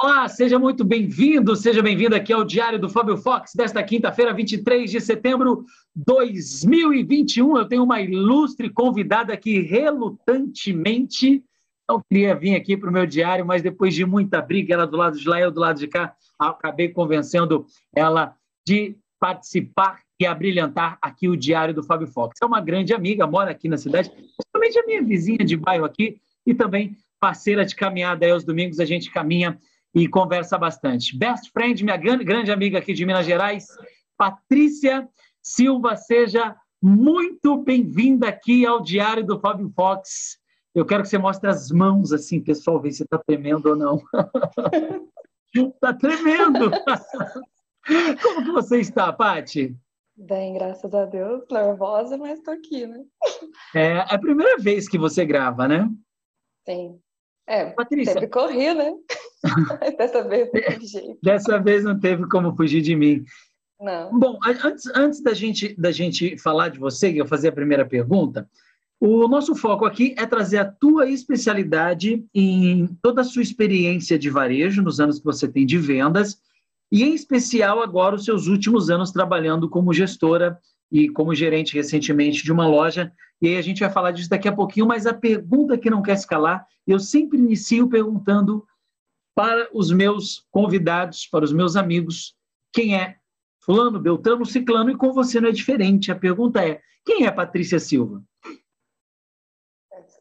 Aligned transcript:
Olá, 0.00 0.28
seja 0.28 0.60
muito 0.60 0.84
bem-vindo, 0.84 1.56
seja 1.56 1.82
bem-vindo 1.82 2.14
aqui 2.14 2.32
ao 2.32 2.44
Diário 2.44 2.78
do 2.78 2.88
Fábio 2.88 3.16
Fox 3.16 3.50
desta 3.52 3.82
quinta-feira, 3.82 4.32
23 4.32 4.88
de 4.88 5.00
setembro 5.00 5.64
de 5.92 6.04
2021. 6.04 7.58
Eu 7.58 7.64
tenho 7.64 7.82
uma 7.82 8.00
ilustre 8.00 8.70
convidada 8.70 9.36
que 9.36 9.58
relutantemente 9.58 11.42
não 11.88 12.00
queria 12.00 12.32
vir 12.36 12.54
aqui 12.54 12.76
para 12.76 12.88
o 12.88 12.92
meu 12.92 13.06
diário, 13.06 13.44
mas 13.44 13.60
depois 13.60 13.92
de 13.92 14.06
muita 14.06 14.40
briga, 14.40 14.74
ela 14.74 14.86
do 14.86 14.96
lado 14.96 15.18
de 15.18 15.28
lá, 15.28 15.40
eu 15.40 15.50
do 15.50 15.58
lado 15.58 15.80
de 15.80 15.88
cá, 15.88 16.14
acabei 16.38 16.90
convencendo 16.90 17.66
ela 17.92 18.36
de 18.64 18.96
participar 19.18 19.98
e 20.20 20.24
abrilhantar 20.24 20.96
aqui 21.02 21.28
o 21.28 21.36
Diário 21.36 21.74
do 21.74 21.82
Fábio 21.82 22.06
Fox. 22.06 22.38
É 22.40 22.46
uma 22.46 22.60
grande 22.60 22.94
amiga, 22.94 23.26
mora 23.26 23.50
aqui 23.50 23.68
na 23.68 23.76
cidade, 23.76 24.10
principalmente 24.10 24.78
a 24.78 24.86
minha 24.86 25.02
vizinha 25.02 25.44
de 25.44 25.56
bairro 25.56 25.84
aqui 25.84 26.20
e 26.46 26.54
também 26.54 26.96
parceira 27.18 27.64
de 27.64 27.74
caminhada 27.74 28.24
aí 28.24 28.30
aos 28.30 28.44
domingos, 28.44 28.78
a 28.78 28.84
gente 28.84 29.10
caminha 29.10 29.58
e 29.98 30.08
conversa 30.08 30.56
bastante. 30.56 31.16
Best 31.16 31.50
friend, 31.50 31.82
minha 31.82 31.96
grande 31.96 32.52
amiga 32.52 32.78
aqui 32.78 32.92
de 32.92 33.04
Minas 33.04 33.26
Gerais, 33.26 33.66
Patrícia 34.16 35.08
Silva, 35.42 35.96
seja 35.96 36.56
muito 36.80 37.56
bem-vinda 37.56 38.28
aqui 38.28 38.64
ao 38.64 38.80
Diário 38.80 39.26
do 39.26 39.40
Fábio 39.40 39.68
Fox. 39.74 40.38
Eu 40.74 40.86
quero 40.86 41.02
que 41.02 41.08
você 41.08 41.18
mostre 41.18 41.50
as 41.50 41.70
mãos, 41.70 42.12
assim, 42.12 42.40
pessoal, 42.40 42.80
ver 42.80 42.92
se 42.92 43.02
está 43.02 43.18
tremendo 43.18 43.66
ou 43.66 43.76
não. 43.76 44.00
Está 45.52 45.92
tremendo! 45.98 46.70
Como 48.22 48.44
que 48.44 48.52
você 48.52 48.80
está, 48.80 49.12
Pati? 49.12 49.76
Bem, 50.16 50.54
graças 50.54 50.92
a 50.94 51.06
Deus, 51.06 51.44
nervosa, 51.50 52.16
mas 52.16 52.38
estou 52.38 52.54
aqui, 52.54 52.86
né? 52.86 53.04
É 53.74 53.98
a 53.98 54.18
primeira 54.18 54.58
vez 54.58 54.88
que 54.88 54.98
você 54.98 55.24
grava, 55.24 55.66
né? 55.66 55.88
Sim. 56.68 57.00
É, 57.48 57.70
Patrícia. 57.70 58.12
sempre 58.12 58.28
corri, 58.28 58.74
né? 58.74 58.92
Dessa 59.96 60.22
vez 60.22 60.50
não 60.52 60.60
teve 60.60 60.86
jeito. 60.86 61.18
Dessa 61.22 61.58
vez 61.58 61.82
não 61.82 61.98
teve 61.98 62.28
como 62.28 62.54
fugir 62.54 62.82
de 62.82 62.94
mim. 62.94 63.24
Não. 63.80 64.18
Bom, 64.18 64.38
antes, 64.44 64.86
antes 64.94 65.22
da, 65.22 65.32
gente, 65.32 65.74
da 65.80 65.90
gente 65.90 66.36
falar 66.36 66.68
de 66.68 66.78
você, 66.78 67.08
eu 67.10 67.26
fazer 67.26 67.48
a 67.48 67.52
primeira 67.52 67.86
pergunta, 67.86 68.46
o 69.00 69.26
nosso 69.28 69.54
foco 69.54 69.86
aqui 69.86 70.14
é 70.18 70.26
trazer 70.26 70.58
a 70.58 70.64
tua 70.64 71.08
especialidade 71.08 72.26
em 72.34 72.88
toda 73.00 73.22
a 73.22 73.24
sua 73.24 73.42
experiência 73.42 74.18
de 74.18 74.28
varejo, 74.28 74.82
nos 74.82 75.00
anos 75.00 75.18
que 75.18 75.24
você 75.24 75.48
tem 75.48 75.64
de 75.64 75.78
vendas, 75.78 76.42
e 76.92 77.02
em 77.02 77.14
especial 77.14 77.80
agora 77.80 78.16
os 78.16 78.24
seus 78.24 78.46
últimos 78.46 78.90
anos 78.90 79.10
trabalhando 79.10 79.70
como 79.70 79.94
gestora 79.94 80.58
e 80.90 81.08
como 81.08 81.34
gerente 81.34 81.74
recentemente 81.74 82.42
de 82.42 82.52
uma 82.52 82.66
loja. 82.66 83.12
E 83.40 83.48
aí 83.48 83.56
a 83.56 83.62
gente 83.62 83.80
vai 83.80 83.90
falar 83.90 84.10
disso 84.10 84.30
daqui 84.30 84.48
a 84.48 84.54
pouquinho, 84.54 84.86
mas 84.86 85.06
a 85.06 85.14
pergunta 85.14 85.78
que 85.78 85.90
não 85.90 86.02
quer 86.02 86.14
escalar, 86.14 86.66
eu 86.86 86.98
sempre 86.98 87.38
inicio 87.38 87.88
perguntando 87.88 88.66
para 89.34 89.68
os 89.72 89.92
meus 89.92 90.44
convidados, 90.50 91.26
para 91.26 91.44
os 91.44 91.52
meus 91.52 91.76
amigos, 91.76 92.34
quem 92.72 92.96
é 92.96 93.16
fulano, 93.60 94.00
beltrano, 94.00 94.44
ciclano, 94.44 94.90
e 94.90 94.96
com 94.96 95.12
você 95.12 95.40
não 95.40 95.50
é 95.50 95.52
diferente. 95.52 96.10
A 96.10 96.16
pergunta 96.16 96.66
é, 96.66 96.80
quem 97.04 97.26
é 97.26 97.30
Patrícia 97.30 97.78
Silva? 97.78 98.22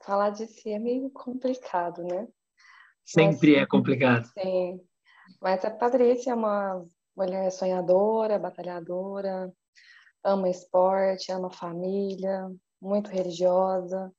Falar 0.05 0.29
de 0.29 0.47
si 0.47 0.69
é 0.69 0.79
meio 0.79 1.09
complicado, 1.09 2.03
né? 2.03 2.27
Sempre 3.03 3.53
Mas, 3.53 3.61
é 3.61 3.65
complicado. 3.65 4.25
Sim. 4.37 4.79
Mas 5.41 5.65
a 5.65 5.71
Patrícia 5.71 6.31
é 6.31 6.35
uma 6.35 6.85
mulher 7.15 7.49
sonhadora, 7.51 8.37
batalhadora, 8.37 9.51
ama 10.27 10.49
esporte, 10.49 11.31
ama 11.31 11.49
família, 11.49 12.51
muito 12.81 13.09
religiosa, 13.09 14.11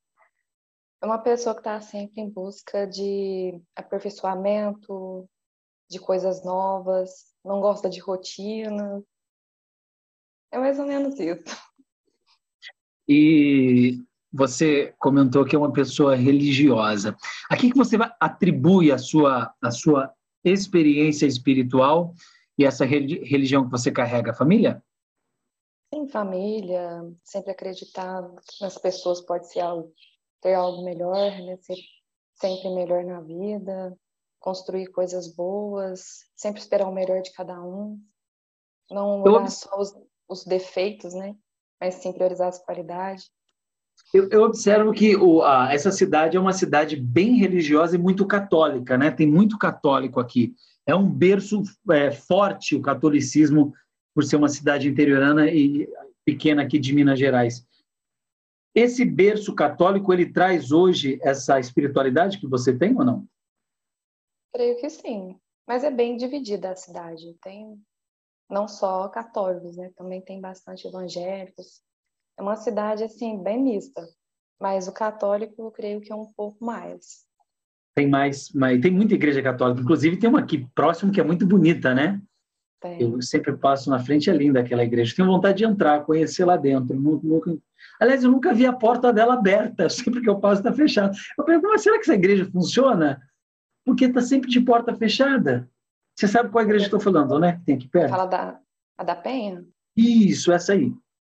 é 1.01 1.05
uma 1.05 1.17
pessoa 1.17 1.55
que 1.55 1.61
está 1.61 1.79
sempre 1.79 2.21
em 2.21 2.29
busca 2.29 2.85
de 2.85 3.57
aperfeiçoamento, 3.75 5.29
de 5.89 5.97
coisas 5.97 6.43
novas, 6.43 7.33
não 7.43 7.61
gosta 7.61 7.89
de 7.89 7.99
rotina. 7.99 9.01
É 10.51 10.57
mais 10.57 10.77
ou 10.77 10.85
menos 10.85 11.17
isso. 11.19 11.43
E 13.07 14.03
você 14.31 14.93
comentou 14.99 15.45
que 15.45 15.55
é 15.55 15.59
uma 15.59 15.71
pessoa 15.71 16.15
religiosa. 16.15 17.15
A 17.49 17.55
que, 17.55 17.71
que 17.71 17.77
você 17.77 17.95
atribui 18.19 18.91
a 18.91 18.97
sua, 18.97 19.53
a 19.61 19.71
sua 19.71 20.13
experiência 20.43 21.25
espiritual 21.25 22.13
e 22.57 22.65
essa 22.65 22.83
religião 22.83 23.63
que 23.63 23.71
você 23.71 23.89
carrega? 23.89 24.33
Família? 24.33 24.83
Sim, 25.93 26.07
família. 26.07 27.01
Sempre 27.23 27.51
acreditar 27.51 28.21
nas 28.61 28.77
pessoas 28.77 29.21
pode 29.21 29.51
ser 29.51 29.61
algo 29.61 29.91
ter 30.41 30.53
algo 30.53 30.83
melhor, 30.83 31.31
né? 31.41 31.57
Ser 31.57 31.75
sempre 32.35 32.69
melhor 32.69 33.03
na 33.03 33.19
vida, 33.19 33.97
construir 34.39 34.87
coisas 34.87 35.27
boas, 35.27 36.25
sempre 36.35 36.61
esperar 36.61 36.87
o 36.87 36.93
melhor 36.93 37.21
de 37.21 37.33
cada 37.33 37.61
um, 37.61 37.99
não 38.89 39.21
olhar 39.21 39.43
eu... 39.43 39.49
só 39.49 39.77
os, 39.79 39.93
os, 40.27 40.45
defeitos, 40.45 41.13
né? 41.13 41.35
Mas 41.79 41.95
sim 41.95 42.13
priorizar 42.13 42.47
as 42.47 42.59
qualidades. 42.59 43.29
Eu, 44.13 44.29
eu 44.29 44.43
observo 44.43 44.93
que 44.93 45.15
o, 45.15 45.41
a, 45.43 45.73
essa 45.73 45.91
cidade 45.91 46.37
é 46.37 46.39
uma 46.39 46.53
cidade 46.53 46.95
bem 46.95 47.35
religiosa 47.35 47.95
e 47.95 47.99
muito 47.99 48.25
católica, 48.25 48.97
né? 48.97 49.11
Tem 49.11 49.27
muito 49.27 49.57
católico 49.57 50.19
aqui. 50.19 50.53
É 50.85 50.95
um 50.95 51.09
berço 51.09 51.61
é, 51.91 52.09
forte 52.09 52.75
o 52.75 52.81
catolicismo 52.81 53.73
por 54.13 54.23
ser 54.23 54.35
uma 54.35 54.49
cidade 54.49 54.87
interiorana 54.87 55.49
e 55.49 55.87
pequena 56.25 56.63
aqui 56.63 56.77
de 56.77 56.93
Minas 56.93 57.17
Gerais. 57.17 57.65
Esse 58.75 59.03
berço 59.03 59.55
católico, 59.55 60.13
ele 60.13 60.31
traz 60.31 60.71
hoje 60.71 61.19
essa 61.21 61.59
espiritualidade 61.59 62.39
que 62.39 62.47
você 62.47 62.77
tem 62.77 62.95
ou 62.95 63.03
não? 63.03 63.27
Creio 64.53 64.77
que 64.77 64.89
sim, 64.89 65.39
mas 65.67 65.83
é 65.83 65.91
bem 65.91 66.17
dividida 66.17 66.71
a 66.71 66.75
cidade. 66.75 67.35
Tem 67.41 67.79
não 68.49 68.67
só 68.67 69.07
católicos, 69.09 69.77
né? 69.77 69.91
Também 69.95 70.21
tem 70.21 70.39
bastante 70.39 70.87
evangélicos. 70.87 71.81
É 72.37 72.41
uma 72.41 72.55
cidade 72.55 73.03
assim 73.03 73.41
bem 73.41 73.61
mista, 73.61 74.07
mas 74.59 74.87
o 74.87 74.93
católico 74.93 75.61
eu 75.61 75.71
creio 75.71 76.01
que 76.01 76.11
é 76.11 76.15
um 76.15 76.31
pouco 76.33 76.63
mais. 76.63 77.27
Tem 77.95 78.07
mais, 78.07 78.51
mas 78.53 78.79
tem 78.81 78.91
muita 78.91 79.13
igreja 79.13 79.41
católica. 79.41 79.81
Inclusive 79.81 80.17
tem 80.17 80.29
uma 80.29 80.39
aqui 80.39 80.65
próximo 80.73 81.11
que 81.11 81.19
é 81.19 81.23
muito 81.23 81.45
bonita, 81.45 81.93
né? 81.93 82.21
Tem. 82.79 83.01
Eu 83.01 83.21
sempre 83.21 83.55
passo 83.57 83.89
na 83.89 83.99
frente, 83.99 84.29
é 84.29 84.33
linda 84.33 84.61
aquela 84.61 84.83
igreja. 84.83 85.13
Tenho 85.15 85.27
vontade 85.27 85.57
de 85.57 85.65
entrar, 85.65 86.05
conhecer 86.05 86.45
lá 86.45 86.55
dentro. 86.55 86.95
Nunca, 86.99 87.57
Aliás, 87.99 88.23
eu 88.23 88.31
nunca 88.31 88.53
vi 88.53 88.65
a 88.65 88.73
porta 88.73 89.11
dela 89.11 89.33
aberta, 89.33 89.89
sempre 89.89 90.21
que 90.21 90.29
eu 90.29 90.39
passo 90.39 90.61
está 90.61 90.73
fechada. 90.73 91.13
Eu 91.37 91.43
pergunto, 91.43 91.69
mas 91.69 91.81
será 91.81 91.95
que 91.97 92.03
essa 92.03 92.13
igreja 92.13 92.49
funciona? 92.49 93.21
Porque 93.85 94.05
está 94.05 94.21
sempre 94.21 94.49
de 94.49 94.61
porta 94.61 94.95
fechada. 94.95 95.69
Você 96.17 96.27
sabe 96.27 96.49
qual 96.49 96.63
igreja 96.63 96.85
estou 96.85 96.99
falando, 96.99 97.39
né? 97.39 97.61
Tem 97.65 97.75
aqui 97.75 97.87
perto. 97.87 98.09
Fala 98.09 98.25
da, 98.25 98.59
a 98.97 99.03
da 99.03 99.15
Penha? 99.15 99.65
Isso, 99.95 100.51
essa 100.51 100.73
aí. 100.73 100.93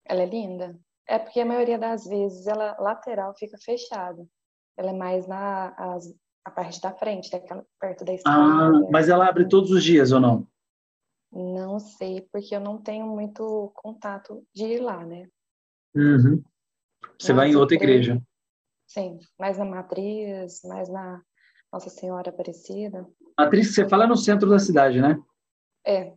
Ela 0.07 0.23
é 0.23 0.27
linda. 0.27 0.79
É 1.07 1.19
porque 1.19 1.41
a 1.41 1.47
maioria 1.47 1.79
das 1.79 2.05
vezes 2.05 2.47
ela 2.47 2.77
lateral 2.79 3.35
fica 3.35 3.59
fechada. 3.59 4.25
Ela 4.77 4.91
é 4.91 4.93
mais 4.95 5.27
na 5.27 5.75
as, 5.77 6.15
a 6.45 6.51
parte 6.51 6.81
da 6.81 6.93
frente, 6.93 7.31
daquela, 7.31 7.65
perto 7.79 8.05
da 8.05 8.15
escada. 8.15 8.39
Ah, 8.39 8.71
mas 8.91 9.09
ela 9.09 9.27
abre 9.29 9.49
todos 9.49 9.71
os 9.71 9.85
dias 9.85 10.13
ou 10.13 10.21
não? 10.21 10.47
Não 11.33 11.79
sei, 11.79 12.27
porque 12.33 12.55
eu 12.55 12.61
não 12.61 12.79
tenho 12.79 13.07
muito 13.07 13.71
contato 13.75 14.45
de 14.55 14.65
ir 14.65 14.81
lá, 14.81 15.05
né? 15.05 15.29
Uhum. 15.95 16.43
Você 17.19 17.33
vai 17.33 17.51
em 17.51 17.57
outra 17.57 17.77
igreja. 17.77 18.21
Sim, 18.87 19.19
mais 19.39 19.57
na 19.59 19.65
Matriz, 19.65 20.61
mais 20.65 20.89
na 20.89 21.23
Nossa 21.73 21.89
Senhora 21.89 22.31
Aparecida. 22.31 23.07
Matriz, 23.39 23.73
você 23.73 23.89
fala 23.89 24.07
no 24.07 24.17
centro 24.17 24.49
da 24.49 24.59
cidade, 24.59 25.01
né? 25.01 25.17
É. 25.87 26.13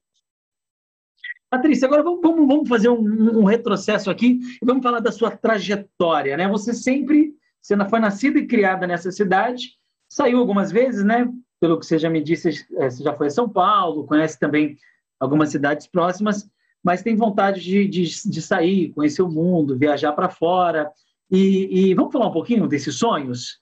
Patrícia, 1.50 1.86
agora 1.86 2.02
vamos, 2.02 2.22
vamos, 2.22 2.68
fazer 2.68 2.90
um, 2.90 3.42
um, 3.42 3.44
retrocesso 3.44 4.10
aqui 4.10 4.40
e 4.60 4.66
vamos 4.66 4.82
falar 4.82 5.00
da 5.00 5.12
sua 5.12 5.30
trajetória, 5.30 6.36
né? 6.36 6.48
Você 6.50 6.74
sempre 6.74 7.38
você 7.62 7.78
foi 7.88 8.00
nascida 8.00 8.40
e 8.40 8.48
criada 8.48 8.86
nessa 8.86 9.12
cidade, 9.12 9.78
saiu 10.10 10.40
algumas 10.40 10.72
vezes, 10.72 11.06
né? 11.06 11.32
Pelo 11.62 11.80
que 11.80 11.86
você 11.86 11.98
já 11.98 12.10
me 12.10 12.22
disse, 12.22 12.50
é, 12.78 12.90
você 12.90 13.04
já 13.04 13.14
foi 13.14 13.28
a 13.28 13.30
São 13.30 13.48
Paulo, 13.48 14.06
conhece 14.06 14.38
também 14.38 14.76
algumas 15.24 15.50
cidades 15.50 15.88
próximas, 15.88 16.50
mas 16.84 17.02
tem 17.02 17.16
vontade 17.16 17.62
de, 17.62 17.88
de, 17.88 18.04
de 18.04 18.42
sair, 18.42 18.92
conhecer 18.94 19.22
o 19.22 19.32
mundo, 19.32 19.78
viajar 19.78 20.12
para 20.12 20.30
fora. 20.30 20.92
E, 21.32 21.90
e, 21.90 21.94
vamos 21.94 22.12
falar 22.12 22.28
um 22.28 22.34
pouquinho 22.34 22.68
desses 22.68 22.96
sonhos? 22.96 23.62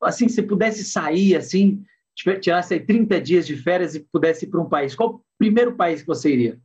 Assim, 0.00 0.28
se 0.28 0.42
pudesse 0.42 0.82
sair, 0.84 1.36
assim, 1.36 1.84
tirasse 2.40 2.80
30 2.80 3.20
dias 3.20 3.46
de 3.46 3.56
férias 3.56 3.94
e 3.94 4.00
pudesse 4.00 4.46
ir 4.46 4.48
para 4.48 4.60
um 4.60 4.68
país, 4.68 4.94
qual 4.94 5.10
o 5.10 5.24
primeiro 5.36 5.76
país 5.76 6.00
que 6.00 6.06
você 6.06 6.32
iria? 6.32 6.60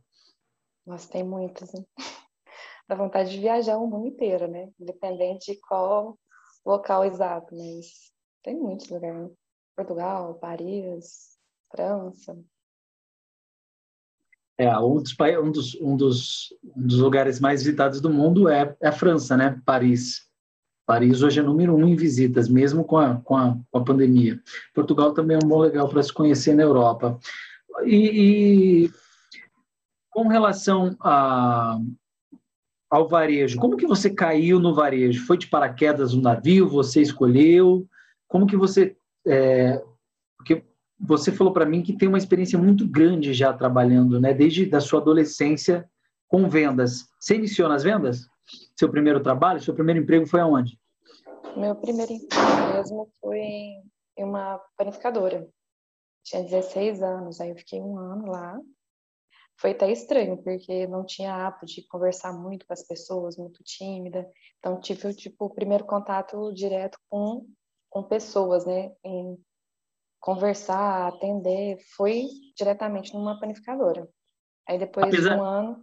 Nossa, 0.86 1.10
tem 1.10 1.22
muitos. 1.22 1.74
Hein? 1.74 1.86
Dá 2.88 2.96
vontade 2.96 3.30
de 3.30 3.38
viajar 3.38 3.76
o 3.76 3.86
mundo 3.86 4.06
inteiro, 4.08 4.48
né? 4.48 4.70
Independente 4.80 5.52
de 5.52 5.60
qual 5.60 6.18
local 6.64 7.04
exato, 7.04 7.54
mas 7.54 8.10
tem 8.42 8.56
muitos 8.56 8.88
lugares. 8.88 9.28
Né? 9.28 9.30
Portugal, 9.76 10.34
Paris, 10.34 11.38
França, 11.70 12.36
é, 14.60 14.78
um 14.78 15.00
dos, 15.00 15.16
um, 15.40 15.50
dos, 15.50 15.74
um, 15.80 15.96
dos, 15.96 16.54
um 16.76 16.86
dos 16.86 16.98
lugares 16.98 17.40
mais 17.40 17.62
visitados 17.62 17.98
do 17.98 18.10
mundo 18.10 18.46
é, 18.46 18.76
é 18.82 18.88
a 18.88 18.92
França, 18.92 19.34
né? 19.34 19.58
Paris. 19.64 20.28
Paris 20.86 21.22
hoje 21.22 21.40
é 21.40 21.42
número 21.42 21.74
um 21.74 21.88
em 21.88 21.96
visitas, 21.96 22.46
mesmo 22.46 22.84
com 22.84 22.98
a, 22.98 23.16
com 23.22 23.34
a, 23.36 23.56
com 23.70 23.78
a 23.78 23.84
pandemia. 23.84 24.38
Portugal 24.74 25.14
também 25.14 25.34
é 25.34 25.40
um 25.42 25.48
bom 25.48 25.60
legal 25.60 25.88
para 25.88 26.02
se 26.02 26.12
conhecer 26.12 26.54
na 26.54 26.62
Europa. 26.62 27.18
E, 27.86 28.84
e 28.84 28.90
com 30.10 30.28
relação 30.28 30.94
a, 31.00 31.78
ao 32.90 33.08
varejo, 33.08 33.58
como 33.58 33.78
que 33.78 33.86
você 33.86 34.10
caiu 34.10 34.60
no 34.60 34.74
varejo? 34.74 35.24
Foi 35.24 35.38
de 35.38 35.46
paraquedas 35.46 36.12
no 36.12 36.20
navio? 36.20 36.68
Você 36.68 37.00
escolheu? 37.00 37.88
Como 38.28 38.46
que 38.46 38.58
você... 38.58 38.94
É, 39.26 39.82
você 41.00 41.32
falou 41.32 41.52
para 41.52 41.64
mim 41.64 41.82
que 41.82 41.96
tem 41.96 42.08
uma 42.08 42.18
experiência 42.18 42.58
muito 42.58 42.86
grande 42.86 43.32
já 43.32 43.52
trabalhando, 43.52 44.20
né? 44.20 44.34
Desde 44.34 44.66
da 44.66 44.80
sua 44.80 45.00
adolescência 45.00 45.88
com 46.28 46.48
vendas. 46.48 47.08
Você 47.18 47.36
iniciou 47.36 47.68
nas 47.68 47.82
vendas? 47.82 48.28
Seu 48.76 48.90
primeiro 48.90 49.22
trabalho, 49.22 49.60
seu 49.60 49.74
primeiro 49.74 50.00
emprego 50.00 50.26
foi 50.26 50.40
aonde? 50.40 50.78
Meu 51.56 51.74
primeiro 51.74 52.12
emprego 52.12 52.74
mesmo 52.74 53.10
foi 53.20 53.40
em 53.40 54.24
uma 54.24 54.60
panificadora. 54.76 55.48
Tinha 56.22 56.42
16 56.42 57.02
anos, 57.02 57.40
aí 57.40 57.50
eu 57.50 57.56
fiquei 57.56 57.80
um 57.80 57.98
ano 57.98 58.26
lá. 58.26 58.60
Foi 59.58 59.72
até 59.72 59.90
estranho, 59.90 60.36
porque 60.42 60.86
não 60.86 61.04
tinha 61.04 61.34
hábito 61.34 61.66
de 61.66 61.82
conversar 61.86 62.32
muito 62.32 62.66
com 62.66 62.72
as 62.72 62.86
pessoas, 62.86 63.36
muito 63.36 63.62
tímida. 63.62 64.28
Então, 64.58 64.80
tive 64.80 65.12
tipo, 65.14 65.46
o 65.46 65.50
primeiro 65.50 65.84
contato 65.84 66.52
direto 66.52 66.98
com, 67.08 67.46
com 67.88 68.02
pessoas, 68.02 68.64
né? 68.64 68.92
Em 69.04 69.38
conversar, 70.20 71.08
atender, 71.08 71.78
foi 71.96 72.26
diretamente 72.56 73.12
numa 73.14 73.40
panificadora. 73.40 74.06
Aí 74.68 74.78
depois 74.78 75.06
apesar, 75.06 75.34
de 75.34 75.40
um 75.40 75.44
ano. 75.44 75.82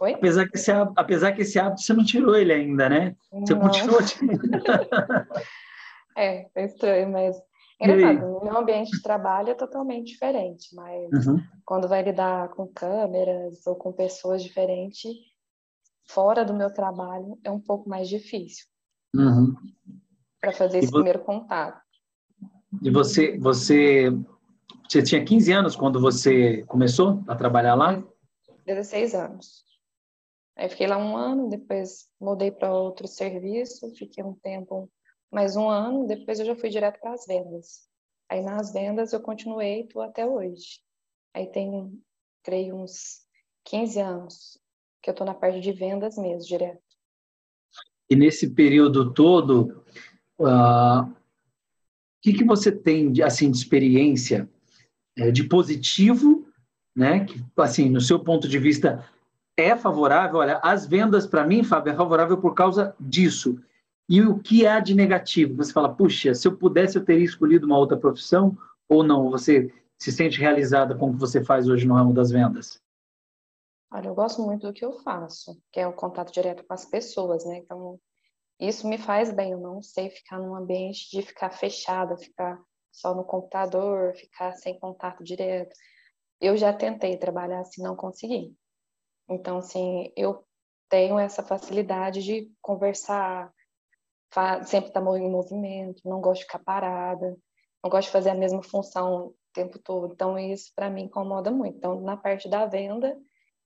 Oi? 0.00 0.14
Apesar 0.14 0.48
que, 0.48 0.56
esse, 0.56 0.70
apesar 0.70 1.32
que 1.32 1.42
esse 1.42 1.58
hábito 1.58 1.82
você 1.82 1.92
não 1.92 2.04
tirou 2.04 2.36
ele 2.36 2.52
ainda, 2.52 2.88
né? 2.88 3.16
Você 3.32 3.54
não. 3.54 3.62
continuou. 3.62 3.98
é, 6.16 6.48
é 6.54 6.64
estranho, 6.64 7.10
mas 7.10 7.36
Engraçado, 7.80 8.44
meu 8.44 8.58
ambiente 8.58 8.90
de 8.90 9.02
trabalho 9.02 9.50
é 9.50 9.54
totalmente 9.54 10.12
diferente, 10.12 10.74
mas 10.74 11.26
uhum. 11.26 11.42
quando 11.64 11.88
vai 11.88 12.02
lidar 12.02 12.50
com 12.50 12.68
câmeras 12.68 13.66
ou 13.66 13.74
com 13.74 13.90
pessoas 13.90 14.42
diferentes, 14.42 15.10
fora 16.06 16.44
do 16.44 16.52
meu 16.52 16.70
trabalho, 16.70 17.38
é 17.42 17.50
um 17.50 17.58
pouco 17.58 17.88
mais 17.88 18.06
difícil 18.06 18.66
uhum. 19.16 19.54
para 20.38 20.52
fazer 20.52 20.80
esse 20.80 20.92
primeiro 20.92 21.20
contato. 21.20 21.80
E 22.82 22.90
você, 22.90 23.36
você, 23.38 24.10
você 24.88 25.02
tinha 25.02 25.24
15 25.24 25.52
anos 25.52 25.76
quando 25.76 26.00
você 26.00 26.62
começou 26.64 27.22
a 27.26 27.34
trabalhar 27.34 27.74
lá? 27.74 28.02
16 28.64 29.14
anos. 29.14 29.64
Aí 30.56 30.68
fiquei 30.68 30.86
lá 30.86 30.98
um 30.98 31.16
ano, 31.16 31.48
depois 31.48 32.08
mudei 32.20 32.50
para 32.50 32.72
outro 32.72 33.08
serviço, 33.08 33.92
fiquei 33.94 34.22
um 34.22 34.34
tempo 34.34 34.90
mais 35.30 35.56
um 35.56 35.68
ano, 35.68 36.06
depois 36.06 36.38
eu 36.38 36.46
já 36.46 36.54
fui 36.54 36.68
direto 36.68 37.00
para 37.00 37.12
as 37.12 37.26
vendas. 37.26 37.88
Aí 38.28 38.42
nas 38.42 38.72
vendas 38.72 39.12
eu 39.12 39.20
continuei, 39.20 39.82
estou 39.82 40.02
até 40.02 40.26
hoje. 40.26 40.80
Aí 41.34 41.46
tem, 41.46 42.00
creio, 42.44 42.76
uns 42.76 43.26
15 43.64 44.00
anos 44.00 44.58
que 45.02 45.10
eu 45.10 45.12
estou 45.12 45.26
na 45.26 45.34
parte 45.34 45.60
de 45.60 45.72
vendas 45.72 46.16
mesmo, 46.16 46.46
direto. 46.46 46.82
E 48.08 48.16
nesse 48.16 48.50
período 48.54 49.14
todo, 49.14 49.84
uh, 50.38 51.19
que, 52.22 52.32
que 52.32 52.44
você 52.44 52.70
tem 52.70 53.10
de, 53.10 53.22
assim, 53.22 53.50
de 53.50 53.56
experiência 53.56 54.48
é, 55.16 55.30
de 55.30 55.44
positivo, 55.44 56.46
né? 56.96 57.24
Que, 57.24 57.42
assim, 57.56 57.88
no 57.88 58.00
seu 58.00 58.18
ponto 58.18 58.48
de 58.48 58.58
vista, 58.58 59.04
é 59.56 59.76
favorável? 59.76 60.38
Olha, 60.38 60.60
as 60.62 60.86
vendas, 60.86 61.26
para 61.26 61.46
mim, 61.46 61.62
Fábio, 61.62 61.92
é 61.92 61.96
favorável 61.96 62.38
por 62.38 62.54
causa 62.54 62.94
disso. 62.98 63.58
E 64.08 64.20
o 64.22 64.38
que 64.38 64.66
há 64.66 64.80
de 64.80 64.94
negativo? 64.94 65.56
Você 65.56 65.72
fala, 65.72 65.94
puxa, 65.94 66.34
se 66.34 66.48
eu 66.48 66.56
pudesse, 66.56 66.98
eu 66.98 67.04
teria 67.04 67.24
escolhido 67.24 67.66
uma 67.66 67.78
outra 67.78 67.96
profissão 67.96 68.56
ou 68.88 69.04
não? 69.04 69.30
Você 69.30 69.72
se 69.98 70.10
sente 70.10 70.40
realizada 70.40 70.96
com 70.96 71.10
o 71.10 71.12
que 71.12 71.20
você 71.20 71.44
faz 71.44 71.68
hoje 71.68 71.86
no 71.86 71.94
ramo 71.94 72.12
das 72.12 72.30
vendas? 72.30 72.80
Olha, 73.92 74.08
eu 74.08 74.14
gosto 74.14 74.42
muito 74.42 74.66
do 74.66 74.72
que 74.72 74.84
eu 74.84 74.92
faço, 74.92 75.60
que 75.72 75.80
é 75.80 75.86
o 75.86 75.92
contato 75.92 76.32
direto 76.32 76.64
com 76.64 76.72
as 76.72 76.84
pessoas, 76.84 77.44
né? 77.44 77.58
Então, 77.58 77.98
isso 78.60 78.86
me 78.86 78.98
faz 78.98 79.32
bem. 79.32 79.52
Eu 79.52 79.60
não 79.60 79.82
sei 79.82 80.10
ficar 80.10 80.38
num 80.38 80.54
ambiente 80.54 81.10
de 81.10 81.22
ficar 81.22 81.50
fechada, 81.50 82.16
ficar 82.16 82.60
só 82.92 83.14
no 83.14 83.24
computador, 83.24 84.14
ficar 84.14 84.52
sem 84.54 84.78
contato 84.78 85.24
direto. 85.24 85.74
Eu 86.40 86.56
já 86.56 86.72
tentei 86.72 87.16
trabalhar 87.16 87.60
assim, 87.60 87.82
não 87.82 87.96
consegui. 87.96 88.54
Então, 89.28 89.58
assim, 89.58 90.12
eu 90.16 90.44
tenho 90.88 91.18
essa 91.18 91.42
facilidade 91.42 92.22
de 92.22 92.50
conversar, 92.60 93.52
sempre 94.66 94.90
estar 94.90 95.00
tá 95.04 95.18
em 95.18 95.30
movimento, 95.30 96.02
não 96.04 96.20
gosto 96.20 96.40
de 96.40 96.46
ficar 96.46 96.58
parada, 96.58 97.36
não 97.82 97.90
gosto 97.90 98.08
de 98.08 98.12
fazer 98.12 98.30
a 98.30 98.34
mesma 98.34 98.62
função 98.62 99.28
o 99.28 99.34
tempo 99.54 99.78
todo. 99.78 100.12
Então, 100.12 100.38
isso 100.38 100.72
para 100.74 100.90
mim 100.90 101.04
incomoda 101.04 101.50
muito. 101.50 101.76
Então, 101.78 102.00
na 102.00 102.16
parte 102.16 102.48
da 102.48 102.66
venda 102.66 103.16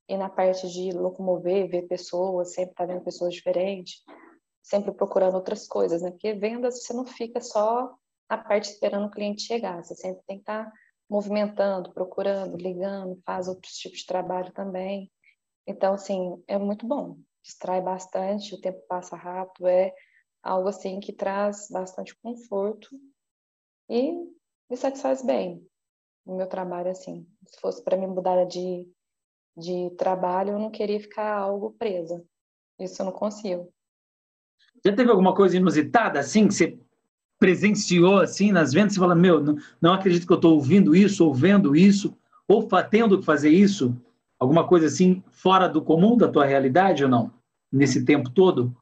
e 0.07 0.15
na 0.15 0.29
parte 0.29 0.69
de 0.69 0.91
locomover, 0.91 1.67
ver 1.67 1.83
pessoas, 1.83 2.53
sempre 2.53 2.71
estar 2.71 2.85
tá 2.85 2.93
vendo 2.93 3.03
pessoas 3.03 3.33
diferentes, 3.33 4.03
sempre 4.65 4.91
procurando 4.91 5.35
outras 5.35 5.67
coisas, 5.67 6.01
né? 6.01 6.09
Porque 6.09 6.33
vendas 6.33 6.83
você 6.83 6.91
não 6.91 7.05
fica 7.05 7.39
só 7.39 7.95
na 8.27 8.37
parte 8.37 8.71
esperando 8.71 9.05
o 9.05 9.11
cliente 9.11 9.43
chegar, 9.43 9.83
você 9.83 9.93
sempre 9.95 10.23
tem 10.25 10.37
que 10.37 10.41
estar 10.41 10.65
tá 10.65 10.73
movimentando, 11.07 11.93
procurando, 11.93 12.57
ligando, 12.57 13.21
faz 13.23 13.47
outros 13.47 13.73
tipos 13.75 13.99
de 13.99 14.07
trabalho 14.07 14.51
também. 14.53 15.11
Então, 15.67 15.93
assim, 15.93 16.43
é 16.47 16.57
muito 16.57 16.87
bom, 16.87 17.19
distrai 17.43 17.79
bastante, 17.79 18.55
o 18.55 18.61
tempo 18.61 18.81
passa 18.87 19.15
rápido, 19.15 19.67
é 19.67 19.93
algo 20.41 20.67
assim 20.67 20.99
que 20.99 21.13
traz 21.13 21.67
bastante 21.69 22.15
conforto 22.19 22.89
e 23.87 24.11
me 24.69 24.75
satisfaz 24.75 25.23
bem 25.23 25.63
no 26.25 26.35
meu 26.35 26.47
trabalho 26.47 26.89
assim. 26.89 27.27
Se 27.45 27.59
fosse 27.59 27.83
para 27.83 27.97
mim 27.97 28.07
mudar 28.07 28.43
de 28.45 28.91
de 29.57 29.89
trabalho, 29.91 30.51
eu 30.51 30.59
não 30.59 30.69
queria 30.69 30.99
ficar 30.99 31.33
algo 31.33 31.71
presa. 31.73 32.21
Isso 32.77 33.01
eu 33.01 33.05
não 33.05 33.13
consigo. 33.13 33.73
Já 34.85 34.95
teve 34.95 35.09
alguma 35.09 35.33
coisa 35.33 35.57
inusitada 35.57 36.19
assim 36.19 36.47
que 36.47 36.53
você 36.53 36.77
presenciou 37.39 38.19
assim 38.19 38.51
nas 38.51 38.71
vendas? 38.71 38.93
Você 38.93 38.99
fala, 38.99 39.15
meu, 39.15 39.43
não, 39.43 39.55
não 39.81 39.93
acredito 39.93 40.27
que 40.27 40.31
eu 40.31 40.37
estou 40.37 40.53
ouvindo 40.53 40.95
isso, 40.95 41.25
ou 41.25 41.33
vendo 41.33 41.75
isso, 41.75 42.15
ou 42.47 42.67
tendo 42.89 43.19
que 43.19 43.25
fazer 43.25 43.49
isso? 43.49 43.99
Alguma 44.39 44.67
coisa 44.67 44.85
assim 44.85 45.23
fora 45.31 45.67
do 45.67 45.81
comum 45.81 46.15
da 46.15 46.31
tua 46.31 46.45
realidade 46.45 47.03
ou 47.03 47.09
não? 47.09 47.33
Nesse 47.71 48.05
tempo 48.05 48.29
todo? 48.29 48.75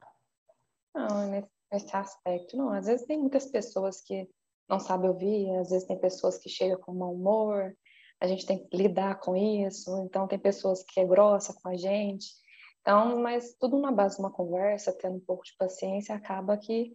Não, 0.94 1.30
nesse 1.72 1.96
aspecto. 1.96 2.56
Não, 2.56 2.70
às 2.70 2.86
vezes 2.86 3.06
tem 3.06 3.18
muitas 3.18 3.46
pessoas 3.46 4.02
que 4.02 4.28
não 4.68 4.78
sabem 4.78 5.08
ouvir, 5.08 5.50
às 5.56 5.70
vezes 5.70 5.86
tem 5.86 5.98
pessoas 5.98 6.38
que 6.38 6.48
chegam 6.48 6.78
com 6.80 6.92
mau 6.92 7.14
humor, 7.14 7.74
a 8.20 8.26
gente 8.26 8.46
tem 8.46 8.58
que 8.58 8.76
lidar 8.76 9.20
com 9.20 9.34
isso, 9.34 9.90
então 10.04 10.28
tem 10.28 10.38
pessoas 10.38 10.82
que 10.82 11.00
é 11.00 11.04
grossa 11.04 11.54
com 11.62 11.68
a 11.68 11.76
gente. 11.76 12.26
Então, 12.84 13.18
mas 13.22 13.54
tudo 13.58 13.80
na 13.80 13.90
base 13.90 14.16
de 14.16 14.22
uma 14.22 14.30
conversa, 14.30 14.92
tendo 14.92 15.16
um 15.16 15.20
pouco 15.20 15.42
de 15.42 15.56
paciência, 15.56 16.14
acaba 16.14 16.54
que 16.58 16.92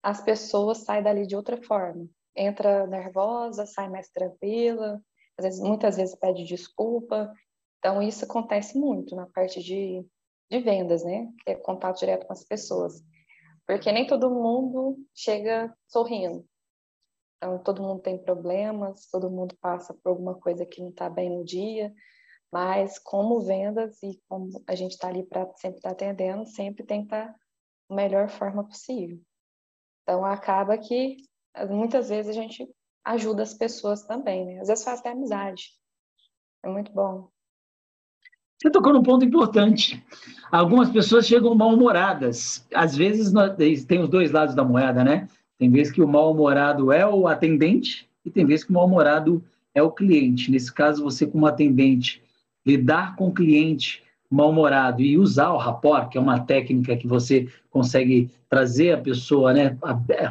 as 0.00 0.22
pessoas 0.22 0.78
saem 0.78 1.02
dali 1.02 1.26
de 1.26 1.34
outra 1.34 1.60
forma. 1.60 2.08
Entra 2.36 2.86
nervosa, 2.86 3.66
sai 3.66 3.88
mais 3.90 4.08
tranquila, 4.10 5.02
às 5.36 5.44
vezes, 5.44 5.60
muitas 5.60 5.96
vezes 5.96 6.14
pede 6.14 6.44
desculpa. 6.44 7.32
Então, 7.80 8.00
isso 8.00 8.24
acontece 8.24 8.78
muito 8.78 9.16
na 9.16 9.26
parte 9.26 9.60
de, 9.60 10.06
de 10.48 10.60
vendas, 10.60 11.02
né? 11.02 11.28
Que 11.44 11.50
é 11.50 11.54
contato 11.56 11.98
direto 11.98 12.24
com 12.24 12.32
as 12.32 12.44
pessoas. 12.44 13.02
Porque 13.66 13.90
nem 13.90 14.06
todo 14.06 14.30
mundo 14.30 14.98
chega 15.12 15.76
sorrindo. 15.88 16.46
Então, 17.38 17.58
todo 17.58 17.82
mundo 17.82 18.02
tem 18.02 18.16
problemas, 18.16 19.10
todo 19.10 19.28
mundo 19.28 19.56
passa 19.60 19.92
por 19.94 20.10
alguma 20.10 20.36
coisa 20.36 20.64
que 20.64 20.80
não 20.80 20.90
está 20.90 21.10
bem 21.10 21.28
no 21.28 21.44
dia, 21.44 21.92
mas 22.52 22.98
como 22.98 23.40
vendas 23.40 24.02
e 24.02 24.20
como 24.28 24.62
a 24.66 24.74
gente 24.74 24.92
está 24.92 25.08
ali 25.08 25.22
para 25.22 25.46
sempre 25.56 25.78
estar 25.78 25.90
tá 25.90 25.94
atendendo, 25.94 26.46
sempre 26.46 26.84
tem 26.84 27.00
que 27.00 27.06
estar 27.06 27.28
tá 27.28 27.38
da 27.88 27.96
melhor 27.96 28.28
forma 28.28 28.64
possível. 28.64 29.20
Então, 30.02 30.24
acaba 30.24 30.78
que 30.78 31.16
muitas 31.68 32.08
vezes 32.08 32.30
a 32.30 32.40
gente 32.40 32.68
ajuda 33.04 33.42
as 33.42 33.54
pessoas 33.54 34.04
também, 34.04 34.44
né? 34.44 34.60
Às 34.60 34.68
vezes 34.68 34.84
faz 34.84 35.00
até 35.00 35.10
amizade. 35.10 35.72
É 36.62 36.68
muito 36.68 36.92
bom. 36.92 37.28
Você 38.60 38.70
tocou 38.70 38.92
num 38.92 39.02
ponto 39.02 39.24
importante. 39.24 40.04
Algumas 40.50 40.90
pessoas 40.90 41.26
chegam 41.26 41.54
mal-humoradas. 41.54 42.66
Às 42.74 42.96
vezes 42.96 43.32
tem 43.86 44.00
os 44.00 44.08
dois 44.08 44.32
lados 44.32 44.54
da 44.54 44.64
moeda, 44.64 45.04
né? 45.04 45.28
Tem 45.58 45.70
vezes 45.70 45.92
que 45.92 46.02
o 46.02 46.08
mal-humorado 46.08 46.92
é 46.92 47.06
o 47.06 47.28
atendente 47.28 48.08
e 48.24 48.30
tem 48.30 48.44
vezes 48.44 48.64
que 48.64 48.70
o 48.70 48.74
mal-humorado 48.74 49.44
é 49.74 49.82
o 49.82 49.92
cliente. 49.92 50.50
Nesse 50.50 50.72
caso, 50.72 51.04
você 51.04 51.26
como 51.26 51.46
atendente, 51.46 52.22
lidar 52.68 53.16
com 53.16 53.28
o 53.28 53.32
cliente 53.32 54.02
mal-humorado 54.30 55.00
e 55.00 55.16
usar 55.16 55.50
o 55.50 55.56
rapport, 55.56 56.10
que 56.10 56.18
é 56.18 56.20
uma 56.20 56.40
técnica 56.40 56.96
que 56.96 57.08
você 57.08 57.48
consegue 57.70 58.30
trazer 58.50 58.92
a 58.92 58.98
pessoa, 58.98 59.54
né, 59.54 59.76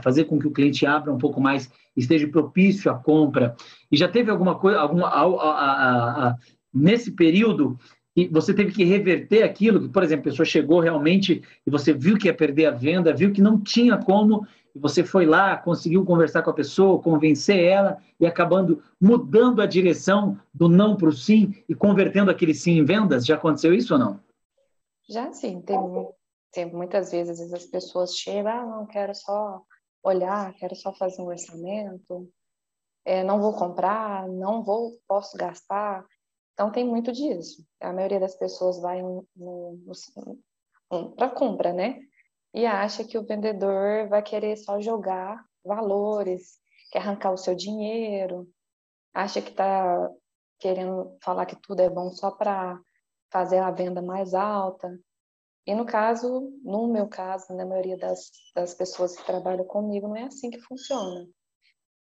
fazer 0.03 0.25
com 0.25 0.37
que 0.37 0.47
o 0.47 0.51
cliente 0.51 0.85
abra 0.85 1.11
um 1.11 1.17
pouco 1.17 1.41
mais, 1.41 1.71
esteja 1.95 2.27
propício 2.27 2.91
à 2.91 2.93
compra. 2.93 3.55
E 3.91 3.97
já 3.97 4.07
teve 4.07 4.29
alguma 4.29 4.53
coisa, 4.55 4.79
alguma, 4.79 5.07
a, 5.07 5.21
a, 5.23 6.27
a, 6.27 6.35
nesse 6.71 7.11
período 7.11 7.77
e 8.15 8.27
você 8.27 8.53
teve 8.53 8.71
que 8.71 8.83
reverter 8.83 9.43
aquilo, 9.43 9.81
que, 9.81 9.89
por 9.89 10.03
exemplo, 10.03 10.27
a 10.27 10.31
pessoa 10.31 10.45
chegou 10.45 10.79
realmente 10.79 11.41
e 11.65 11.69
você 11.69 11.93
viu 11.93 12.17
que 12.17 12.27
ia 12.27 12.33
perder 12.33 12.65
a 12.65 12.71
venda, 12.71 13.13
viu 13.13 13.31
que 13.31 13.41
não 13.41 13.59
tinha 13.59 13.97
como, 13.97 14.45
e 14.77 14.79
você 14.79 15.03
foi 15.03 15.25
lá, 15.25 15.57
conseguiu 15.57 16.05
conversar 16.05 16.43
com 16.43 16.51
a 16.51 16.53
pessoa, 16.53 17.01
convencer 17.01 17.63
ela 17.63 17.97
e 18.19 18.25
acabando 18.25 18.83
mudando 19.01 19.61
a 19.61 19.65
direção 19.65 20.39
do 20.53 20.69
não 20.69 20.95
para 20.95 21.09
o 21.09 21.11
sim 21.11 21.63
e 21.67 21.73
convertendo 21.73 22.29
aquele 22.29 22.53
sim 22.53 22.77
em 22.77 22.85
vendas? 22.85 23.25
Já 23.25 23.35
aconteceu 23.35 23.73
isso 23.73 23.93
ou 23.93 23.99
não? 23.99 24.19
Já 25.09 25.31
sim, 25.33 25.61
tem, 25.61 25.77
tem 26.51 26.71
muitas 26.71 27.11
vezes 27.11 27.51
as 27.51 27.65
pessoas 27.65 28.15
chegam, 28.15 28.51
ah, 28.51 28.65
não 28.65 28.85
quero 28.85 29.15
só 29.15 29.61
olhar, 30.03 30.53
quero 30.53 30.75
só 30.75 30.93
fazer 30.93 31.21
um 31.21 31.27
orçamento, 31.27 32.29
é, 33.03 33.23
não 33.23 33.41
vou 33.41 33.53
comprar, 33.53 34.27
não 34.27 34.63
vou, 34.63 34.99
posso 35.07 35.35
gastar. 35.37 36.05
Então 36.53 36.71
tem 36.71 36.85
muito 36.85 37.11
disso. 37.11 37.65
A 37.81 37.91
maioria 37.91 38.19
das 38.19 38.35
pessoas 38.35 38.79
vai 38.79 39.01
para 41.15 41.29
compra, 41.29 41.73
né? 41.73 41.99
E 42.53 42.65
acha 42.65 43.03
que 43.03 43.17
o 43.17 43.25
vendedor 43.25 44.07
vai 44.07 44.21
querer 44.21 44.57
só 44.57 44.79
jogar 44.79 45.43
valores, 45.63 46.57
quer 46.91 46.99
arrancar 46.99 47.31
o 47.31 47.37
seu 47.37 47.53
dinheiro, 47.53 48.47
acha 49.13 49.41
que 49.41 49.49
está 49.49 50.09
querendo 50.59 51.17
falar 51.21 51.45
que 51.45 51.55
tudo 51.61 51.81
é 51.81 51.89
bom 51.89 52.09
só 52.11 52.31
para 52.31 52.79
fazer 53.31 53.59
a 53.59 53.71
venda 53.71 54.01
mais 54.01 54.33
alta. 54.33 54.97
E 55.65 55.75
no 55.75 55.85
caso, 55.85 56.51
no 56.63 56.87
meu 56.87 57.07
caso, 57.07 57.53
na 57.53 57.65
maioria 57.65 57.97
das, 57.97 58.31
das 58.55 58.73
pessoas 58.73 59.15
que 59.17 59.25
trabalham 59.25 59.65
comigo, 59.65 60.07
não 60.07 60.15
é 60.15 60.23
assim 60.23 60.49
que 60.49 60.61
funciona. 60.61 61.27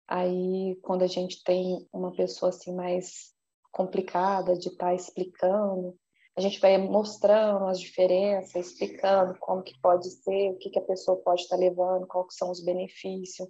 Aí, 0.06 0.78
quando 0.82 1.02
a 1.02 1.08
gente 1.08 1.42
tem 1.42 1.86
uma 1.92 2.14
pessoa 2.14 2.50
assim 2.50 2.72
mais 2.72 3.34
complicada 3.72 4.56
de 4.56 4.68
estar 4.68 4.86
tá 4.86 4.94
explicando, 4.94 5.98
a 6.36 6.40
gente 6.40 6.60
vai 6.60 6.76
mostrando 6.76 7.64
as 7.64 7.80
diferenças, 7.80 8.66
explicando 8.66 9.38
como 9.38 9.62
que 9.62 9.78
pode 9.80 10.10
ser, 10.10 10.50
o 10.50 10.58
que, 10.58 10.68
que 10.68 10.78
a 10.78 10.84
pessoa 10.84 11.16
pode 11.16 11.40
estar 11.42 11.56
levando, 11.56 12.06
quais 12.06 12.36
são 12.36 12.50
os 12.50 12.62
benefícios. 12.62 13.48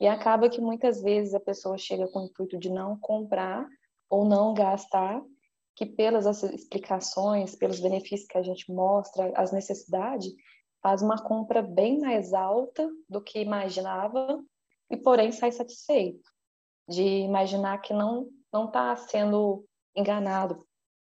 E 0.00 0.06
acaba 0.06 0.48
que 0.48 0.60
muitas 0.60 1.02
vezes 1.02 1.34
a 1.34 1.40
pessoa 1.40 1.76
chega 1.76 2.06
com 2.06 2.20
o 2.20 2.26
intuito 2.26 2.56
de 2.56 2.70
não 2.70 2.96
comprar 3.00 3.66
ou 4.08 4.24
não 4.24 4.54
gastar, 4.54 5.20
que 5.74 5.84
pelas 5.84 6.42
explicações, 6.44 7.56
pelos 7.56 7.80
benefícios 7.80 8.28
que 8.28 8.38
a 8.38 8.42
gente 8.42 8.72
mostra, 8.72 9.32
as 9.34 9.50
necessidades, 9.50 10.32
faz 10.80 11.02
uma 11.02 11.20
compra 11.20 11.60
bem 11.60 11.98
mais 11.98 12.32
alta 12.32 12.88
do 13.08 13.20
que 13.20 13.40
imaginava 13.40 14.40
e 14.88 14.96
porém 14.96 15.32
sai 15.32 15.50
satisfeito 15.50 16.30
de 16.88 17.02
imaginar 17.02 17.78
que 17.78 17.92
não 17.92 18.28
não 18.50 18.66
está 18.66 18.96
sendo 18.96 19.66
enganado 19.94 20.66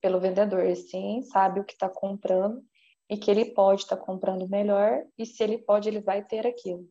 pelo 0.00 0.21
vendedor, 0.21 0.75
sim 0.76 1.23
sabe 1.23 1.61
o 1.61 1.64
que 1.64 1.73
está 1.73 1.88
comprando 1.88 2.62
e 3.09 3.16
que 3.16 3.30
ele 3.30 3.47
pode 3.47 3.83
estar 3.83 3.97
tá 3.97 4.02
comprando 4.02 4.49
melhor 4.49 5.04
e 5.19 5.26
se 5.26 5.42
ele 5.42 5.59
pode 5.59 5.88
ele 5.88 6.00
vai 6.00 6.25
ter 6.25 6.47
aquilo. 6.47 6.88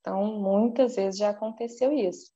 Então 0.00 0.24
muitas 0.40 0.96
vezes 0.96 1.18
já 1.18 1.30
aconteceu 1.30 1.92
isso, 1.92 2.32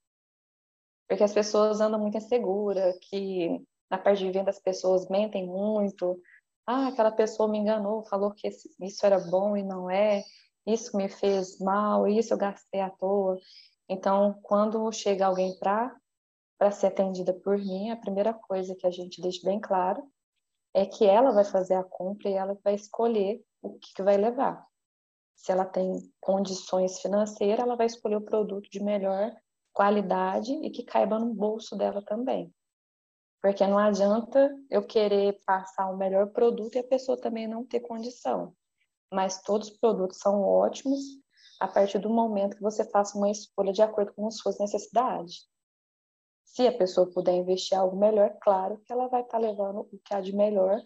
porque 1.09 1.25
as 1.25 1.33
pessoas 1.33 1.81
andam 1.81 2.01
muito 2.01 2.17
inseguras, 2.17 2.99
que 3.09 3.61
na 3.91 3.99
parte 3.99 4.25
de 4.25 4.31
venda 4.31 4.51
as 4.51 4.59
pessoas 4.59 5.09
mentem 5.09 5.47
muito. 5.47 6.21
Ah, 6.67 6.89
aquela 6.89 7.13
pessoa 7.13 7.49
me 7.49 7.59
enganou, 7.59 8.05
falou 8.07 8.33
que 8.33 8.49
isso 8.49 9.07
era 9.07 9.19
bom 9.21 9.57
e 9.57 9.63
não 9.63 9.89
é. 9.91 10.25
Isso 10.67 10.97
me 10.97 11.09
fez 11.09 11.61
mal, 11.61 12.09
isso 12.09 12.35
eu 12.35 12.39
gastei 12.39 12.81
à 12.81 12.91
toa. 12.91 13.39
Então, 13.89 14.37
quando 14.43 14.91
chega 14.91 15.27
alguém 15.27 15.57
para 15.61 15.95
para 16.59 16.71
ser 16.71 16.89
atendida 16.89 17.33
por 17.33 17.59
mim, 17.59 17.91
a 17.91 17.97
primeira 17.97 18.33
coisa 18.33 18.75
que 18.75 18.87
a 18.87 18.91
gente 18.91 19.21
deixa 19.21 19.41
bem 19.45 19.61
claro 19.61 20.03
é 20.75 20.85
que 20.85 21.05
ela 21.05 21.33
vai 21.33 21.45
fazer 21.45 21.75
a 21.75 21.85
compra 21.85 22.29
e 22.29 22.35
ela 22.35 22.59
vai 22.63 22.75
escolher 22.75 23.43
o 23.63 23.79
que, 23.79 23.95
que 23.95 24.03
vai 24.03 24.17
levar. 24.17 24.67
Se 25.35 25.53
ela 25.53 25.65
tem 25.65 26.01
condições 26.21 27.01
financeiras, 27.01 27.61
ela 27.61 27.77
vai 27.77 27.87
escolher 27.87 28.17
o 28.17 28.25
produto 28.25 28.69
de 28.71 28.83
melhor 28.83 29.35
qualidade 29.73 30.53
e 30.53 30.71
que 30.71 30.83
caiba 30.83 31.19
no 31.19 31.35
bolso 31.35 31.77
dela 31.77 32.03
também. 32.03 32.53
Porque 33.41 33.67
não 33.67 33.79
adianta 33.79 34.51
eu 34.71 34.87
querer 34.87 35.39
passar 35.47 35.91
o 35.91 35.97
melhor 35.97 36.29
produto 36.33 36.77
e 36.77 36.79
a 36.79 36.89
pessoa 36.89 37.21
também 37.21 37.47
não 37.47 37.65
ter 37.65 37.81
condição. 37.81 38.55
Mas 39.13 39.43
todos 39.43 39.69
os 39.69 39.79
produtos 39.79 40.19
são 40.19 40.43
ótimos 40.43 41.01
a 41.61 41.69
partir 41.69 41.99
do 41.99 42.11
momento 42.11 42.57
que 42.57 42.63
você 42.63 42.85
faça 42.91 43.17
uma 43.17 43.31
escolha 43.31 43.73
de 43.73 43.83
acordo 43.83 44.13
com 44.15 44.27
as 44.27 44.37
suas 44.39 44.59
necessidades. 44.59 45.47
Se 46.47 46.67
a 46.67 46.73
pessoa 46.73 47.11
puder 47.11 47.35
investir 47.35 47.77
algo 47.77 47.99
melhor, 47.99 48.35
claro 48.41 48.81
que 48.85 48.93
ela 48.93 49.09
vai 49.09 49.21
estar 49.21 49.37
levando 49.37 49.81
o 49.81 50.01
que 50.03 50.15
há 50.15 50.21
de 50.21 50.35
melhor, 50.35 50.81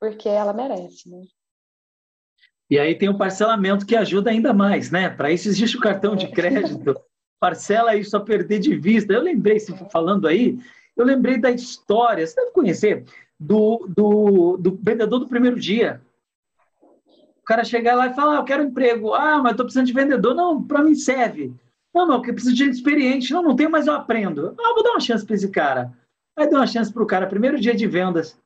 porque 0.00 0.28
ela 0.28 0.52
merece, 0.52 1.08
né? 1.08 1.22
E 2.68 2.78
aí 2.78 2.96
tem 2.96 3.08
o 3.08 3.18
parcelamento 3.18 3.86
que 3.86 3.94
ajuda 3.94 4.30
ainda 4.30 4.52
mais, 4.52 4.90
né? 4.90 5.10
Para 5.10 5.30
isso 5.30 5.48
existe 5.48 5.76
o 5.76 5.80
cartão 5.80 6.16
de 6.16 6.28
crédito. 6.28 6.98
Parcela 7.38 7.94
isso 7.94 8.16
a 8.16 8.20
perder 8.20 8.60
de 8.60 8.74
vista. 8.74 9.12
Eu 9.12 9.20
lembrei, 9.20 9.60
se 9.60 9.72
falando 9.90 10.26
aí, 10.26 10.58
eu 10.96 11.04
lembrei 11.04 11.38
da 11.38 11.50
história, 11.50 12.26
você 12.26 12.34
deve 12.34 12.52
conhecer, 12.52 13.04
do, 13.38 13.86
do, 13.88 14.56
do 14.56 14.78
vendedor 14.82 15.18
do 15.18 15.28
primeiro 15.28 15.60
dia. 15.60 16.00
O 17.42 17.44
cara 17.44 17.64
chega 17.64 17.94
lá 17.94 18.06
e 18.06 18.14
fala, 18.14 18.36
ah, 18.36 18.36
eu 18.36 18.44
quero 18.44 18.62
um 18.62 18.68
emprego. 18.68 19.12
Ah, 19.12 19.38
mas 19.42 19.52
estou 19.52 19.66
precisando 19.66 19.86
de 19.86 19.92
vendedor. 19.92 20.34
Não, 20.34 20.62
para 20.62 20.82
mim 20.82 20.94
serve. 20.94 21.52
Não, 21.94 22.06
não, 22.06 22.16
eu 22.16 22.34
preciso 22.34 22.54
de 22.54 22.64
gente 22.64 22.74
experiente. 22.74 23.32
Não, 23.32 23.42
não 23.42 23.56
tem, 23.56 23.68
mas 23.68 23.86
eu 23.86 23.92
aprendo. 23.92 24.54
Ah, 24.58 24.72
vou 24.74 24.82
dar 24.82 24.90
uma 24.90 25.00
chance 25.00 25.24
para 25.24 25.34
esse 25.34 25.48
cara. 25.50 25.92
Aí 26.36 26.48
deu 26.48 26.58
uma 26.58 26.66
chance 26.66 26.92
para 26.92 27.02
o 27.02 27.06
cara, 27.06 27.26
primeiro 27.26 27.60
dia 27.60 27.74
de 27.74 27.86
vendas. 27.86 28.40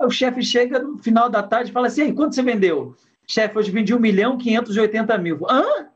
Aí 0.00 0.06
o 0.06 0.10
chefe 0.10 0.42
chega 0.42 0.78
no 0.78 0.98
final 0.98 1.28
da 1.28 1.42
tarde 1.42 1.70
e 1.70 1.72
fala 1.72 1.88
assim, 1.88 2.14
quanto 2.14 2.34
você 2.34 2.42
vendeu? 2.42 2.94
Chefe, 3.28 3.58
hoje 3.58 3.70
vendi 3.70 3.94
1 3.94 3.98
milhão 3.98 4.38
580 4.38 5.18
mil. 5.18 5.40
Hã? 5.48 5.88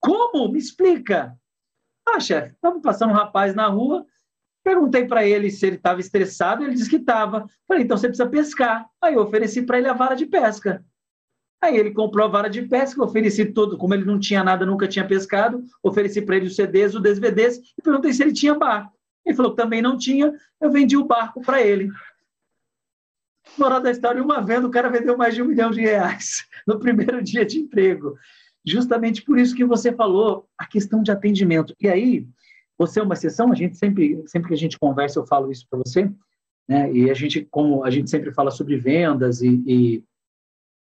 Como? 0.00 0.50
Me 0.50 0.58
explica. 0.58 1.36
Ah, 2.08 2.18
chefe, 2.18 2.54
estamos 2.54 2.82
passando 2.82 3.10
um 3.10 3.14
rapaz 3.14 3.54
na 3.54 3.68
rua, 3.68 4.04
Perguntei 4.62 5.06
para 5.06 5.26
ele 5.26 5.50
se 5.50 5.66
ele 5.66 5.76
estava 5.76 6.00
estressado, 6.00 6.62
ele 6.62 6.74
disse 6.74 6.90
que 6.90 6.96
estava. 6.96 7.46
Falei, 7.66 7.84
então 7.84 7.96
você 7.96 8.08
precisa 8.08 8.28
pescar. 8.28 8.88
Aí 9.00 9.14
eu 9.14 9.22
ofereci 9.22 9.62
para 9.62 9.78
ele 9.78 9.88
a 9.88 9.94
vara 9.94 10.14
de 10.14 10.26
pesca. 10.26 10.84
Aí 11.62 11.76
ele 11.76 11.90
comprou 11.90 12.26
a 12.26 12.28
vara 12.28 12.48
de 12.48 12.62
pesca, 12.62 13.02
ofereci 13.04 13.44
todo, 13.44 13.76
como 13.76 13.92
ele 13.92 14.04
não 14.04 14.18
tinha 14.18 14.42
nada, 14.42 14.64
nunca 14.64 14.88
tinha 14.88 15.06
pescado, 15.06 15.62
ofereci 15.82 16.22
para 16.22 16.36
ele 16.36 16.46
os 16.46 16.56
CDs, 16.56 16.94
os 16.94 17.02
DVDs 17.02 17.58
e 17.78 17.82
perguntei 17.82 18.12
se 18.12 18.22
ele 18.22 18.32
tinha 18.32 18.54
barco. 18.54 18.92
Ele 19.26 19.36
falou 19.36 19.50
que 19.54 19.62
também 19.62 19.82
não 19.82 19.98
tinha, 19.98 20.32
eu 20.60 20.70
vendi 20.70 20.96
o 20.96 21.04
barco 21.04 21.42
para 21.42 21.60
ele. 21.60 21.90
Moral 23.58 23.80
da 23.80 23.90
história, 23.90 24.22
uma 24.22 24.40
venda, 24.40 24.66
o 24.66 24.70
cara 24.70 24.88
vendeu 24.88 25.16
mais 25.18 25.34
de 25.34 25.42
um 25.42 25.46
milhão 25.46 25.70
de 25.70 25.80
reais 25.80 26.44
no 26.66 26.78
primeiro 26.78 27.22
dia 27.22 27.44
de 27.44 27.58
emprego. 27.58 28.16
Justamente 28.64 29.22
por 29.22 29.38
isso 29.38 29.54
que 29.54 29.64
você 29.64 29.92
falou, 29.92 30.48
a 30.56 30.66
questão 30.66 31.02
de 31.02 31.10
atendimento. 31.10 31.74
E 31.80 31.88
aí, 31.88 32.26
você 32.78 33.00
é 33.00 33.02
uma 33.02 33.14
exceção, 33.14 33.52
a 33.52 33.54
gente 33.54 33.76
sempre, 33.76 34.22
sempre 34.26 34.48
que 34.48 34.54
a 34.54 34.58
gente 34.58 34.78
conversa, 34.78 35.18
eu 35.18 35.26
falo 35.26 35.52
isso 35.52 35.66
para 35.68 35.80
você, 35.84 36.10
né? 36.66 36.90
E 36.92 37.10
a 37.10 37.14
gente, 37.14 37.46
como 37.50 37.84
a 37.84 37.90
gente 37.90 38.08
sempre 38.08 38.32
fala 38.32 38.50
sobre 38.50 38.76
vendas 38.76 39.42
e, 39.42 39.62
e 39.66 40.04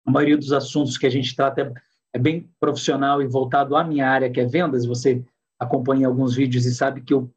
a 0.06 0.10
maioria 0.10 0.36
dos 0.36 0.52
assuntos 0.52 0.96
que 0.96 1.06
a 1.06 1.10
gente 1.10 1.34
trata 1.34 1.60
é, 1.60 1.72
é 2.14 2.18
bem 2.18 2.48
profissional 2.60 3.20
e 3.20 3.26
voltado 3.26 3.74
à 3.76 3.82
minha 3.82 4.08
área, 4.08 4.30
que 4.30 4.40
é 4.40 4.46
vendas. 4.46 4.86
Você 4.86 5.24
acompanha 5.58 6.06
alguns 6.06 6.34
vídeos 6.34 6.64
e 6.64 6.74
sabe 6.74 7.00
que 7.02 7.12
eu 7.12 7.30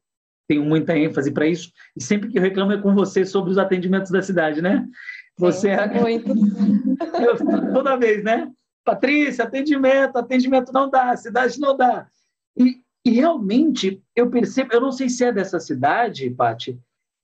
tenho 0.48 0.64
muita 0.64 0.96
ênfase 0.96 1.32
para 1.32 1.46
isso. 1.46 1.72
E 1.96 2.02
sempre 2.02 2.30
que 2.30 2.38
eu 2.38 2.42
reclamo 2.42 2.72
é 2.72 2.80
com 2.80 2.94
você 2.94 3.26
sobre 3.26 3.50
os 3.50 3.58
atendimentos 3.58 4.10
da 4.10 4.22
cidade, 4.22 4.62
né? 4.62 4.86
Você 5.36 5.70
é... 5.70 6.00
muito. 6.00 6.30
eu, 7.20 7.72
toda 7.72 7.96
vez, 7.96 8.22
né? 8.22 8.50
Patrícia, 8.84 9.44
atendimento, 9.44 10.16
atendimento 10.16 10.72
não 10.72 10.88
dá, 10.88 11.16
cidade 11.16 11.58
não 11.58 11.76
dá. 11.76 12.06
E, 12.56 12.80
e 13.04 13.10
realmente, 13.10 14.02
eu 14.14 14.30
percebo, 14.30 14.72
eu 14.72 14.80
não 14.80 14.92
sei 14.92 15.08
se 15.08 15.24
é 15.24 15.32
dessa 15.32 15.60
cidade, 15.60 16.30
Pati, 16.30 16.78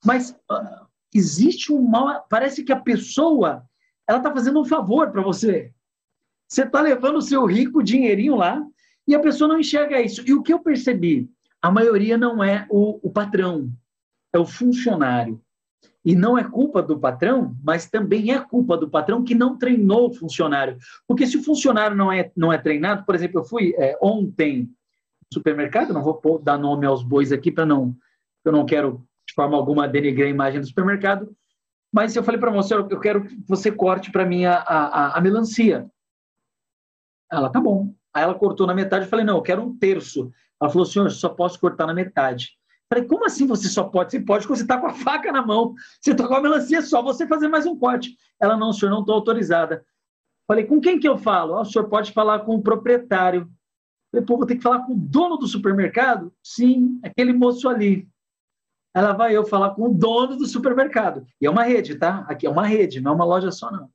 mas 0.04 0.30
uh, 0.50 0.86
existe 1.14 1.72
um 1.72 1.82
mal. 1.82 2.26
Parece 2.28 2.62
que 2.62 2.72
a 2.72 2.80
pessoa 2.80 3.64
ela 4.08 4.18
está 4.18 4.32
fazendo 4.32 4.60
um 4.60 4.64
favor 4.64 5.10
para 5.10 5.22
você. 5.22 5.72
Você 6.48 6.62
está 6.62 6.80
levando 6.80 7.16
o 7.16 7.22
seu 7.22 7.44
rico 7.44 7.82
dinheirinho 7.82 8.36
lá 8.36 8.64
e 9.06 9.14
a 9.14 9.20
pessoa 9.20 9.48
não 9.48 9.58
enxerga 9.58 10.00
isso. 10.00 10.22
E 10.26 10.32
o 10.32 10.42
que 10.42 10.52
eu 10.52 10.60
percebi? 10.60 11.28
A 11.60 11.70
maioria 11.70 12.16
não 12.16 12.42
é 12.42 12.66
o, 12.70 13.00
o 13.02 13.10
patrão, 13.10 13.70
é 14.32 14.38
o 14.38 14.46
funcionário. 14.46 15.40
E 16.04 16.14
não 16.14 16.38
é 16.38 16.44
culpa 16.44 16.80
do 16.80 17.00
patrão, 17.00 17.56
mas 17.64 17.90
também 17.90 18.32
é 18.32 18.38
culpa 18.38 18.76
do 18.76 18.88
patrão 18.88 19.24
que 19.24 19.34
não 19.34 19.58
treinou 19.58 20.08
o 20.08 20.14
funcionário. 20.14 20.78
Porque 21.06 21.26
se 21.26 21.36
o 21.36 21.42
funcionário 21.42 21.96
não 21.96 22.12
é, 22.12 22.30
não 22.36 22.52
é 22.52 22.58
treinado, 22.58 23.04
por 23.04 23.16
exemplo, 23.16 23.40
eu 23.40 23.44
fui 23.44 23.74
é, 23.76 23.98
ontem 24.00 24.70
supermercado, 25.32 25.92
não 25.92 26.04
vou 26.04 26.40
dar 26.40 26.56
nome 26.56 26.86
aos 26.86 27.02
bois 27.02 27.32
aqui 27.32 27.50
para 27.50 27.66
não, 27.66 27.96
eu 28.44 28.52
não 28.52 28.64
quero 28.64 29.04
de 29.26 29.34
forma 29.34 29.56
alguma 29.56 29.88
denegrir 29.88 30.26
a 30.26 30.30
imagem 30.30 30.60
do 30.60 30.66
supermercado, 30.66 31.28
mas 31.96 32.14
eu 32.14 32.22
falei 32.22 32.38
para 32.38 32.50
você, 32.50 32.74
eu 32.74 33.00
quero 33.00 33.24
que 33.24 33.34
você 33.48 33.72
corte 33.72 34.12
para 34.12 34.26
mim 34.26 34.44
a, 34.44 34.58
a, 34.58 35.16
a, 35.16 35.20
melancia. 35.22 35.90
Ela, 37.32 37.48
tá 37.48 37.58
bom. 37.58 37.94
Aí 38.12 38.22
ela 38.22 38.34
cortou 38.34 38.66
na 38.66 38.74
metade, 38.74 39.06
eu 39.06 39.08
falei, 39.08 39.24
não, 39.24 39.36
eu 39.36 39.42
quero 39.42 39.62
um 39.62 39.78
terço. 39.78 40.30
Ela 40.60 40.70
falou, 40.70 40.84
senhor, 40.84 41.10
só 41.10 41.30
posso 41.30 41.58
cortar 41.58 41.86
na 41.86 41.94
metade. 41.94 42.50
Falei, 42.92 43.08
como 43.08 43.24
assim 43.24 43.46
você 43.46 43.66
só 43.66 43.84
pode? 43.84 44.10
Você 44.10 44.20
pode 44.20 44.46
quando 44.46 44.58
você 44.58 44.64
está 44.64 44.78
com 44.78 44.88
a 44.88 44.92
faca 44.92 45.32
na 45.32 45.40
mão. 45.40 45.72
Você 45.98 46.10
está 46.10 46.28
com 46.28 46.34
a 46.34 46.42
melancia, 46.42 46.82
só 46.82 47.00
você 47.00 47.26
fazer 47.26 47.48
mais 47.48 47.64
um 47.64 47.78
corte. 47.78 48.14
Ela, 48.38 48.58
não, 48.58 48.74
senhor, 48.74 48.90
não 48.90 49.00
estou 49.00 49.14
autorizada. 49.14 49.82
Falei, 50.46 50.66
com 50.66 50.78
quem 50.78 51.00
que 51.00 51.08
eu 51.08 51.16
falo? 51.16 51.54
Oh, 51.54 51.62
o 51.62 51.64
senhor 51.64 51.88
pode 51.88 52.12
falar 52.12 52.40
com 52.40 52.56
o 52.56 52.62
proprietário. 52.62 53.50
Falei, 54.12 54.26
pô, 54.26 54.36
vou 54.36 54.44
ter 54.44 54.56
que 54.56 54.62
falar 54.62 54.80
com 54.80 54.92
o 54.92 54.98
dono 54.98 55.38
do 55.38 55.46
supermercado? 55.46 56.30
Sim, 56.42 57.00
aquele 57.02 57.32
moço 57.32 57.66
ali. 57.70 58.06
Ela 58.96 59.12
vai 59.12 59.36
eu 59.36 59.44
falar 59.44 59.74
com 59.74 59.90
o 59.90 59.94
dono 59.94 60.38
do 60.38 60.46
supermercado. 60.46 61.26
E 61.38 61.44
é 61.44 61.50
uma 61.50 61.64
rede, 61.64 61.96
tá? 61.96 62.24
Aqui 62.26 62.46
é 62.46 62.50
uma 62.50 62.66
rede, 62.66 62.98
não 62.98 63.12
é 63.12 63.14
uma 63.14 63.26
loja 63.26 63.50
só, 63.52 63.70
não. 63.70 63.90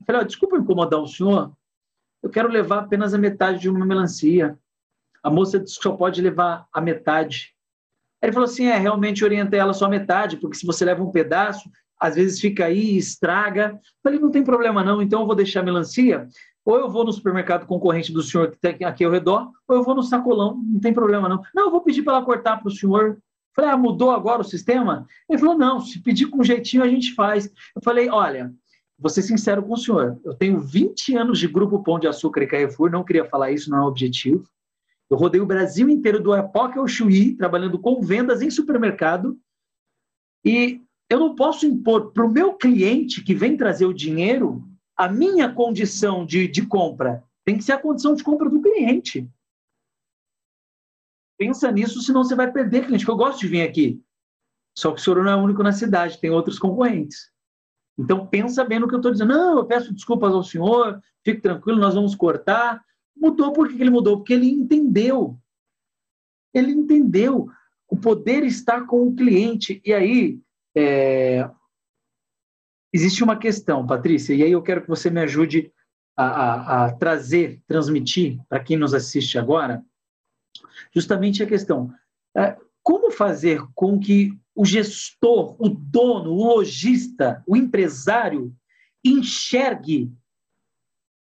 Eu 0.00 0.04
falei, 0.04 0.22
oh, 0.22 0.24
desculpa 0.24 0.56
incomodar 0.56 1.00
o 1.00 1.06
senhor, 1.06 1.52
eu 2.20 2.28
quero 2.28 2.48
levar 2.48 2.80
apenas 2.80 3.14
a 3.14 3.18
metade 3.18 3.60
de 3.60 3.70
uma 3.70 3.86
melancia. 3.86 4.58
A 5.22 5.30
moça 5.30 5.60
disse 5.60 5.76
que 5.76 5.82
só 5.84 5.92
pode 5.92 6.20
levar 6.20 6.66
a 6.72 6.80
metade. 6.80 7.54
Ele 8.20 8.32
falou 8.32 8.48
assim: 8.48 8.66
é, 8.66 8.76
realmente 8.76 9.24
orienta 9.24 9.54
ela 9.54 9.72
só 9.72 9.84
a 9.84 9.90
metade, 9.90 10.38
porque 10.38 10.56
se 10.56 10.66
você 10.66 10.84
leva 10.84 11.04
um 11.04 11.12
pedaço, 11.12 11.70
às 11.96 12.16
vezes 12.16 12.40
fica 12.40 12.64
aí, 12.64 12.96
estraga. 12.96 13.74
Eu 13.74 13.80
falei: 14.02 14.18
não 14.18 14.32
tem 14.32 14.42
problema 14.42 14.82
não, 14.82 15.00
então 15.00 15.20
eu 15.20 15.26
vou 15.26 15.36
deixar 15.36 15.60
a 15.60 15.62
melancia. 15.62 16.26
Ou 16.64 16.76
eu 16.76 16.90
vou 16.90 17.04
no 17.04 17.12
supermercado 17.12 17.64
concorrente 17.64 18.12
do 18.12 18.22
senhor 18.22 18.50
que 18.50 18.58
tem 18.58 18.84
aqui 18.84 19.04
ao 19.04 19.12
redor, 19.12 19.52
ou 19.68 19.76
eu 19.76 19.84
vou 19.84 19.94
no 19.94 20.02
sacolão, 20.02 20.60
não 20.64 20.80
tem 20.80 20.92
problema 20.92 21.28
não. 21.28 21.40
Não, 21.54 21.66
eu 21.66 21.70
vou 21.70 21.80
pedir 21.80 22.02
para 22.02 22.14
ela 22.14 22.24
cortar 22.24 22.56
para 22.56 22.66
o 22.66 22.72
senhor. 22.74 23.18
Falei: 23.56 23.70
ah, 23.70 23.76
mudou 23.76 24.10
agora 24.10 24.42
o 24.42 24.44
sistema? 24.44 25.08
Ele 25.28 25.38
falou: 25.38 25.56
não, 25.56 25.80
se 25.80 25.98
pedir 26.02 26.26
com 26.26 26.44
jeitinho 26.44 26.82
a 26.82 26.88
gente 26.88 27.14
faz. 27.14 27.46
Eu 27.74 27.82
falei: 27.82 28.10
olha, 28.10 28.54
vou 28.98 29.08
ser 29.08 29.22
sincero 29.22 29.62
com 29.62 29.72
o 29.72 29.78
senhor, 29.78 30.20
eu 30.22 30.34
tenho 30.34 30.60
20 30.60 31.16
anos 31.16 31.38
de 31.38 31.48
Grupo 31.48 31.82
Pão 31.82 31.98
de 31.98 32.06
Açúcar 32.06 32.42
e 32.42 32.46
Carrefour, 32.46 32.90
não 32.90 33.02
queria 33.02 33.24
falar 33.24 33.50
isso, 33.50 33.70
não 33.70 33.78
é 33.78 33.86
objetivo. 33.86 34.46
Eu 35.08 35.16
rodei 35.16 35.40
o 35.40 35.46
Brasil 35.46 35.88
inteiro 35.88 36.22
do 36.22 36.34
Apoque 36.34 36.78
ao 36.78 36.86
Chuí, 36.86 37.34
trabalhando 37.34 37.78
com 37.78 38.02
vendas 38.02 38.42
em 38.42 38.50
supermercado. 38.50 39.38
E 40.44 40.82
eu 41.08 41.18
não 41.18 41.34
posso 41.34 41.64
impor 41.64 42.12
para 42.12 42.26
o 42.26 42.30
meu 42.30 42.54
cliente 42.54 43.22
que 43.22 43.34
vem 43.34 43.56
trazer 43.56 43.86
o 43.86 43.94
dinheiro 43.94 44.64
a 44.96 45.08
minha 45.08 45.50
condição 45.50 46.26
de, 46.26 46.48
de 46.48 46.66
compra. 46.66 47.22
Tem 47.44 47.56
que 47.56 47.64
ser 47.64 47.72
a 47.72 47.78
condição 47.78 48.14
de 48.14 48.24
compra 48.24 48.50
do 48.50 48.60
cliente. 48.60 49.28
Pensa 51.38 51.70
nisso, 51.70 52.00
senão 52.00 52.24
você 52.24 52.34
vai 52.34 52.50
perder 52.50 52.86
cliente. 52.86 53.06
Eu 53.06 53.16
gosto 53.16 53.40
de 53.40 53.48
vir 53.48 53.62
aqui. 53.62 54.02
Só 54.76 54.92
que 54.92 55.00
o 55.00 55.02
senhor 55.02 55.24
não 55.24 55.30
é 55.30 55.36
único 55.36 55.62
na 55.62 55.72
cidade, 55.72 56.20
tem 56.20 56.30
outros 56.30 56.58
concorrentes. 56.58 57.30
Então 57.98 58.26
pensa 58.26 58.64
bem 58.64 58.78
no 58.78 58.88
que 58.88 58.94
eu 58.94 58.98
estou 58.98 59.12
dizendo. 59.12 59.32
Não, 59.32 59.58
eu 59.58 59.64
peço 59.64 59.92
desculpas 59.92 60.34
ao 60.34 60.42
senhor, 60.42 61.00
fique 61.24 61.40
tranquilo, 61.40 61.78
nós 61.78 61.94
vamos 61.94 62.14
cortar. 62.14 62.84
Mudou 63.16 63.52
por 63.52 63.68
que 63.68 63.80
ele 63.80 63.90
mudou? 63.90 64.18
Porque 64.18 64.34
ele 64.34 64.50
entendeu. 64.50 65.38
Ele 66.52 66.72
entendeu. 66.72 67.48
O 67.88 67.96
poder 67.96 68.44
está 68.44 68.84
com 68.84 69.06
o 69.06 69.14
cliente. 69.14 69.80
E 69.84 69.94
aí, 69.94 70.38
é... 70.76 71.48
existe 72.92 73.24
uma 73.24 73.36
questão, 73.36 73.86
Patrícia, 73.86 74.34
e 74.34 74.42
aí 74.42 74.52
eu 74.52 74.62
quero 74.62 74.82
que 74.82 74.88
você 74.88 75.08
me 75.08 75.20
ajude 75.20 75.72
a, 76.16 76.24
a, 76.24 76.84
a 76.86 76.92
trazer, 76.92 77.62
transmitir 77.66 78.38
para 78.48 78.60
quem 78.60 78.76
nos 78.76 78.92
assiste 78.92 79.38
agora, 79.38 79.82
justamente 80.94 81.42
a 81.42 81.46
questão. 81.46 81.92
É, 82.36 82.56
como 82.82 83.10
fazer 83.10 83.60
com 83.74 83.98
que 83.98 84.30
o 84.54 84.64
gestor, 84.64 85.56
o 85.58 85.68
dono, 85.68 86.30
o 86.30 86.54
lojista, 86.54 87.42
o 87.46 87.56
empresário 87.56 88.54
enxergue 89.04 90.12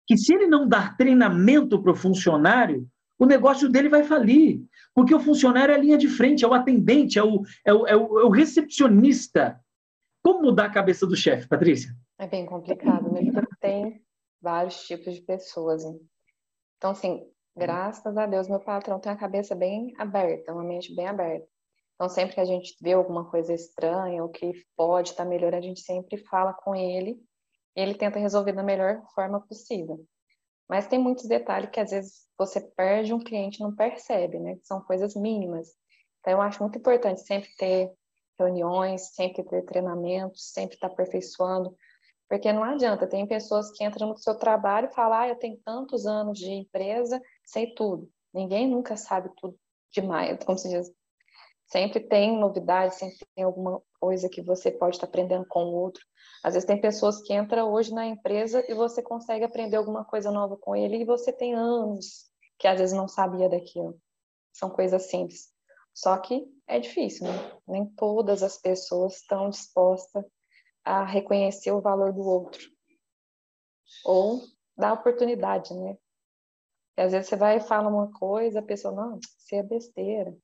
que 0.08 0.18
se 0.18 0.34
ele 0.34 0.48
não 0.48 0.68
dar 0.68 0.96
treinamento 0.96 1.82
para 1.82 1.92
o 1.92 1.96
funcionário, 1.96 2.90
o 3.20 3.26
negócio 3.26 3.68
dele 3.68 3.90
vai 3.90 4.04
falir. 4.04 4.64
Porque 4.94 5.14
o 5.14 5.20
funcionário 5.20 5.74
é 5.74 5.76
a 5.76 5.80
linha 5.80 5.98
de 5.98 6.08
frente, 6.08 6.46
é 6.46 6.48
o 6.48 6.54
atendente, 6.54 7.20
é 7.20 7.24
o, 7.24 7.44
é 7.66 7.74
o, 7.74 7.88
é 7.88 7.96
o, 7.96 8.20
é 8.20 8.24
o 8.24 8.30
recepcionista. 8.30 9.60
Como 10.24 10.44
mudar 10.44 10.66
a 10.66 10.72
cabeça 10.72 11.06
do 11.06 11.16
chefe, 11.16 11.48
Patrícia? 11.48 11.94
É 12.18 12.28
bem 12.28 12.46
complicado, 12.46 13.12
né? 13.12 13.32
Porque 13.32 13.56
tem 13.60 14.02
vários 14.42 14.88
tipos 14.88 15.14
de 15.14 15.22
pessoas. 15.22 15.84
Hein? 15.84 16.00
Então, 16.78 16.92
assim, 16.92 17.28
graças 17.58 18.18
a 18.18 18.26
Deus, 18.26 18.48
meu 18.48 18.60
patrão 18.60 19.00
tem 19.00 19.12
a 19.12 19.18
cabeça 19.18 19.56
bem 19.56 19.94
aberta, 19.98 20.54
uma 20.54 20.64
mente 20.64 20.94
bem 20.96 21.08
aberta. 21.08 21.48
Então, 21.96 22.08
sempre 22.08 22.36
que 22.36 22.42
a 22.42 22.46
gente 22.46 22.76
vê 22.82 22.94
alguma 22.94 23.26
coisa 23.30 23.54
estranha, 23.54 24.22
ou 24.24 24.30
que 24.30 24.54
pode 24.76 25.10
estar 25.10 25.26
melhor, 25.26 25.54
a 25.56 25.62
gente 25.62 25.82
sempre 25.82 26.18
fala 26.18 26.54
com 26.54 26.76
ele 26.76 27.20
ele 27.78 27.94
tenta 27.94 28.18
resolver 28.18 28.54
da 28.54 28.64
melhor 28.64 29.04
forma 29.14 29.40
possível. 29.40 30.04
Mas 30.68 30.88
tem 30.88 30.98
muitos 30.98 31.28
detalhes 31.28 31.70
que 31.70 31.80
às 31.80 31.92
vezes 31.92 32.28
você 32.36 32.60
perde 32.60 33.14
um 33.14 33.20
cliente 33.20 33.62
não 33.62 33.74
percebe, 33.74 34.40
né? 34.40 34.56
Que 34.56 34.66
são 34.66 34.82
coisas 34.82 35.16
mínimas. 35.16 35.70
Então 36.20 36.34
eu 36.34 36.42
acho 36.42 36.62
muito 36.62 36.80
importante 36.80 37.22
sempre 37.22 37.50
ter 37.56 37.94
reuniões, 38.38 39.14
sempre 39.14 39.44
ter 39.44 39.64
treinamentos, 39.64 40.52
sempre 40.52 40.76
estar 40.76 40.88
aperfeiçoando, 40.88 41.76
porque 42.28 42.52
não 42.52 42.64
adianta, 42.64 43.08
tem 43.08 43.28
pessoas 43.28 43.72
que 43.72 43.84
entram 43.86 44.10
no 44.10 44.18
seu 44.18 44.36
trabalho 44.36 44.90
e 44.90 44.94
falam, 44.94 45.20
ah, 45.20 45.28
eu 45.30 45.36
tenho 45.36 45.58
tantos 45.64 46.06
anos 46.06 46.38
de 46.38 46.52
empresa, 46.52 47.22
sei 47.48 47.74
tudo. 47.74 48.12
Ninguém 48.34 48.70
nunca 48.70 48.96
sabe 48.96 49.32
tudo 49.38 49.58
demais, 49.92 50.38
como 50.46 50.58
se 50.58 50.70
diz. 50.70 50.92
Sempre 51.66 52.00
tem 52.00 52.38
novidade, 52.38 52.96
sempre 52.96 53.26
tem 53.36 53.44
alguma 53.44 53.82
coisa 54.00 54.30
que 54.30 54.42
você 54.42 54.72
pode 54.72 54.96
estar 54.96 55.08
aprendendo 55.08 55.46
com 55.48 55.66
o 55.66 55.74
outro. 55.74 56.04
Às 56.44 56.54
vezes 56.54 56.68
tem 56.68 56.80
pessoas 56.80 57.22
que 57.22 57.34
entram 57.34 57.72
hoje 57.74 57.94
na 57.94 58.06
empresa 58.06 58.64
e 58.70 58.74
você 58.74 59.02
consegue 59.02 59.44
aprender 59.44 59.76
alguma 59.78 60.06
coisa 60.06 60.32
nova 60.32 60.56
com 60.56 60.76
ele 60.76 60.98
e 60.98 61.06
você 61.06 61.34
tem 61.34 61.56
anos 61.56 62.30
que 62.60 62.68
às 62.68 62.80
vezes 62.80 62.96
não 62.96 63.08
sabia 63.08 63.50
daquilo. 63.50 64.00
São 64.54 64.70
coisas 64.70 65.10
simples. 65.10 65.50
Só 65.94 66.18
que 66.18 66.46
é 66.68 66.80
difícil, 66.80 67.26
né? 67.26 67.60
Nem 67.68 67.86
todas 67.86 68.44
as 68.44 68.58
pessoas 68.58 69.18
estão 69.18 69.50
dispostas 69.50 70.24
a 70.86 71.04
reconhecer 71.04 71.72
o 71.72 71.82
valor 71.82 72.14
do 72.14 72.22
outro. 72.22 72.62
Ou 74.06 74.42
dar 74.78 74.94
oportunidade, 74.94 75.74
né? 75.74 75.98
E 76.98 77.02
às 77.02 77.12
vezes 77.12 77.30
você 77.30 77.36
vai 77.36 77.58
e 77.58 77.62
fala 77.62 77.90
uma 77.90 78.12
coisa, 78.12 78.60
a 78.60 78.64
pessoa, 78.64 78.94
não, 78.94 79.20
isso 79.20 79.56
é 79.56 79.62
besteira. 79.62 80.36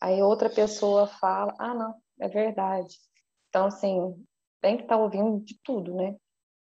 Aí 0.00 0.20
outra 0.20 0.50
pessoa 0.50 1.06
fala, 1.06 1.54
ah, 1.58 1.74
não, 1.74 1.94
é 2.20 2.28
verdade. 2.28 2.96
Então, 3.48 3.66
assim, 3.66 4.26
tem 4.60 4.76
que 4.76 4.82
estar 4.82 4.96
tá 4.96 5.02
ouvindo 5.02 5.38
de 5.44 5.56
tudo, 5.62 5.94
né? 5.94 6.16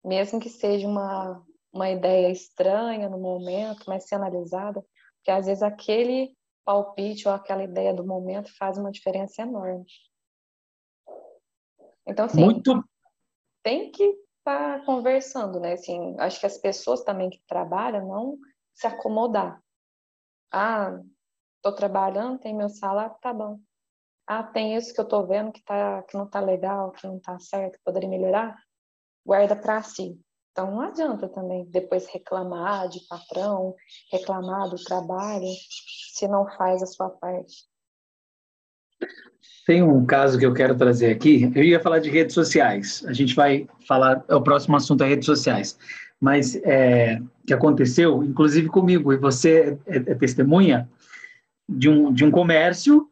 Mesmo 0.06 0.40
que 0.40 0.50
seja 0.50 0.88
uma, 0.88 1.44
uma 1.72 1.90
ideia 1.90 2.30
estranha 2.30 3.10
no 3.10 3.18
momento, 3.18 3.86
mas 3.88 4.08
ser 4.08 4.16
analisada, 4.16 4.86
porque 5.16 5.32
às 5.32 5.48
vezes 5.48 5.64
aquele 5.64 6.36
palpite 6.64 7.28
ou 7.28 7.34
aquela 7.34 7.64
ideia 7.64 7.94
do 7.94 8.06
momento 8.06 8.56
faz 8.56 8.78
uma 8.78 8.92
diferença 8.92 9.42
enorme. 9.42 9.86
Então, 12.06 12.26
assim, 12.26 12.44
Muito... 12.44 12.84
tem 13.64 13.92
que 13.92 14.04
estar 14.04 14.80
tá 14.80 14.86
conversando, 14.86 15.60
né? 15.60 15.74
Assim, 15.74 16.16
acho 16.20 16.40
que 16.40 16.46
as 16.46 16.58
pessoas 16.58 17.04
também 17.04 17.30
que 17.30 17.42
trabalham 17.48 18.08
não 18.08 18.38
se 18.74 18.88
acomodar. 18.88 19.62
Ah, 20.52 21.00
estou 21.58 21.74
trabalhando, 21.76 22.40
tem 22.40 22.56
meu 22.56 22.70
salário, 22.70 23.16
tá 23.22 23.34
bom 23.34 23.60
ah, 24.28 24.44
tem 24.44 24.76
isso 24.76 24.94
que 24.94 25.00
eu 25.00 25.04
estou 25.04 25.28
vendo 25.28 25.52
que, 25.52 25.62
tá, 25.64 26.02
que 26.04 26.16
não 26.16 26.26
está 26.26 26.40
legal, 26.40 26.92
que 26.92 27.06
não 27.06 27.18
está 27.18 27.38
certo, 27.40 27.74
que 27.74 27.84
poderia 27.84 28.10
melhorar, 28.10 28.58
guarda 29.26 29.56
para 29.56 29.82
si. 29.84 30.18
Então 30.52 30.72
não 30.72 30.82
adianta 30.82 31.28
também 31.28 31.66
depois 31.66 32.08
reclamar 32.08 32.88
de 32.88 33.00
patrão, 33.08 33.76
reclamar 34.12 34.70
do 34.70 34.82
trabalho, 34.84 35.48
se 36.14 36.28
não 36.28 36.48
faz 36.56 36.82
a 36.82 36.86
sua 36.86 37.10
parte. 37.10 37.66
Tem 39.66 39.82
um 39.82 40.06
caso 40.06 40.38
que 40.38 40.46
eu 40.46 40.54
quero 40.54 40.78
trazer 40.78 41.12
aqui. 41.12 41.52
Eu 41.56 41.64
ia 41.64 41.80
falar 41.80 42.00
de 42.00 42.10
redes 42.10 42.34
sociais. 42.34 43.04
A 43.08 43.14
gente 43.14 43.34
vai 43.34 43.68
falar, 43.88 44.24
é 44.30 44.36
o 44.36 44.44
próximo 44.44 44.76
assunto 44.76 45.04
é 45.04 45.08
redes 45.08 45.26
sociais. 45.26 45.78
Mas 46.20 46.56
é, 46.64 47.22
que 47.46 47.54
aconteceu, 47.54 48.24
inclusive 48.24 48.68
comigo, 48.70 49.12
e 49.12 49.18
você 49.18 49.78
é, 49.86 49.96
é 49.96 50.16
testemunha 50.16 50.90
de 51.68 51.90
um, 51.90 52.14
de 52.14 52.24
um 52.24 52.32
comércio 52.32 53.10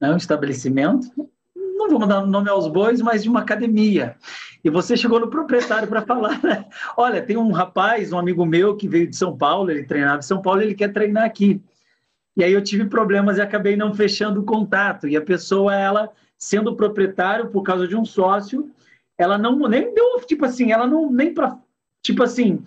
né, 0.00 0.10
um 0.10 0.16
estabelecimento, 0.16 1.10
não 1.54 1.88
vou 1.88 2.06
dar 2.06 2.26
nome 2.26 2.48
aos 2.48 2.68
bois, 2.68 3.00
mas 3.00 3.22
de 3.22 3.28
uma 3.28 3.40
academia. 3.40 4.16
E 4.64 4.70
você 4.70 4.96
chegou 4.96 5.20
no 5.20 5.28
proprietário 5.28 5.88
para 5.88 6.02
falar, 6.02 6.42
né? 6.42 6.66
Olha, 6.96 7.22
tem 7.22 7.36
um 7.36 7.52
rapaz, 7.52 8.12
um 8.12 8.18
amigo 8.18 8.44
meu 8.44 8.76
que 8.76 8.88
veio 8.88 9.08
de 9.08 9.16
São 9.16 9.36
Paulo, 9.36 9.70
ele 9.70 9.84
treinava 9.84 10.18
em 10.18 10.22
São 10.22 10.42
Paulo, 10.42 10.62
ele 10.62 10.74
quer 10.74 10.92
treinar 10.92 11.24
aqui. 11.24 11.62
E 12.36 12.44
aí 12.44 12.52
eu 12.52 12.62
tive 12.62 12.86
problemas 12.86 13.38
e 13.38 13.40
acabei 13.40 13.76
não 13.76 13.94
fechando 13.94 14.40
o 14.40 14.44
contato. 14.44 15.06
E 15.08 15.16
a 15.16 15.22
pessoa, 15.22 15.74
ela, 15.74 16.10
sendo 16.36 16.76
proprietário 16.76 17.48
por 17.48 17.62
causa 17.62 17.86
de 17.86 17.96
um 17.96 18.04
sócio, 18.04 18.70
ela 19.16 19.38
não 19.38 19.56
nem 19.68 19.94
deu, 19.94 20.20
tipo 20.26 20.44
assim, 20.44 20.72
ela 20.72 20.86
não 20.86 21.10
nem 21.10 21.32
para, 21.32 21.56
tipo 22.06 22.22
assim, 22.22 22.62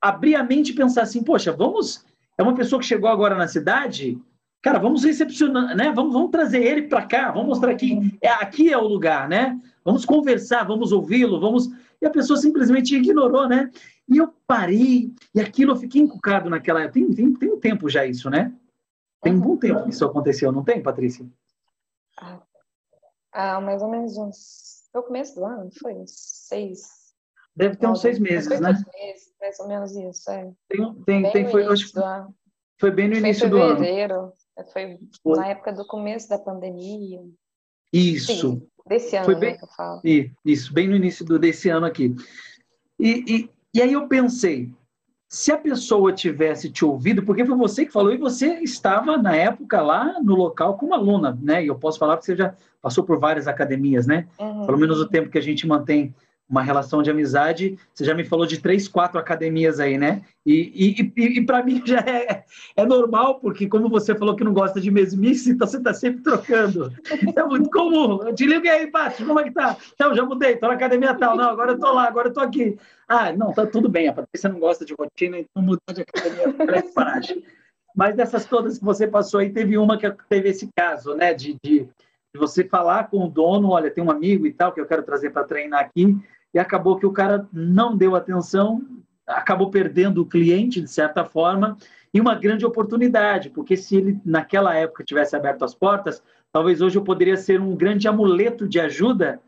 abrir 0.00 0.34
a 0.34 0.42
mente 0.42 0.70
e 0.70 0.74
pensar 0.74 1.02
assim, 1.02 1.22
poxa, 1.22 1.52
vamos, 1.52 2.04
é 2.36 2.42
uma 2.42 2.54
pessoa 2.54 2.80
que 2.80 2.86
chegou 2.86 3.08
agora 3.08 3.34
na 3.34 3.46
cidade, 3.46 4.20
Cara, 4.62 4.78
vamos 4.78 5.02
recepcionar, 5.02 5.76
né? 5.76 5.90
Vamos, 5.90 6.12
vamos 6.12 6.30
trazer 6.30 6.62
ele 6.62 6.82
para 6.82 7.04
cá, 7.04 7.32
vamos 7.32 7.48
mostrar 7.48 7.72
aqui. 7.72 8.16
É, 8.22 8.28
aqui 8.28 8.72
é 8.72 8.78
o 8.78 8.86
lugar, 8.86 9.28
né? 9.28 9.60
Vamos 9.84 10.04
conversar, 10.04 10.62
vamos 10.62 10.92
ouvi-lo, 10.92 11.40
vamos. 11.40 11.68
E 12.00 12.06
a 12.06 12.10
pessoa 12.10 12.38
simplesmente 12.38 12.94
ignorou, 12.94 13.48
né? 13.48 13.72
E 14.08 14.18
eu 14.18 14.32
parei, 14.46 15.12
e 15.34 15.40
aquilo 15.40 15.72
eu 15.72 15.76
fiquei 15.76 16.00
encucado 16.00 16.48
naquela. 16.48 16.88
Tem, 16.88 17.12
tem, 17.12 17.34
tem 17.34 17.52
um 17.52 17.58
tempo 17.58 17.88
já 17.88 18.06
isso, 18.06 18.30
né? 18.30 18.54
Tem 19.20 19.34
um 19.34 19.40
bom 19.40 19.56
tempo 19.56 19.82
que 19.82 19.90
isso 19.90 20.04
aconteceu, 20.04 20.52
não 20.52 20.62
tem, 20.62 20.80
Patrícia? 20.80 21.26
Ah, 23.32 23.60
mais 23.60 23.82
ou 23.82 23.90
menos 23.90 24.16
uns. 24.16 24.88
Foi 24.92 25.00
o 25.00 25.04
começo 25.04 25.34
do 25.34 25.44
ano, 25.44 25.70
foi 25.80 25.94
uns 25.94 26.12
seis. 26.12 27.01
Deve 27.54 27.76
ter 27.76 27.86
uns 27.86 28.00
seis 28.00 28.18
meses, 28.18 28.48
né? 28.60 28.70
Meses, 28.70 29.32
mais 29.40 29.60
ou 29.60 29.68
menos 29.68 29.94
isso, 29.94 30.30
é. 30.30 30.50
Tem, 30.68 30.94
tem, 31.04 31.32
tem 31.32 31.50
foi, 31.50 31.64
acho, 31.66 31.92
foi 32.80 32.90
bem 32.90 33.08
no 33.08 33.16
início 33.16 33.48
do 33.48 33.58
ano. 33.58 33.78
Foi, 34.72 34.98
foi 35.22 35.36
na 35.36 35.48
época 35.48 35.72
do 35.72 35.86
começo 35.86 36.28
da 36.28 36.38
pandemia. 36.38 37.20
Isso. 37.92 38.40
Sim, 38.40 38.68
desse 38.86 39.16
ano, 39.16 39.24
foi 39.26 39.34
né, 39.34 39.40
bem, 39.40 39.52
né, 39.52 39.58
que 39.58 39.64
eu 39.64 39.68
falo. 39.68 40.00
Isso, 40.44 40.72
bem 40.72 40.88
no 40.88 40.96
início 40.96 41.24
do, 41.24 41.38
desse 41.38 41.68
ano 41.68 41.84
aqui. 41.84 42.14
E, 42.98 43.24
e, 43.28 43.50
e 43.74 43.82
aí 43.82 43.92
eu 43.92 44.08
pensei, 44.08 44.72
se 45.28 45.52
a 45.52 45.58
pessoa 45.58 46.12
tivesse 46.12 46.70
te 46.70 46.84
ouvido, 46.84 47.22
porque 47.22 47.44
foi 47.44 47.56
você 47.56 47.84
que 47.84 47.92
falou 47.92 48.12
e 48.12 48.18
você 48.18 48.60
estava 48.60 49.16
na 49.18 49.34
época 49.34 49.80
lá 49.80 50.20
no 50.22 50.34
local 50.34 50.76
como 50.76 50.94
aluna, 50.94 51.38
né? 51.40 51.64
E 51.64 51.68
eu 51.68 51.74
posso 51.74 51.98
falar 51.98 52.16
que 52.16 52.24
você 52.24 52.36
já 52.36 52.54
passou 52.80 53.04
por 53.04 53.18
várias 53.18 53.46
academias, 53.46 54.06
né? 54.06 54.28
Uhum. 54.38 54.66
Pelo 54.66 54.78
menos 54.78 55.00
o 55.00 55.08
tempo 55.08 55.30
que 55.30 55.38
a 55.38 55.42
gente 55.42 55.66
mantém 55.66 56.14
uma 56.48 56.62
relação 56.62 57.02
de 57.02 57.10
amizade. 57.10 57.78
Você 57.92 58.04
já 58.04 58.14
me 58.14 58.24
falou 58.24 58.46
de 58.46 58.60
três, 58.60 58.86
quatro 58.86 59.18
academias 59.18 59.80
aí, 59.80 59.96
né? 59.96 60.22
E, 60.44 61.00
e, 61.00 61.12
e, 61.16 61.38
e 61.38 61.46
para 61.46 61.62
mim 61.62 61.82
já 61.86 62.00
é, 62.00 62.44
é 62.76 62.84
normal, 62.84 63.40
porque 63.40 63.66
como 63.66 63.88
você 63.88 64.14
falou 64.14 64.36
que 64.36 64.44
não 64.44 64.52
gosta 64.52 64.80
de 64.80 64.90
mesmice, 64.90 65.50
então 65.50 65.66
você 65.66 65.78
está 65.78 65.94
sempre 65.94 66.22
trocando. 66.22 66.92
É 67.34 67.44
muito 67.44 67.70
comum. 67.70 68.22
Eu 68.22 68.34
te 68.34 68.44
liguei 68.44 68.70
aí, 68.70 68.86
Paty, 68.86 69.24
como 69.24 69.40
é 69.40 69.44
que 69.44 69.52
tá? 69.52 69.76
Não, 69.98 70.14
já 70.14 70.24
mudei, 70.24 70.56
tô 70.56 70.66
na 70.66 70.74
academia 70.74 71.14
tal. 71.14 71.36
Não, 71.36 71.48
agora 71.48 71.72
eu 71.72 71.78
tô 71.78 71.92
lá, 71.92 72.06
agora 72.06 72.28
eu 72.28 72.32
tô 72.32 72.40
aqui. 72.40 72.76
Ah, 73.08 73.32
não, 73.32 73.52
tá 73.52 73.66
tudo 73.66 73.88
bem. 73.88 74.08
A 74.08 74.12
Patrícia 74.12 74.50
não 74.50 74.60
gosta 74.60 74.84
de 74.84 74.94
rotina, 74.94 75.38
então 75.38 75.62
mudar 75.62 75.92
de 75.94 76.02
academia 76.02 76.52
para 76.52 76.82
paragem. 76.94 77.42
Mas 77.94 78.16
dessas 78.16 78.44
todas 78.44 78.78
que 78.78 78.84
você 78.84 79.06
passou 79.06 79.40
aí, 79.40 79.50
teve 79.50 79.76
uma 79.76 79.98
que 79.98 80.10
teve 80.28 80.48
esse 80.48 80.68
caso, 80.76 81.14
né? 81.14 81.32
De, 81.34 81.56
de, 81.62 81.88
de 82.34 82.40
você 82.40 82.64
falar 82.64 83.08
com 83.08 83.24
o 83.24 83.28
dono, 83.28 83.70
olha, 83.70 83.90
tem 83.90 84.02
um 84.02 84.10
amigo 84.10 84.46
e 84.46 84.52
tal 84.52 84.72
que 84.72 84.80
eu 84.80 84.86
quero 84.86 85.02
trazer 85.02 85.30
para 85.30 85.44
treinar 85.44 85.80
aqui 85.80 86.18
e 86.54 86.58
acabou 86.58 86.96
que 86.96 87.06
o 87.06 87.12
cara 87.12 87.46
não 87.52 87.96
deu 87.96 88.16
atenção, 88.16 88.82
acabou 89.26 89.70
perdendo 89.70 90.22
o 90.22 90.26
cliente, 90.26 90.80
de 90.80 90.90
certa 90.90 91.24
forma, 91.24 91.76
e 92.12 92.20
uma 92.20 92.34
grande 92.34 92.64
oportunidade, 92.64 93.50
porque 93.50 93.76
se 93.76 93.96
ele, 93.96 94.20
naquela 94.24 94.74
época, 94.74 95.04
tivesse 95.04 95.36
aberto 95.36 95.64
as 95.64 95.74
portas, 95.74 96.22
talvez 96.50 96.80
hoje 96.80 96.96
eu 96.96 97.04
poderia 97.04 97.36
ser 97.36 97.60
um 97.60 97.76
grande 97.76 98.08
amuleto 98.08 98.68
de 98.68 98.80
ajuda 98.80 99.40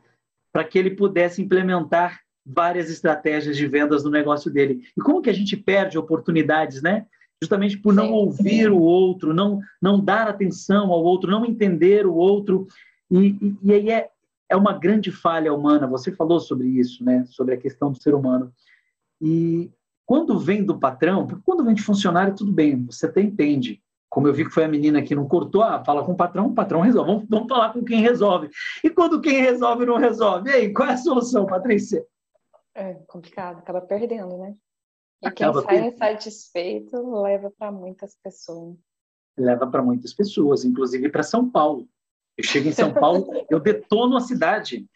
para 0.52 0.64
que 0.64 0.78
ele 0.78 0.90
pudesse 0.90 1.42
implementar 1.42 2.20
várias 2.46 2.90
estratégias 2.90 3.56
de 3.56 3.66
vendas 3.66 4.04
no 4.04 4.10
negócio 4.10 4.50
dele. 4.50 4.82
E 4.96 5.00
como 5.00 5.22
que 5.22 5.30
a 5.30 5.34
gente 5.34 5.56
perde 5.56 5.98
oportunidades, 5.98 6.82
né? 6.82 7.06
Justamente 7.42 7.78
por 7.78 7.92
não 7.92 8.06
sim, 8.06 8.12
ouvir 8.12 8.64
sim. 8.64 8.68
o 8.68 8.80
outro, 8.80 9.34
não, 9.34 9.60
não 9.80 10.02
dar 10.02 10.28
atenção 10.28 10.92
ao 10.92 11.02
outro, 11.02 11.30
não 11.30 11.44
entender 11.44 12.06
o 12.06 12.14
outro. 12.14 12.66
E, 13.10 13.36
e, 13.40 13.56
e 13.62 13.72
aí 13.72 13.90
é, 13.90 14.10
é 14.48 14.56
uma 14.56 14.72
grande 14.72 15.10
falha 15.10 15.52
humana. 15.52 15.86
Você 15.86 16.12
falou 16.12 16.40
sobre 16.40 16.68
isso, 16.68 17.04
né? 17.04 17.24
Sobre 17.26 17.54
a 17.54 17.58
questão 17.58 17.90
do 17.92 18.00
ser 18.00 18.14
humano. 18.14 18.52
E 19.20 19.70
quando 20.06 20.38
vem 20.38 20.64
do 20.64 20.78
patrão, 20.78 21.26
porque 21.26 21.42
quando 21.44 21.64
vem 21.64 21.74
de 21.74 21.82
funcionário, 21.82 22.34
tudo 22.34 22.52
bem, 22.52 22.84
você 22.84 23.06
até 23.06 23.20
entende. 23.20 23.82
Como 24.08 24.28
eu 24.28 24.32
vi 24.32 24.44
que 24.44 24.50
foi 24.50 24.64
a 24.64 24.68
menina 24.68 25.02
que 25.02 25.14
não 25.14 25.26
cortou, 25.26 25.62
ah, 25.62 25.82
fala 25.84 26.04
com 26.04 26.12
o 26.12 26.16
patrão, 26.16 26.46
o 26.46 26.54
patrão 26.54 26.80
resolve. 26.80 27.10
Vamos, 27.10 27.28
vamos 27.28 27.48
falar 27.48 27.72
com 27.72 27.84
quem 27.84 28.00
resolve. 28.00 28.48
E 28.82 28.88
quando 28.88 29.20
quem 29.20 29.40
resolve 29.42 29.84
não 29.84 29.96
resolve? 29.96 30.50
E 30.50 30.52
aí, 30.52 30.72
qual 30.72 30.88
é 30.88 30.92
a 30.92 30.96
solução, 30.96 31.46
Patrícia? 31.46 32.04
É 32.74 32.94
complicado, 33.08 33.58
acaba 33.58 33.80
perdendo, 33.80 34.36
né? 34.38 34.54
E 35.24 35.28
acaba 35.28 35.66
quem 35.66 35.78
sai 35.78 35.88
insatisfeito 35.88 37.22
leva 37.22 37.50
para 37.50 37.72
muitas 37.72 38.14
pessoas. 38.22 38.76
Leva 39.38 39.66
para 39.66 39.82
muitas 39.82 40.12
pessoas, 40.12 40.64
inclusive 40.64 41.08
para 41.08 41.22
São 41.22 41.50
Paulo. 41.50 41.88
Eu 42.36 42.44
chego 42.44 42.68
em 42.68 42.72
São 42.72 42.92
Paulo, 42.92 43.26
eu 43.48 43.58
detono 43.58 44.16
a 44.16 44.20
cidade. 44.20 44.86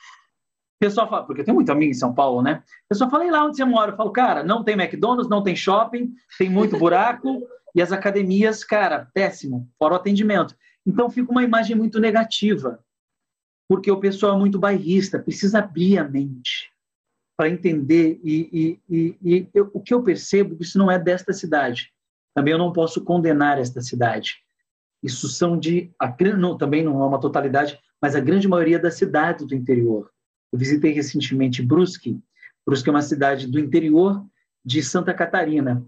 O 0.76 0.84
pessoal 0.84 1.08
fala, 1.08 1.24
porque 1.24 1.40
eu 1.40 1.44
tenho 1.46 1.54
muito 1.54 1.72
amigo 1.72 1.90
em 1.90 1.94
São 1.94 2.14
Paulo, 2.14 2.42
né? 2.42 2.62
O 2.84 2.88
pessoal 2.90 3.10
fala, 3.10 3.24
e 3.24 3.30
lá 3.30 3.44
onde 3.44 3.56
você 3.56 3.64
mora? 3.64 3.92
Eu 3.92 3.96
falo, 3.96 4.12
cara, 4.12 4.44
não 4.44 4.62
tem 4.62 4.74
McDonald's, 4.74 5.30
não 5.30 5.42
tem 5.42 5.56
shopping, 5.56 6.12
tem 6.38 6.50
muito 6.50 6.78
buraco, 6.78 7.48
e 7.74 7.80
as 7.80 7.90
academias, 7.90 8.62
cara, 8.62 9.08
péssimo, 9.14 9.68
fora 9.78 9.94
o 9.94 9.96
atendimento. 9.96 10.54
Então 10.86 11.10
fica 11.10 11.32
uma 11.32 11.42
imagem 11.42 11.74
muito 11.74 11.98
negativa, 11.98 12.84
porque 13.66 13.90
o 13.90 13.98
pessoal 13.98 14.36
é 14.36 14.38
muito 14.38 14.58
bairrista, 14.58 15.18
precisa 15.18 15.58
abrir 15.58 15.98
a 15.98 16.04
mente 16.04 16.70
para 17.38 17.48
entender. 17.48 18.20
E, 18.24 18.80
e, 18.90 18.96
e, 18.96 19.16
e 19.22 19.48
eu, 19.54 19.70
o 19.72 19.80
que 19.80 19.94
eu 19.94 20.02
percebo, 20.02 20.56
isso 20.60 20.76
não 20.76 20.90
é 20.90 20.98
desta 20.98 21.32
cidade. 21.32 21.92
Também 22.34 22.52
eu 22.52 22.58
não 22.58 22.72
posso 22.72 23.04
condenar 23.04 23.58
esta 23.58 23.80
cidade. 23.80 24.34
Isso 25.00 25.28
são 25.28 25.56
de, 25.56 25.92
a, 26.00 26.12
não, 26.36 26.58
também 26.58 26.82
não 26.82 27.00
é 27.00 27.06
uma 27.06 27.20
totalidade, 27.20 27.78
mas 28.02 28.16
a 28.16 28.20
grande 28.20 28.48
maioria 28.48 28.80
das 28.80 28.94
cidades 28.94 29.46
do 29.46 29.54
interior. 29.54 30.10
Eu 30.52 30.58
visitei 30.58 30.90
recentemente 30.92 31.62
Brusque. 31.62 32.18
Brusque 32.66 32.88
é 32.88 32.92
uma 32.92 33.02
cidade 33.02 33.46
do 33.46 33.60
interior 33.60 34.26
de 34.64 34.82
Santa 34.82 35.14
Catarina. 35.14 35.86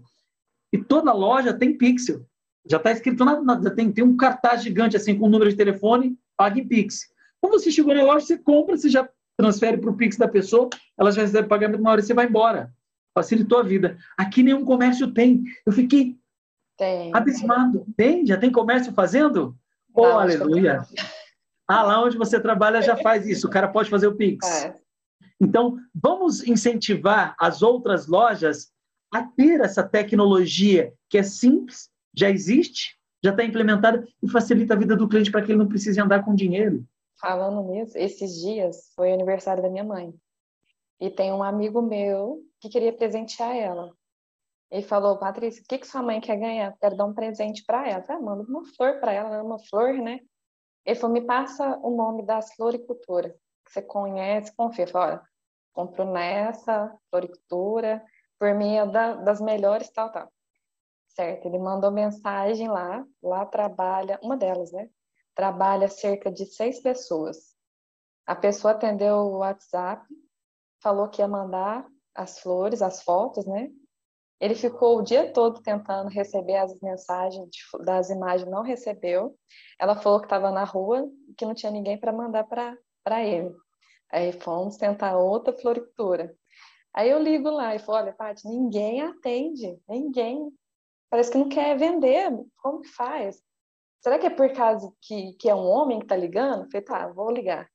E 0.71 0.77
toda 0.77 1.11
loja 1.11 1.53
tem 1.53 1.77
pixel. 1.77 2.25
Já 2.65 2.77
está 2.77 2.91
escrito, 2.91 3.25
na, 3.25 3.41
na, 3.41 3.71
tem, 3.71 3.91
tem 3.91 4.05
um 4.05 4.15
cartaz 4.15 4.63
gigante 4.63 4.95
assim 4.95 5.17
com 5.17 5.25
o 5.25 5.29
número 5.29 5.49
de 5.49 5.57
telefone, 5.57 6.17
pague 6.37 6.63
Pix. 6.63 7.09
Quando 7.41 7.59
você 7.59 7.71
chegou 7.71 7.93
na 7.93 8.03
loja, 8.03 8.25
você 8.25 8.37
compra, 8.37 8.77
você 8.77 8.87
já 8.87 9.09
transfere 9.41 9.77
para 9.77 9.89
o 9.89 9.95
Pix 9.95 10.17
da 10.17 10.27
pessoa, 10.27 10.69
ela 10.97 11.11
já 11.11 11.21
recebe 11.21 11.47
pagamento 11.47 11.81
na 11.81 11.91
hora 11.91 12.01
e 12.01 12.03
você 12.03 12.13
vai 12.13 12.27
embora. 12.27 12.71
Facilitou 13.13 13.59
a 13.59 13.63
vida. 13.63 13.97
Aqui 14.17 14.41
nenhum 14.41 14.63
comércio 14.63 15.13
tem. 15.13 15.43
Eu 15.65 15.71
fiquei 15.71 16.17
tem. 16.77 17.13
Abismado. 17.13 17.85
Tem? 17.95 18.25
Já 18.25 18.37
tem 18.37 18.51
comércio 18.51 18.91
fazendo? 18.93 19.55
Oh, 19.93 20.05
aleluia. 20.05 20.81
Ah, 21.67 21.83
lá 21.83 22.03
onde 22.03 22.17
você 22.17 22.39
trabalha 22.39 22.81
já 22.81 22.97
faz 22.97 23.27
isso. 23.27 23.47
O 23.47 23.49
cara 23.49 23.67
pode 23.67 23.89
fazer 23.89 24.07
o 24.07 24.15
Pix. 24.15 24.47
É. 24.65 24.75
Então, 25.39 25.77
vamos 25.93 26.43
incentivar 26.47 27.35
as 27.39 27.61
outras 27.61 28.07
lojas 28.07 28.71
a 29.13 29.21
ter 29.21 29.59
essa 29.59 29.83
tecnologia 29.83 30.93
que 31.09 31.17
é 31.17 31.23
simples, 31.23 31.89
já 32.15 32.29
existe, 32.29 32.95
já 33.23 33.31
está 33.31 33.43
implementada 33.43 34.07
e 34.23 34.29
facilita 34.29 34.73
a 34.73 34.77
vida 34.77 34.95
do 34.95 35.07
cliente 35.07 35.29
para 35.29 35.41
que 35.41 35.51
ele 35.51 35.59
não 35.59 35.67
precise 35.67 35.99
andar 35.99 36.23
com 36.23 36.33
dinheiro. 36.33 36.83
Falando 37.21 37.61
nisso, 37.61 37.97
esses 37.97 38.41
dias 38.41 38.91
foi 38.95 39.13
aniversário 39.13 39.61
da 39.61 39.69
minha 39.69 39.83
mãe. 39.83 40.11
E 40.99 41.09
tem 41.09 41.31
um 41.31 41.43
amigo 41.43 41.81
meu 41.81 42.41
que 42.59 42.67
queria 42.67 42.91
presentear 42.91 43.55
ela. 43.55 43.93
Ele 44.71 44.81
falou, 44.81 45.19
Patrícia, 45.19 45.61
o 45.61 45.65
que, 45.67 45.77
que 45.77 45.87
sua 45.87 46.01
mãe 46.01 46.19
quer 46.19 46.37
ganhar? 46.37 46.75
Quero 46.79 46.95
dar 46.95 47.05
um 47.05 47.13
presente 47.13 47.63
para 47.63 47.87
ela. 47.87 48.03
Ah, 48.07 48.19
manda 48.19 48.43
uma 48.43 48.65
flor 48.75 48.99
para 48.99 49.11
ela, 49.11 49.43
uma 49.43 49.59
flor, 49.59 49.93
né? 49.93 50.19
Ele 50.85 50.95
falou, 50.99 51.13
me 51.13 51.21
passa 51.21 51.77
o 51.83 51.95
nome 51.95 52.25
das 52.25 52.53
floricultura 52.55 53.35
que 53.65 53.71
você 53.71 53.81
conhece, 53.81 54.55
confia. 54.55 54.87
Falei, 54.87 55.11
olha, 55.11 55.21
compro 55.73 56.05
nessa 56.05 56.97
floricultura, 57.09 58.03
por 58.39 58.53
mim 58.55 58.75
é 58.77 58.85
da, 58.85 59.15
das 59.15 59.39
melhores, 59.39 59.91
tal, 59.91 60.11
tal. 60.11 60.31
Certo, 61.09 61.45
ele 61.45 61.59
mandou 61.59 61.91
mensagem 61.91 62.67
lá, 62.67 63.05
lá 63.21 63.45
trabalha, 63.45 64.19
uma 64.23 64.37
delas, 64.37 64.71
né? 64.71 64.89
Trabalha 65.35 65.87
cerca 65.87 66.31
de 66.31 66.45
seis 66.45 66.81
pessoas. 66.81 67.55
A 68.25 68.35
pessoa 68.35 68.73
atendeu 68.73 69.15
o 69.15 69.37
WhatsApp, 69.37 70.05
falou 70.81 71.09
que 71.09 71.21
ia 71.21 71.27
mandar 71.27 71.87
as 72.15 72.39
flores, 72.39 72.81
as 72.81 73.01
fotos, 73.03 73.45
né? 73.45 73.71
Ele 74.39 74.55
ficou 74.55 74.97
o 74.97 75.03
dia 75.03 75.31
todo 75.31 75.61
tentando 75.61 76.09
receber 76.09 76.55
as 76.55 76.79
mensagens 76.81 77.47
das 77.85 78.09
imagens, 78.09 78.49
não 78.49 78.63
recebeu. 78.63 79.37
Ela 79.79 79.95
falou 79.95 80.19
que 80.19 80.25
estava 80.25 80.49
na 80.49 80.63
rua 80.63 81.07
que 81.37 81.45
não 81.45 81.53
tinha 81.53 81.71
ninguém 81.71 81.99
para 81.99 82.11
mandar 82.11 82.45
para 82.45 83.23
ele. 83.23 83.55
Aí 84.11 84.33
fomos 84.33 84.77
tentar 84.77 85.15
outra 85.15 85.53
floricultura. 85.53 86.35
Aí 86.93 87.09
eu 87.09 87.21
ligo 87.21 87.49
lá 87.49 87.75
e 87.75 87.79
falo, 87.79 87.99
olha, 87.99 88.13
Paty, 88.13 88.47
ninguém 88.47 89.01
atende, 89.01 89.79
ninguém. 89.87 90.51
Parece 91.09 91.31
que 91.31 91.37
não 91.37 91.47
quer 91.47 91.77
vender. 91.77 92.31
Como 92.57 92.81
que 92.81 92.89
faz? 92.89 93.41
Será 94.01 94.17
que 94.17 94.25
é 94.25 94.31
por 94.31 94.51
causa 94.51 94.91
que, 95.01 95.33
que 95.33 95.49
é 95.49 95.55
um 95.55 95.67
homem 95.67 95.99
que 95.99 96.05
está 96.05 96.15
ligando? 96.15 96.69
falei, 96.71 96.81
tá, 96.81 97.07
vou 97.07 97.29
ligar. 97.29 97.69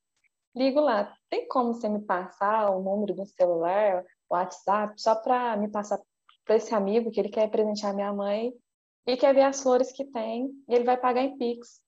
Ligo 0.55 0.79
lá. 0.79 1.15
Tem 1.29 1.47
como 1.47 1.73
você 1.73 1.87
me 1.87 2.01
passar 2.01 2.69
o 2.69 2.81
número 2.81 3.13
do 3.13 3.25
celular, 3.25 4.03
o 4.29 4.35
WhatsApp, 4.35 4.93
só 5.01 5.15
para 5.15 5.55
me 5.55 5.69
passar 5.69 5.99
para 6.43 6.55
esse 6.55 6.73
amigo 6.73 7.11
que 7.11 7.19
ele 7.19 7.29
quer 7.29 7.49
presentear 7.49 7.93
minha 7.93 8.13
mãe 8.13 8.53
e 9.05 9.15
quer 9.15 9.33
ver 9.33 9.43
as 9.43 9.61
flores 9.61 9.91
que 9.91 10.05
tem 10.05 10.51
e 10.67 10.73
ele 10.73 10.83
vai 10.83 10.97
pagar 10.97 11.21
em 11.21 11.37
Pix. 11.37 11.81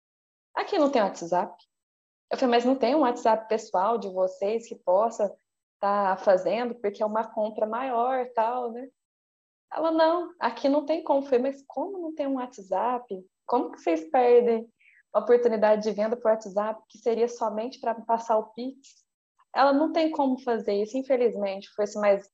Aqui 0.56 0.78
não 0.78 0.90
tem 0.90 1.02
WhatsApp. 1.02 1.54
Eu 2.32 2.38
falei, 2.38 2.56
mas 2.56 2.66
não 2.66 2.76
tem 2.76 2.96
um 2.96 3.02
WhatsApp 3.02 3.48
pessoal 3.50 3.98
de 3.98 4.10
vocês 4.10 4.68
que 4.68 4.76
possa 4.76 5.26
estar 5.76 6.16
tá 6.16 6.18
fazendo 6.18 6.76
porque 6.76 7.04
é 7.04 7.06
uma 7.06 7.28
compra 7.28 7.66
maior 7.66 8.26
tal, 8.34 8.72
né? 8.72 8.88
Ela, 9.72 9.92
não, 9.92 10.34
aqui 10.40 10.68
não 10.68 10.86
tem 10.86 11.04
como. 11.04 11.20
Eu 11.20 11.24
falei, 11.24 11.40
mas 11.40 11.64
como 11.68 12.00
não 12.00 12.14
tem 12.14 12.28
um 12.28 12.36
WhatsApp? 12.36 13.26
Como 13.50 13.72
que 13.72 13.82
vocês 13.82 14.08
perdem 14.12 14.72
a 15.12 15.20
oportunidade 15.20 15.82
de 15.82 15.92
venda 15.92 16.16
por 16.16 16.30
WhatsApp 16.30 16.84
que 16.88 17.00
seria 17.00 17.28
somente 17.28 17.80
para 17.80 17.96
passar 17.96 18.38
o 18.38 18.54
Pix? 18.54 19.04
Ela 19.56 19.74
não 19.74 19.92
tem 19.92 20.12
como 20.12 20.40
fazer 20.44 20.74
isso, 20.74 20.96
infelizmente. 20.96 21.68
Foi 21.76 21.86
assim, 21.86 22.00
mas 22.00 22.30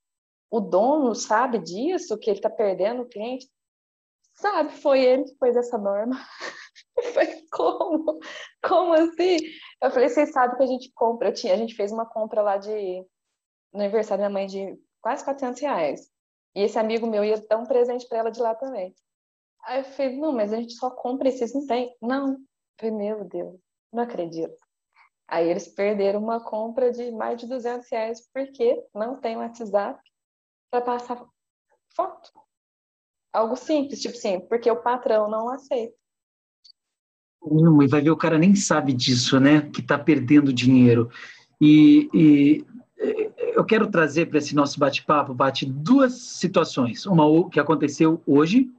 o 0.52 0.60
dono 0.60 1.16
sabe 1.16 1.60
disso, 1.60 2.18
que 2.18 2.30
ele 2.30 2.40
está 2.40 2.50
perdendo 2.50 3.04
o 3.04 3.08
cliente? 3.08 3.50
Sabe, 4.34 4.74
foi 4.74 5.06
ele 5.06 5.24
que 5.24 5.36
pôs 5.36 5.56
essa 5.56 5.78
norma. 5.78 6.18
Eu 6.98 7.04
falei, 7.14 7.48
como? 7.50 8.20
Como 8.62 8.94
assim? 8.94 9.38
Eu 9.82 9.92
falei, 9.92 10.10
vocês 10.10 10.34
sabem 10.34 10.58
que 10.58 10.64
a 10.64 10.68
gente 10.68 10.92
compra, 10.94 11.30
eu 11.30 11.34
tinha, 11.34 11.54
a 11.54 11.58
gente 11.58 11.76
fez 11.76 11.92
uma 11.92 12.06
compra 12.06 12.42
lá 12.42 12.58
de 12.58 13.06
no 13.74 13.82
aniversário 13.82 14.24
da 14.24 14.30
minha 14.30 14.42
mãe 14.42 14.48
de 14.48 14.80
quase 15.02 15.24
400 15.24 15.62
reais. 15.62 16.10
E 16.56 16.62
esse 16.64 16.80
amigo 16.80 17.06
meu 17.06 17.24
ia 17.24 17.38
dar 17.38 17.58
um 17.58 17.66
presente 17.66 18.08
para 18.08 18.18
ela 18.18 18.32
de 18.32 18.42
lá 18.42 18.56
também. 18.56 18.96
Aí 19.66 19.80
eu 19.80 19.86
falei, 19.86 20.18
não, 20.18 20.32
mas 20.32 20.54
a 20.54 20.58
gente 20.58 20.74
só 20.74 20.90
compra 20.92 21.28
e 21.28 21.32
vocês 21.32 21.54
não 21.54 21.66
têm. 21.66 21.96
Não. 22.02 22.34
Eu 22.34 22.38
falei, 22.80 22.96
meu 22.96 23.26
Deus, 23.26 23.60
não 23.92 24.04
acredito. 24.04 24.56
Aí 25.28 25.50
eles 25.50 25.68
perderam 25.68 26.22
uma 26.22 26.40
compra 26.40 26.92
de 26.92 27.12
mais 27.12 27.40
de 27.40 27.48
200 27.48 27.88
reais 27.92 28.30
porque 28.32 28.84
não 28.94 29.20
tem 29.20 29.38
WhatsApp 29.38 30.00
para 30.70 30.82
passar 30.82 31.26
foto. 31.96 32.32
Algo 33.34 33.56
simples, 33.56 34.02
tipo 34.02 34.16
assim, 34.16 34.40
porque 34.42 34.70
o 34.70 34.82
patrão 34.82 35.30
não 35.30 35.50
aceita. 35.50 35.96
Não, 37.42 37.82
e 37.82 37.88
vai 37.88 38.02
ver, 38.02 38.12
o 38.12 38.18
cara 38.18 38.38
nem 38.38 38.56
sabe 38.56 38.94
disso, 38.94 39.40
né? 39.40 39.70
Que 39.72 39.82
está 39.82 39.98
perdendo 39.98 40.54
dinheiro. 40.54 41.10
E, 41.60 42.10
e, 42.14 42.66
eu 43.56 43.64
quero 43.66 43.90
trazer 43.90 44.28
para 44.28 44.38
esse 44.38 44.56
nosso 44.56 44.80
bate-papo, 44.80 45.34
Bate, 45.34 45.66
duas 45.66 46.14
situações. 46.14 47.06
Uma 47.06 47.50
que 47.50 47.60
aconteceu 47.60 48.22
hoje 48.26 48.72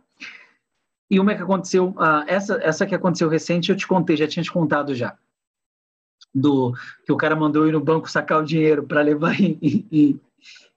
e 1.10 1.20
uma 1.20 1.34
que 1.34 1.42
aconteceu. 1.42 1.88
Uh, 1.90 2.24
essa, 2.26 2.58
essa 2.62 2.86
que 2.86 2.94
aconteceu 2.94 3.28
recente, 3.28 3.70
eu 3.70 3.76
te 3.76 3.86
contei, 3.86 4.16
já 4.16 4.26
tinha 4.26 4.42
te 4.42 4.52
contado 4.52 4.94
já. 4.94 5.16
Do 6.34 6.74
que 7.04 7.12
o 7.12 7.16
cara 7.16 7.34
mandou 7.34 7.66
ir 7.66 7.72
no 7.72 7.80
banco 7.80 8.10
sacar 8.10 8.40
o 8.40 8.44
dinheiro 8.44 8.82
para 8.82 9.00
levar 9.00 9.40
em, 9.40 9.58
em, 9.62 10.20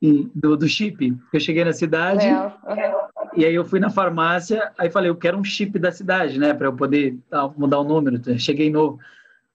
em, 0.02 0.32
do, 0.34 0.56
do 0.56 0.68
chip. 0.68 1.18
Eu 1.34 1.40
cheguei 1.40 1.66
na 1.66 1.74
cidade. 1.74 2.26
É, 2.26 2.36
uhum. 2.36 3.10
E 3.36 3.46
aí 3.46 3.54
eu 3.54 3.66
fui 3.66 3.80
na 3.80 3.90
farmácia, 3.90 4.72
aí 4.78 4.90
falei, 4.90 5.10
eu 5.10 5.16
quero 5.16 5.38
um 5.38 5.44
chip 5.44 5.78
da 5.78 5.92
cidade, 5.92 6.40
né, 6.40 6.54
para 6.54 6.68
eu 6.68 6.76
poder 6.76 7.18
tá, 7.30 7.48
mudar 7.56 7.80
o 7.80 7.84
número. 7.84 8.20
Cheguei 8.40 8.72
novo. 8.72 9.00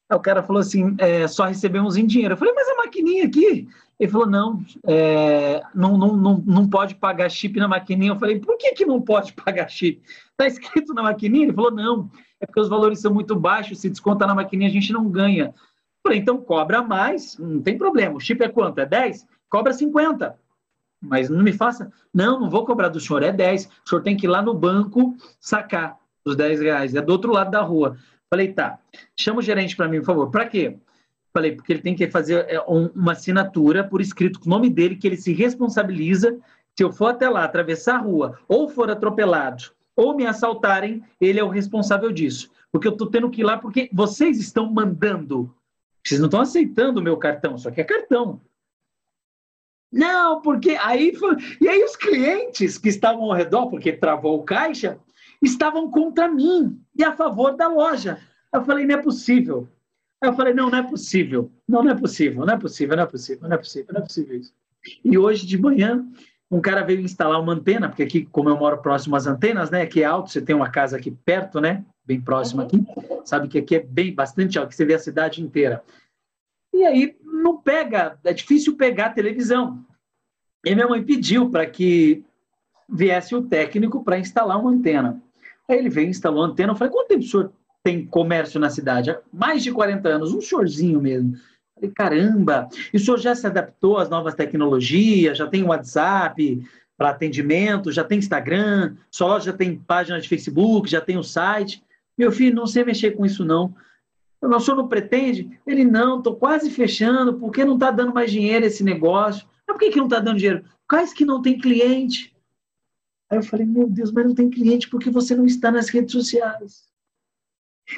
Aí 0.08 0.16
o 0.16 0.20
cara 0.20 0.42
falou 0.42 0.60
assim, 0.60 0.94
é, 0.98 1.26
só 1.26 1.44
recebemos 1.44 1.96
em 1.96 2.06
dinheiro. 2.06 2.34
Eu 2.34 2.38
falei, 2.38 2.54
mas 2.54 2.68
a 2.68 2.76
maquininha 2.76 3.26
aqui? 3.26 3.66
Ele 3.98 4.10
falou, 4.10 4.26
não, 4.26 4.64
é, 4.86 5.62
não, 5.74 5.96
não, 5.96 6.16
não, 6.16 6.42
não 6.44 6.68
pode 6.68 6.94
pagar 6.96 7.30
chip 7.30 7.58
na 7.58 7.68
maquininha. 7.68 8.12
Eu 8.12 8.18
falei, 8.18 8.40
por 8.40 8.56
que, 8.58 8.72
que 8.72 8.84
não 8.84 9.00
pode 9.00 9.32
pagar 9.34 9.68
chip? 9.68 10.02
Está 10.30 10.46
escrito 10.46 10.92
na 10.92 11.02
maquininha? 11.02 11.44
Ele 11.44 11.52
falou, 11.52 11.70
não, 11.70 12.10
é 12.40 12.46
porque 12.46 12.60
os 12.60 12.68
valores 12.68 13.00
são 13.00 13.12
muito 13.12 13.36
baixos, 13.36 13.80
se 13.80 13.88
descontar 13.88 14.26
na 14.26 14.34
maquininha 14.34 14.68
a 14.68 14.72
gente 14.72 14.92
não 14.92 15.08
ganha. 15.08 15.46
Eu 15.46 16.02
falei, 16.02 16.18
então 16.18 16.38
cobra 16.38 16.82
mais, 16.82 17.38
não 17.38 17.62
tem 17.62 17.78
problema. 17.78 18.16
O 18.16 18.20
chip 18.20 18.42
é 18.42 18.48
quanto? 18.48 18.78
É 18.78 18.86
10? 18.86 19.26
Cobra 19.48 19.72
50 19.72 20.38
mas 21.06 21.28
não 21.28 21.42
me 21.42 21.52
faça. 21.52 21.92
Não, 22.12 22.40
não 22.40 22.50
vou 22.50 22.64
cobrar 22.64 22.88
do 22.88 22.98
senhor, 22.98 23.22
é 23.22 23.30
10. 23.30 23.66
O 23.84 23.88
senhor 23.88 24.02
tem 24.02 24.16
que 24.16 24.26
ir 24.26 24.28
lá 24.28 24.42
no 24.42 24.54
banco 24.54 25.16
sacar 25.38 25.98
os 26.24 26.34
10 26.34 26.60
reais. 26.60 26.94
É 26.94 27.02
do 27.02 27.12
outro 27.12 27.32
lado 27.32 27.50
da 27.50 27.60
rua. 27.60 27.96
Falei, 28.30 28.52
tá. 28.52 28.78
Chama 29.18 29.40
o 29.40 29.42
gerente 29.42 29.76
para 29.76 29.86
mim, 29.86 29.98
por 29.98 30.06
favor. 30.06 30.30
Para 30.30 30.46
quê? 30.46 30.78
Falei, 31.34 31.56
porque 31.56 31.72
ele 31.72 31.82
tem 31.82 31.96
que 31.96 32.08
fazer 32.08 32.46
é, 32.48 32.60
uma 32.60 33.10
assinatura 33.10 33.82
por 33.82 34.00
escrito 34.00 34.38
com 34.38 34.46
o 34.46 34.50
nome 34.50 34.70
dele, 34.70 34.94
que 34.94 35.06
ele 35.06 35.16
se 35.16 35.32
responsabiliza. 35.32 36.38
Se 36.76 36.84
eu 36.84 36.92
for 36.92 37.06
até 37.06 37.28
lá, 37.28 37.42
atravessar 37.42 37.96
a 37.96 38.02
rua, 38.02 38.38
ou 38.46 38.68
for 38.68 38.88
atropelado, 38.88 39.64
ou 39.96 40.16
me 40.16 40.26
assaltarem, 40.26 41.02
ele 41.20 41.40
é 41.40 41.44
o 41.44 41.48
responsável 41.48 42.12
disso. 42.12 42.50
Porque 42.70 42.86
eu 42.86 42.92
estou 42.92 43.10
tendo 43.10 43.28
que 43.30 43.40
ir 43.40 43.44
lá 43.44 43.58
porque 43.58 43.90
vocês 43.92 44.38
estão 44.38 44.72
mandando. 44.72 45.52
Vocês 46.06 46.20
não 46.20 46.26
estão 46.26 46.40
aceitando 46.40 47.00
o 47.00 47.02
meu 47.02 47.16
cartão, 47.16 47.58
só 47.58 47.70
que 47.70 47.80
é 47.80 47.84
cartão. 47.84 48.40
Não, 49.90 50.40
porque 50.40 50.70
aí. 50.70 51.12
E 51.60 51.68
aí 51.68 51.82
os 51.82 51.96
clientes 51.96 52.78
que 52.78 52.88
estavam 52.88 53.24
ao 53.24 53.32
redor, 53.32 53.68
porque 53.68 53.92
travou 53.92 54.38
o 54.38 54.44
caixa, 54.44 54.98
estavam 55.42 55.90
contra 55.90 56.28
mim 56.28 56.80
e 56.96 57.02
a 57.02 57.16
favor 57.16 57.56
da 57.56 57.66
loja. 57.66 58.20
Eu 58.52 58.64
falei, 58.64 58.86
não 58.86 58.96
é 58.96 59.02
possível. 59.02 59.68
Eu 60.24 60.34
falei, 60.34 60.54
não, 60.54 60.70
não 60.70 60.78
é 60.78 60.82
possível. 60.82 61.50
Não, 61.68 61.82
não 61.82 61.90
é 61.90 61.94
possível, 61.94 62.44
não 62.44 62.54
é 62.54 62.58
possível, 62.58 62.96
não 62.96 63.04
é 63.04 63.06
possível, 63.06 63.48
não 63.48 63.54
é 63.54 63.58
possível, 63.58 63.94
não 63.94 64.00
é 64.00 64.04
possível 64.04 64.38
isso. 64.38 64.52
E 65.04 65.16
hoje 65.18 65.46
de 65.46 65.58
manhã, 65.58 66.06
um 66.50 66.60
cara 66.60 66.82
veio 66.82 67.00
instalar 67.00 67.40
uma 67.40 67.52
antena, 67.52 67.88
porque 67.88 68.02
aqui, 68.02 68.26
como 68.26 68.48
eu 68.48 68.56
moro 68.56 68.78
próximo 68.78 69.16
às 69.16 69.26
antenas, 69.26 69.70
né? 69.70 69.82
Aqui 69.82 70.02
é 70.02 70.04
alto, 70.04 70.30
você 70.30 70.40
tem 70.40 70.54
uma 70.54 70.70
casa 70.70 70.96
aqui 70.96 71.10
perto, 71.10 71.60
né? 71.60 71.84
Bem 72.04 72.20
próximo 72.20 72.62
aqui. 72.62 72.84
Sabe 73.24 73.48
que 73.48 73.58
aqui 73.58 73.76
é 73.76 73.80
bem 73.80 74.14
bastante 74.14 74.58
alto, 74.58 74.68
que 74.68 74.76
você 74.76 74.84
vê 74.84 74.94
a 74.94 74.98
cidade 74.98 75.42
inteira. 75.42 75.82
E 76.72 76.84
aí 76.84 77.16
não 77.22 77.56
pega, 77.56 78.18
é 78.24 78.32
difícil 78.32 78.76
pegar 78.76 79.06
a 79.06 79.12
televisão. 79.12 79.84
E 80.64 80.74
minha 80.74 80.88
mãe 80.88 81.02
pediu 81.02 81.50
para 81.50 81.66
que 81.66 82.24
viesse 82.88 83.34
o 83.34 83.42
técnico 83.42 84.04
para 84.04 84.18
instalar 84.18 84.58
uma 84.60 84.70
antena. 84.70 85.22
Aí 85.68 85.78
ele 85.78 85.88
veio, 85.88 86.08
instalou 86.08 86.42
a 86.42 86.46
antena. 86.46 86.72
Eu 86.72 86.76
falei, 86.76 86.92
quanto 86.92 87.08
tempo 87.08 87.22
o 87.22 87.26
senhor 87.26 87.52
tem 87.84 88.06
comércio 88.06 88.58
na 88.58 88.70
cidade? 88.70 89.10
Há 89.10 89.20
mais 89.30 89.62
de 89.62 89.70
40 89.70 90.08
anos, 90.08 90.32
um 90.32 90.40
senhorzinho 90.40 91.00
mesmo. 91.00 91.36
Falei, 91.74 91.90
caramba, 91.90 92.68
e 92.92 92.96
o 92.96 93.00
senhor 93.00 93.18
já 93.18 93.34
se 93.34 93.46
adaptou 93.46 93.98
às 93.98 94.08
novas 94.08 94.34
tecnologias? 94.34 95.36
Já 95.36 95.46
tem 95.46 95.62
WhatsApp 95.62 96.66
para 96.96 97.10
atendimento? 97.10 97.92
Já 97.92 98.02
tem 98.02 98.18
Instagram? 98.18 98.96
Sua 99.10 99.28
loja 99.28 99.46
já 99.46 99.52
tem 99.52 99.76
página 99.76 100.18
de 100.18 100.28
Facebook? 100.28 100.90
Já 100.90 101.00
tem 101.00 101.18
o 101.18 101.22
site? 101.22 101.84
Meu 102.16 102.32
filho, 102.32 102.56
não 102.56 102.66
sei 102.66 102.84
mexer 102.84 103.10
com 103.10 103.26
isso 103.26 103.44
não. 103.44 103.74
O 104.40 104.60
senhor 104.60 104.76
não 104.76 104.88
pretende? 104.88 105.58
Ele, 105.66 105.84
não, 105.84 106.18
estou 106.18 106.36
quase 106.36 106.70
fechando, 106.70 107.34
porque 107.34 107.64
não 107.64 107.74
está 107.74 107.90
dando 107.90 108.14
mais 108.14 108.30
dinheiro 108.30 108.64
esse 108.64 108.82
negócio. 108.82 109.46
Mas 109.66 109.76
por 109.76 109.80
que, 109.80 109.90
que 109.90 109.98
não 109.98 110.06
está 110.06 110.20
dando 110.20 110.38
dinheiro? 110.38 110.64
Quais 110.88 111.12
que 111.12 111.24
não 111.24 111.42
tem 111.42 111.58
cliente? 111.58 112.34
Aí 113.28 113.38
eu 113.38 113.42
falei, 113.42 113.66
meu 113.66 113.88
Deus, 113.88 114.10
mas 114.10 114.24
não 114.24 114.34
tem 114.34 114.48
cliente 114.48 114.88
porque 114.88 115.10
você 115.10 115.34
não 115.34 115.44
está 115.44 115.70
nas 115.70 115.88
redes 115.88 116.12
sociais. 116.12 116.93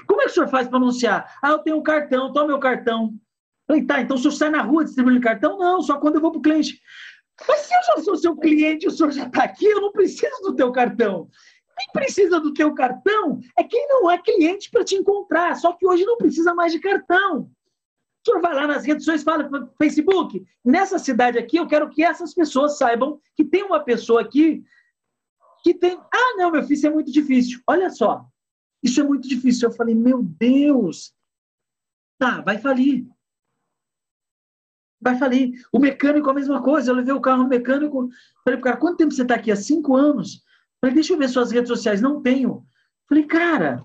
Como 0.07 0.21
é 0.21 0.25
que 0.25 0.31
o 0.31 0.35
senhor 0.35 0.49
faz 0.49 0.69
para 0.69 0.79
anunciar? 0.79 1.39
Ah, 1.43 1.51
eu 1.51 1.59
tenho 1.59 1.77
um 1.77 1.83
cartão, 1.83 2.33
toma 2.33 2.49
meu 2.49 2.59
cartão. 2.59 3.15
Falei, 3.67 3.85
tá, 3.85 4.01
então 4.01 4.17
o 4.17 4.19
senhor 4.19 4.33
sai 4.33 4.51
na 4.51 4.63
rua 4.63 4.85
distribuindo 4.85 5.21
cartão? 5.21 5.59
Não, 5.59 5.81
só 5.83 5.99
quando 5.99 6.17
eu 6.17 6.21
vou 6.21 6.31
para 6.31 6.39
o 6.39 6.43
cliente. 6.43 6.81
Mas 7.49 7.61
se 7.61 7.75
eu 7.75 7.83
já 7.83 8.03
sou 8.03 8.17
seu 8.17 8.37
cliente, 8.37 8.87
o 8.87 8.91
senhor 8.91 9.11
já 9.11 9.27
está 9.27 9.45
aqui, 9.45 9.67
eu 9.67 9.81
não 9.81 9.93
preciso 9.93 10.43
do 10.43 10.55
teu 10.55 10.73
cartão. 10.73 11.29
Quem 11.79 11.93
precisa 11.93 12.41
do 12.41 12.55
teu 12.55 12.73
cartão 12.75 13.41
é 13.59 13.63
quem 13.63 13.87
não 13.89 14.11
é 14.11 14.17
cliente 14.17 14.71
para 14.71 14.85
te 14.85 14.95
encontrar. 14.95 15.55
Só 15.57 15.73
que 15.75 15.87
hoje 15.87 16.05
não 16.05 16.17
precisa 16.17 16.55
mais 16.55 16.73
de 16.73 16.81
cartão. 16.81 17.43
O 17.43 18.29
senhor 18.31 18.41
vai 18.41 18.55
lá 18.55 18.67
nas 18.67 18.85
redes 18.85 19.05
sociais, 19.05 19.23
fala 19.23 19.71
Facebook, 19.79 20.45
nessa 20.65 20.99
cidade 20.99 21.39
aqui, 21.39 21.59
eu 21.59 21.67
quero 21.67 21.89
que 21.91 22.03
essas 22.03 22.35
pessoas 22.35 22.77
saibam 22.79 23.21
que 23.37 23.45
tem 23.45 23.63
uma 23.63 23.79
pessoa 23.79 24.23
aqui 24.23 24.65
que 25.63 25.75
tem. 25.75 25.97
Ah, 26.13 26.35
não, 26.37 26.51
meu 26.51 26.63
filho, 26.63 26.75
isso 26.75 26.87
é 26.87 26.91
muito 26.91 27.13
difícil. 27.13 27.61
Olha 27.69 27.91
só, 27.91 28.25
isso 28.87 29.01
é 29.01 29.05
muito 29.05 29.29
difícil. 29.29 29.69
Eu 29.69 29.75
falei, 29.75 29.95
meu 29.95 30.23
Deus, 30.23 31.13
tá, 32.19 32.41
vai 32.41 32.59
falir. 32.59 33.07
Vai 35.01 35.19
falir. 35.19 35.53
O 35.73 35.79
mecânico, 35.79 36.31
a 36.31 36.35
mesma 36.35 36.63
coisa. 36.63 36.91
Eu 36.91 36.95
levei 36.95 37.13
o 37.13 37.21
carro 37.21 37.47
mecânico. 37.47 38.09
Falei, 38.45 38.61
cara, 38.61 38.77
quanto 38.77 38.97
tempo 38.97 39.13
você 39.13 39.23
está 39.23 39.35
aqui? 39.35 39.51
Há 39.51 39.57
cinco 39.57 39.95
anos. 39.95 40.43
Falei, 40.81 40.95
deixa 40.95 41.13
eu 41.13 41.19
ver 41.19 41.29
suas 41.29 41.51
redes 41.51 41.69
sociais. 41.69 42.01
Não 42.01 42.23
tenho. 42.23 42.65
Falei, 43.09 43.25
cara. 43.25 43.85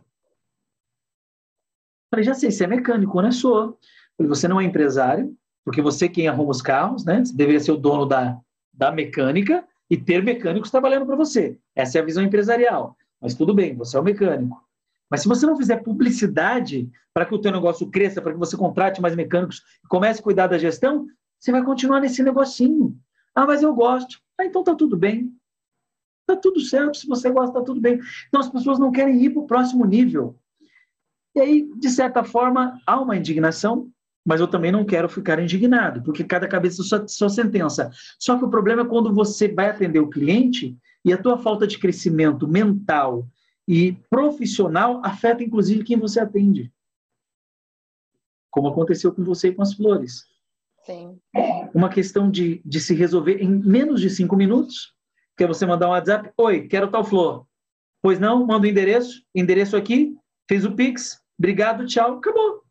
Falei, 2.09 2.23
já 2.23 2.33
sei, 2.33 2.51
você 2.51 2.63
é 2.63 2.67
mecânico, 2.67 3.21
né? 3.21 3.31
Sou. 3.31 3.77
Você 4.19 4.47
não 4.47 4.61
é 4.61 4.63
empresário, 4.63 5.35
porque 5.65 5.81
você 5.81 6.07
quem 6.07 6.27
arruma 6.27 6.51
os 6.51 6.61
carros, 6.61 7.03
né? 7.03 7.25
Você 7.25 7.35
deveria 7.35 7.59
ser 7.59 7.71
o 7.71 7.77
dono 7.77 8.05
da, 8.05 8.39
da 8.71 8.91
mecânica 8.91 9.65
e 9.89 9.97
ter 9.97 10.23
mecânicos 10.23 10.69
trabalhando 10.69 11.05
para 11.05 11.15
você. 11.15 11.59
Essa 11.75 11.97
é 11.97 12.01
a 12.01 12.05
visão 12.05 12.23
empresarial. 12.23 12.95
Mas 13.19 13.33
tudo 13.33 13.53
bem, 13.53 13.75
você 13.75 13.97
é 13.97 13.99
o 13.99 14.03
mecânico. 14.03 14.61
Mas 15.11 15.21
se 15.21 15.27
você 15.27 15.45
não 15.45 15.57
fizer 15.57 15.83
publicidade 15.83 16.89
para 17.13 17.25
que 17.25 17.35
o 17.35 17.41
teu 17.41 17.51
negócio 17.51 17.91
cresça, 17.91 18.21
para 18.21 18.31
que 18.31 18.39
você 18.39 18.55
contrate 18.55 19.01
mais 19.01 19.13
mecânicos 19.13 19.61
e 19.83 19.87
comece 19.89 20.21
a 20.21 20.23
cuidar 20.23 20.47
da 20.47 20.57
gestão, 20.57 21.05
você 21.37 21.51
vai 21.51 21.61
continuar 21.61 21.99
nesse 21.99 22.23
negocinho. 22.23 22.97
Ah, 23.35 23.45
mas 23.45 23.61
eu 23.61 23.75
gosto. 23.75 24.19
Ah, 24.39 24.45
então 24.45 24.63
tá 24.63 24.73
tudo 24.73 24.95
bem. 24.95 25.29
Tá 26.25 26.37
tudo 26.37 26.61
certo. 26.61 26.95
Se 26.95 27.07
você 27.07 27.29
gosta, 27.29 27.59
tá 27.59 27.61
tudo 27.61 27.81
bem. 27.81 27.99
Então 28.29 28.39
as 28.39 28.49
pessoas 28.49 28.79
não 28.79 28.89
querem 28.89 29.21
ir 29.21 29.31
para 29.31 29.41
o 29.41 29.47
próximo 29.47 29.85
nível. 29.85 30.39
E 31.35 31.41
aí, 31.41 31.69
de 31.77 31.89
certa 31.89 32.23
forma, 32.23 32.79
há 32.87 32.99
uma 32.99 33.17
indignação, 33.17 33.89
mas 34.25 34.39
eu 34.39 34.47
também 34.47 34.71
não 34.71 34.85
quero 34.85 35.09
ficar 35.09 35.39
indignado, 35.39 36.01
porque 36.03 36.23
cada 36.23 36.47
cabeça 36.47 36.83
sua, 36.83 37.05
sua 37.07 37.29
sentença. 37.29 37.89
Só 38.17 38.37
que 38.37 38.45
o 38.45 38.49
problema 38.49 38.83
é 38.83 38.85
quando 38.85 39.13
você 39.13 39.47
vai 39.49 39.69
atender 39.69 39.99
o 39.99 40.09
cliente 40.09 40.77
e 41.03 41.11
a 41.11 41.17
tua 41.17 41.37
falta 41.37 41.67
de 41.67 41.79
crescimento 41.79 42.47
mental 42.47 43.27
e 43.67 43.93
profissional 44.09 45.01
afeta 45.03 45.43
inclusive 45.43 45.83
quem 45.83 45.97
você 45.97 46.19
atende. 46.19 46.71
Como 48.49 48.67
aconteceu 48.67 49.13
com 49.13 49.23
você 49.23 49.49
e 49.49 49.55
com 49.55 49.61
as 49.61 49.73
flores. 49.73 50.25
Sim. 50.83 51.19
Uma 51.73 51.89
questão 51.89 52.29
de, 52.29 52.61
de 52.65 52.79
se 52.79 52.93
resolver 52.93 53.41
em 53.41 53.49
menos 53.49 54.01
de 54.01 54.09
cinco 54.09 54.35
minutos, 54.35 54.93
que 55.37 55.43
é 55.43 55.47
você 55.47 55.65
mandar 55.65 55.87
um 55.87 55.91
WhatsApp, 55.91 56.31
oi, 56.37 56.67
quero 56.67 56.89
tal 56.89 57.03
flor. 57.03 57.45
Pois 58.01 58.19
não, 58.19 58.45
manda 58.45 58.65
o 58.65 58.69
endereço, 58.69 59.23
endereço 59.33 59.77
aqui, 59.77 60.17
fez 60.49 60.65
o 60.65 60.75
Pix, 60.75 61.21
obrigado, 61.37 61.85
tchau, 61.85 62.17
acabou. 62.17 62.63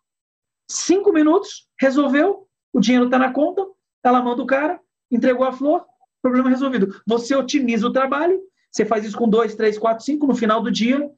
Cinco 0.69 1.13
minutos, 1.13 1.69
resolveu, 1.81 2.49
o 2.73 2.81
dinheiro 2.81 3.07
está 3.07 3.19
na 3.19 3.33
conta, 3.33 3.67
ela 4.05 4.23
manda 4.23 4.43
o 4.43 4.47
cara, 4.47 4.81
entregou 5.11 5.47
a 5.47 5.53
flor, 5.53 5.85
problema 6.21 6.51
resolvido. 6.51 7.01
Você 7.07 7.35
otimiza 7.35 7.87
o 7.87 7.93
trabalho, 7.93 8.41
você 8.71 8.85
faz 8.85 9.05
isso 9.05 9.17
com 9.17 9.29
dois, 9.29 9.55
três, 9.55 9.79
quatro, 9.79 10.05
cinco, 10.05 10.27
no 10.27 10.35
final 10.35 10.63
do 10.63 10.71
dia, 10.71 11.11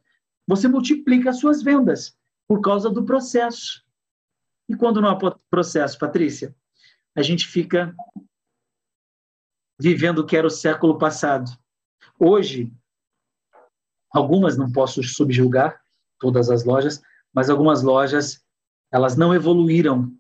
você 0.46 0.66
multiplica 0.68 1.30
as 1.30 1.38
suas 1.38 1.62
vendas 1.62 2.16
por 2.48 2.60
causa 2.60 2.90
do 2.90 3.04
processo. 3.04 3.84
E 4.68 4.74
quando 4.74 5.00
não 5.00 5.10
há 5.10 5.38
processo, 5.50 5.98
Patrícia, 5.98 6.54
a 7.14 7.22
gente 7.22 7.46
fica 7.46 7.94
vivendo 9.78 10.20
o 10.20 10.26
que 10.26 10.36
era 10.36 10.46
o 10.46 10.50
século 10.50 10.96
passado. 10.98 11.50
Hoje, 12.18 12.72
algumas 14.10 14.56
não 14.56 14.70
posso 14.70 15.02
subjugar 15.02 15.80
todas 16.18 16.50
as 16.50 16.64
lojas, 16.64 17.02
mas 17.34 17.50
algumas 17.50 17.82
lojas 17.82 18.42
elas 18.92 19.16
não 19.16 19.34
evoluíram 19.34 20.14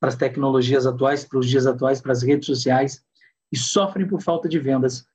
para 0.00 0.10
as 0.10 0.16
tecnologias 0.16 0.86
atuais, 0.86 1.24
para 1.24 1.38
os 1.38 1.48
dias 1.48 1.66
atuais, 1.66 2.00
para 2.00 2.12
as 2.12 2.22
redes 2.22 2.46
sociais 2.46 3.04
e 3.50 3.56
sofrem 3.56 4.06
por 4.06 4.20
falta 4.20 4.48
de 4.48 4.58
vendas. 4.58 5.06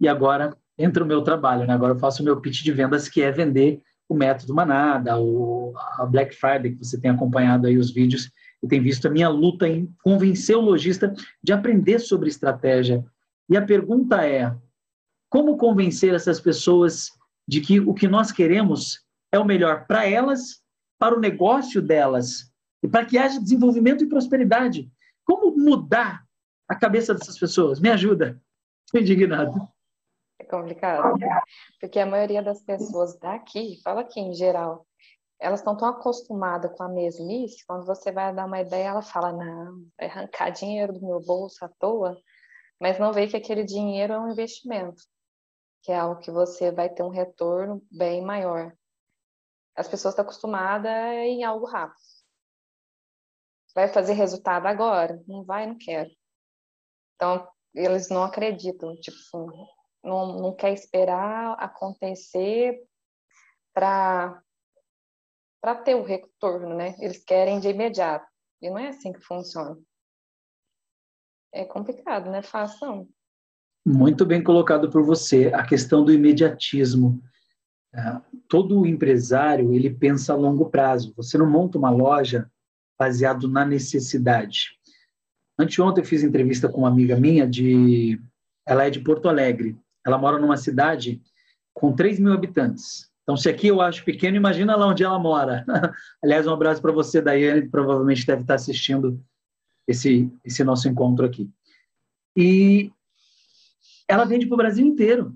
E 0.00 0.08
agora 0.08 0.56
entra 0.78 1.02
o 1.02 1.06
meu 1.06 1.22
trabalho, 1.22 1.66
né? 1.66 1.74
Agora 1.74 1.94
eu 1.94 1.98
faço 1.98 2.22
o 2.22 2.24
meu 2.24 2.40
pitch 2.40 2.62
de 2.62 2.72
vendas, 2.72 3.08
que 3.08 3.22
é 3.22 3.30
vender 3.30 3.82
o 4.08 4.14
método 4.14 4.54
Manada, 4.54 5.18
o, 5.18 5.72
a 5.98 6.06
Black 6.06 6.34
Friday, 6.34 6.72
que 6.72 6.84
você 6.84 7.00
tem 7.00 7.10
acompanhado 7.10 7.66
aí 7.66 7.76
os 7.76 7.90
vídeos 7.90 8.30
e 8.62 8.68
tem 8.68 8.80
visto 8.80 9.06
a 9.06 9.10
minha 9.10 9.28
luta 9.28 9.68
em 9.68 9.92
convencer 10.02 10.56
o 10.56 10.60
lojista 10.60 11.14
de 11.42 11.52
aprender 11.52 11.98
sobre 11.98 12.28
estratégia. 12.28 13.04
E 13.48 13.56
a 13.56 13.62
pergunta 13.62 14.26
é: 14.26 14.54
como 15.28 15.56
convencer 15.56 16.14
essas 16.14 16.40
pessoas 16.40 17.10
de 17.46 17.60
que 17.60 17.80
o 17.80 17.94
que 17.94 18.08
nós 18.08 18.32
queremos 18.32 19.00
é 19.32 19.38
o 19.38 19.44
melhor 19.44 19.86
para 19.86 20.06
elas, 20.06 20.62
para 20.98 21.16
o 21.16 21.20
negócio 21.20 21.82
delas 21.82 22.50
e 22.82 22.88
para 22.88 23.04
que 23.04 23.18
haja 23.18 23.40
desenvolvimento 23.40 24.04
e 24.04 24.08
prosperidade? 24.08 24.90
Como 25.24 25.56
mudar 25.56 26.24
a 26.68 26.74
cabeça 26.74 27.12
dessas 27.12 27.38
pessoas? 27.38 27.80
Me 27.80 27.88
ajuda. 27.88 28.40
Estou 28.86 29.00
indignado. 29.02 29.68
Complicado, 30.48 31.18
porque 31.80 31.98
a 31.98 32.06
maioria 32.06 32.42
das 32.42 32.62
pessoas 32.62 33.18
daqui, 33.18 33.80
fala 33.82 34.02
aqui 34.02 34.20
em 34.20 34.32
geral, 34.32 34.86
elas 35.40 35.60
estão 35.60 35.76
tão 35.76 35.88
acostumadas 35.88 36.72
com 36.76 36.82
a 36.84 36.88
mesmice, 36.88 37.66
quando 37.66 37.84
você 37.84 38.12
vai 38.12 38.34
dar 38.34 38.46
uma 38.46 38.60
ideia, 38.60 38.88
ela 38.88 39.02
fala, 39.02 39.32
não, 39.32 39.86
vai 39.98 40.08
arrancar 40.08 40.50
dinheiro 40.50 40.92
do 40.92 41.04
meu 41.04 41.20
bolso 41.20 41.64
à 41.64 41.68
toa, 41.68 42.16
mas 42.80 42.98
não 42.98 43.12
vê 43.12 43.26
que 43.26 43.36
aquele 43.36 43.64
dinheiro 43.64 44.12
é 44.12 44.18
um 44.18 44.30
investimento, 44.30 45.02
que 45.82 45.92
é 45.92 45.98
algo 45.98 46.20
que 46.20 46.30
você 46.30 46.70
vai 46.70 46.88
ter 46.88 47.02
um 47.02 47.10
retorno 47.10 47.82
bem 47.90 48.22
maior. 48.22 48.72
As 49.74 49.88
pessoas 49.88 50.12
estão 50.12 50.24
acostumadas 50.24 50.92
em 50.92 51.44
algo 51.44 51.66
rápido. 51.66 52.00
Vai 53.74 53.88
fazer 53.88 54.14
resultado 54.14 54.66
agora? 54.66 55.22
Não 55.26 55.44
vai, 55.44 55.66
não 55.66 55.76
quero. 55.76 56.10
Então, 57.14 57.46
eles 57.74 58.08
não 58.08 58.22
acreditam, 58.22 58.96
tipo 58.96 59.16
assim, 59.16 59.66
não, 60.06 60.38
não 60.38 60.54
quer 60.54 60.72
esperar 60.72 61.54
acontecer 61.58 62.80
para 63.74 64.40
ter 65.84 65.96
o 65.96 66.04
retorno, 66.04 66.74
né? 66.74 66.94
Eles 66.98 67.22
querem 67.24 67.58
de 67.58 67.68
imediato. 67.68 68.26
E 68.62 68.70
não 68.70 68.78
é 68.78 68.88
assim 68.88 69.12
que 69.12 69.20
funciona. 69.20 69.76
É 71.52 71.64
complicado, 71.64 72.30
né? 72.30 72.40
Fácil 72.40 73.08
Muito 73.84 74.24
bem 74.24 74.42
colocado 74.42 74.90
por 74.90 75.04
você. 75.04 75.50
A 75.52 75.64
questão 75.64 76.04
do 76.04 76.12
imediatismo. 76.12 77.20
É, 77.94 78.20
todo 78.48 78.86
empresário, 78.86 79.72
ele 79.72 79.90
pensa 79.90 80.32
a 80.32 80.36
longo 80.36 80.70
prazo. 80.70 81.12
Você 81.16 81.36
não 81.36 81.48
monta 81.50 81.78
uma 81.78 81.90
loja 81.90 82.50
baseado 82.98 83.48
na 83.48 83.64
necessidade. 83.64 84.78
Anteontem 85.58 86.02
eu 86.02 86.08
fiz 86.08 86.22
entrevista 86.22 86.68
com 86.68 86.80
uma 86.80 86.88
amiga 86.88 87.16
minha 87.16 87.46
de... 87.46 88.20
Ela 88.66 88.86
é 88.86 88.90
de 88.90 89.00
Porto 89.00 89.28
Alegre. 89.28 89.78
Ela 90.06 90.18
mora 90.18 90.38
numa 90.38 90.56
cidade 90.56 91.20
com 91.74 91.92
3 91.92 92.20
mil 92.20 92.32
habitantes. 92.32 93.10
Então, 93.22 93.36
se 93.36 93.48
aqui 93.48 93.66
eu 93.66 93.80
acho 93.80 94.04
pequeno, 94.04 94.36
imagina 94.36 94.76
lá 94.76 94.86
onde 94.86 95.02
ela 95.02 95.18
mora. 95.18 95.66
Aliás, 96.22 96.46
um 96.46 96.52
abraço 96.52 96.80
para 96.80 96.92
você, 96.92 97.20
Daiane, 97.20 97.62
que 97.62 97.68
provavelmente 97.68 98.24
deve 98.24 98.42
estar 98.42 98.54
assistindo 98.54 99.20
esse, 99.86 100.30
esse 100.44 100.62
nosso 100.62 100.88
encontro 100.88 101.26
aqui. 101.26 101.50
E 102.36 102.92
ela 104.08 104.24
vende 104.24 104.46
para 104.46 104.54
o 104.54 104.58
Brasil 104.58 104.86
inteiro. 104.86 105.34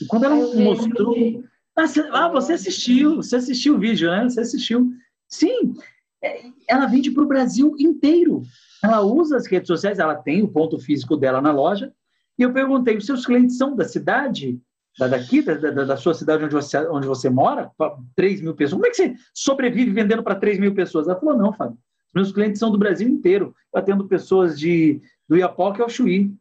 E 0.00 0.04
quando 0.04 0.24
ela 0.24 0.36
mostrou. 0.36 1.42
Ah, 1.74 1.86
você, 1.86 2.00
ah, 2.12 2.28
você 2.28 2.52
assistiu, 2.52 3.16
você 3.16 3.36
assistiu 3.36 3.76
o 3.76 3.78
vídeo, 3.78 4.10
né? 4.10 4.24
Você 4.24 4.40
assistiu. 4.40 4.92
Sim, 5.28 5.74
é, 6.22 6.50
ela 6.68 6.86
vende 6.86 7.10
para 7.10 7.22
o 7.22 7.28
Brasil 7.28 7.74
inteiro. 7.78 8.42
Ela 8.82 9.00
usa 9.00 9.36
as 9.36 9.46
redes 9.46 9.68
sociais, 9.68 9.98
ela 9.98 10.14
tem 10.14 10.42
o 10.42 10.48
ponto 10.48 10.78
físico 10.78 11.16
dela 11.16 11.40
na 11.40 11.50
loja, 11.50 11.92
e 12.38 12.42
eu 12.42 12.52
perguntei: 12.52 12.96
os 12.96 13.06
seus 13.06 13.24
clientes 13.24 13.56
são 13.56 13.74
da 13.74 13.84
cidade? 13.84 14.60
Da, 14.98 15.08
daqui, 15.08 15.42
da, 15.42 15.54
da, 15.54 15.84
da 15.84 15.96
sua 15.96 16.14
cidade 16.14 16.44
onde 16.44 16.54
você, 16.54 16.78
onde 16.88 17.06
você 17.06 17.28
mora? 17.28 17.70
3 18.14 18.40
mil 18.40 18.54
pessoas. 18.54 18.78
Como 18.78 18.86
é 18.86 18.90
que 18.90 18.96
você 18.96 19.14
sobrevive 19.34 19.90
vendendo 19.90 20.22
para 20.22 20.34
3 20.34 20.58
mil 20.58 20.74
pessoas? 20.74 21.06
Ela 21.06 21.18
falou: 21.18 21.36
não, 21.36 21.52
Fábio. 21.52 21.78
Meus 22.14 22.32
clientes 22.32 22.58
são 22.58 22.70
do 22.70 22.78
Brasil 22.78 23.06
inteiro. 23.06 23.54
Eu 23.72 23.78
atendo 23.78 24.08
pessoas 24.08 24.58
de, 24.58 25.02
do 25.28 25.36
Iapoque 25.36 25.82
ao 25.82 25.88
Chuí, 25.88 26.34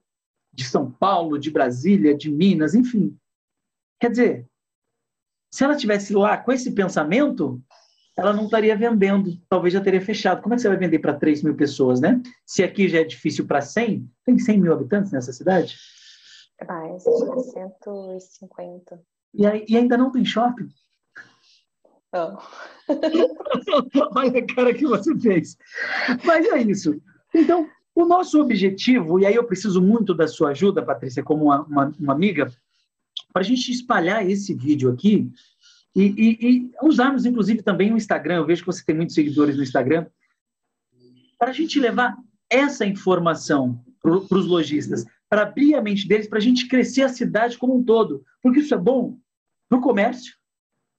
de 0.54 0.64
São 0.64 0.90
Paulo, 0.90 1.38
de 1.38 1.52
Brasília, 1.52 2.16
de 2.16 2.32
Minas, 2.32 2.74
enfim. 2.74 3.18
Quer 4.00 4.10
dizer, 4.12 4.48
se 5.52 5.64
ela 5.66 5.76
tivesse 5.76 6.14
lá 6.14 6.38
com 6.38 6.52
esse 6.52 6.72
pensamento, 6.72 7.62
ela 8.18 8.32
não 8.32 8.46
estaria 8.46 8.78
vendendo, 8.78 9.38
talvez 9.50 9.74
já 9.74 9.82
teria 9.82 10.00
fechado. 10.00 10.42
Como 10.42 10.54
é 10.54 10.56
que 10.56 10.62
você 10.62 10.70
vai 10.70 10.78
vender 10.78 11.00
para 11.00 11.14
3 11.14 11.44
mil 11.44 11.56
pessoas, 11.56 12.00
né? 12.00 12.22
Se 12.46 12.64
aqui 12.64 12.88
já 12.88 13.02
é 13.02 13.04
difícil 13.04 13.46
para 13.46 13.62
100, 13.62 14.10
tem 14.26 14.40
100 14.40 14.62
mil 14.62 14.72
habitantes 14.72 15.12
nessa 15.12 15.34
cidade? 15.34 15.76
Mais, 16.68 17.04
150. 17.04 19.02
E, 19.34 19.46
aí, 19.46 19.66
e 19.68 19.76
ainda 19.76 19.98
não 19.98 20.12
tem 20.12 20.24
shopping? 20.24 20.70
Não. 22.14 22.38
Olha 24.16 24.40
a 24.40 24.56
cara 24.56 24.74
que 24.74 24.86
você 24.86 25.14
fez. 25.20 25.58
Mas 26.24 26.46
é 26.46 26.62
isso. 26.62 27.02
Então, 27.34 27.70
o 27.94 28.06
nosso 28.06 28.42
objetivo, 28.42 29.20
e 29.20 29.26
aí 29.26 29.36
eu 29.36 29.44
preciso 29.44 29.82
muito 29.82 30.14
da 30.14 30.26
sua 30.26 30.52
ajuda, 30.52 30.86
Patrícia, 30.86 31.22
como 31.22 31.46
uma, 31.46 31.64
uma, 31.64 31.94
uma 32.00 32.14
amiga, 32.14 32.50
para 33.34 33.42
a 33.42 33.46
gente 33.46 33.70
espalhar 33.70 34.26
esse 34.30 34.54
vídeo 34.54 34.90
aqui 34.90 35.30
e, 35.96 36.04
e, 36.04 36.48
e, 36.48 36.72
usarmos, 36.84 37.26
inclusive, 37.26 37.64
também 37.64 37.94
o 37.94 37.98
Instagram. 37.98 38.36
Eu 38.36 38.46
vejo 38.46 38.62
que 38.62 38.68
você 38.68 38.84
tem 38.84 38.96
muitos 38.96 39.16
seguidores 39.16 39.56
no 39.56 39.64
Instagram. 39.64 40.06
Para 41.40 41.52
a 41.52 41.54
gente 41.54 41.80
levar 41.80 42.16
essa 42.50 42.86
informação 42.86 43.84
para 44.02 44.38
os 44.38 44.46
lojistas, 44.46 45.06
para 45.30 45.44
abrir 45.44 45.74
a 45.74 45.82
mente 45.82 46.08
deles, 46.08 46.28
para 46.28 46.38
a 46.38 46.42
gente 46.42 46.68
crescer 46.68 47.04
a 47.04 47.10
cidade 47.10 47.58
como 47.58 47.76
um 47.76 47.84
todo. 47.84 48.24
Porque 48.42 48.60
isso 48.60 48.74
é 48.74 48.78
bom 48.78 49.18
para 49.70 49.80
o 49.80 49.82
comércio, 49.82 50.36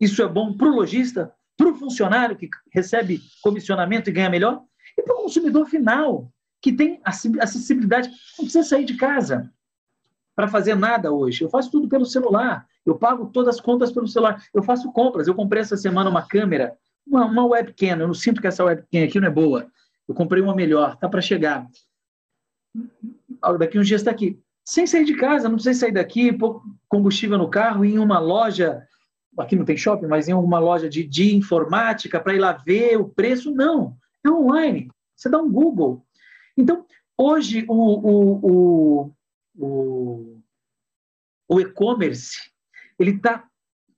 isso 0.01 0.23
é 0.23 0.29
bom 0.29 0.53
para 0.57 0.67
o 0.67 0.75
lojista, 0.75 1.33
para 1.57 1.69
o 1.69 1.75
funcionário 1.75 2.37
que 2.37 2.49
recebe 2.73 3.21
comissionamento 3.43 4.11
e 4.11 4.13
ganha 4.13 4.29
melhor, 4.29 4.63
e 4.99 5.03
para 5.03 5.15
o 5.15 5.23
consumidor 5.23 5.67
final, 5.67 6.33
que 6.61 6.73
tem 6.73 7.01
acessibilidade. 7.05 8.09
Não 8.39 8.45
precisa 8.45 8.65
sair 8.65 8.85
de 8.85 8.97
casa 8.97 9.53
para 10.37 10.47
fazer 10.47 10.75
nada 10.75 11.11
hoje. 11.11 11.43
Eu 11.43 11.49
faço 11.49 11.71
tudo 11.71 11.89
pelo 11.89 12.05
celular. 12.05 12.67
Eu 12.85 12.97
pago 12.97 13.27
todas 13.33 13.57
as 13.57 13.61
contas 13.61 13.91
pelo 13.91 14.07
celular. 14.07 14.45
Eu 14.53 14.63
faço 14.63 14.93
compras. 14.93 15.27
Eu 15.27 15.35
comprei 15.35 15.63
essa 15.63 15.79
semana 15.79 16.11
uma 16.11 16.23
câmera, 16.23 16.77
uma, 17.07 17.25
uma 17.25 17.47
webcam. 17.47 17.99
Eu 17.99 18.07
não 18.07 18.15
sinto 18.15 18.41
que 18.41 18.47
essa 18.47 18.63
webcam 18.63 19.03
aqui 19.03 19.19
não 19.19 19.29
é 19.29 19.31
boa. 19.31 19.67
Eu 20.07 20.15
comprei 20.15 20.43
uma 20.43 20.55
melhor, 20.55 20.97
tá 20.97 21.09
para 21.09 21.23
chegar. 21.23 21.67
Daqui 23.59 23.79
uns 23.79 23.89
dias 23.89 24.03
está 24.03 24.11
aqui. 24.11 24.39
Sem 24.63 24.87
sair 24.87 25.05
de 25.05 25.15
casa, 25.15 25.49
não 25.49 25.57
precisa 25.57 25.81
sair 25.81 25.93
daqui, 25.93 26.33
pôr 26.33 26.63
combustível 26.89 27.39
no 27.39 27.49
carro, 27.49 27.85
ir 27.85 27.95
em 27.95 27.99
uma 27.99 28.19
loja, 28.19 28.83
aqui 29.39 29.57
não 29.57 29.65
tem 29.65 29.77
shopping, 29.77 30.07
mas 30.07 30.29
em 30.29 30.35
uma 30.35 30.59
loja 30.59 30.89
de, 30.89 31.03
de 31.05 31.35
informática 31.35 32.21
para 32.21 32.35
ir 32.35 32.39
lá 32.41 32.53
ver 32.53 32.99
o 32.99 33.09
preço. 33.09 33.53
Não, 33.53 33.97
é 34.25 34.31
online. 34.31 34.91
Você 35.17 35.29
dá 35.29 35.39
um 35.39 35.51
Google. 35.51 36.05
Então, 36.57 36.85
hoje, 37.17 37.65
o, 37.69 37.75
o, 37.75 38.41
o, 38.43 39.13
o, 39.57 40.41
o 41.49 41.61
e-commerce 41.61 42.51
ele 42.99 43.13
está 43.13 43.47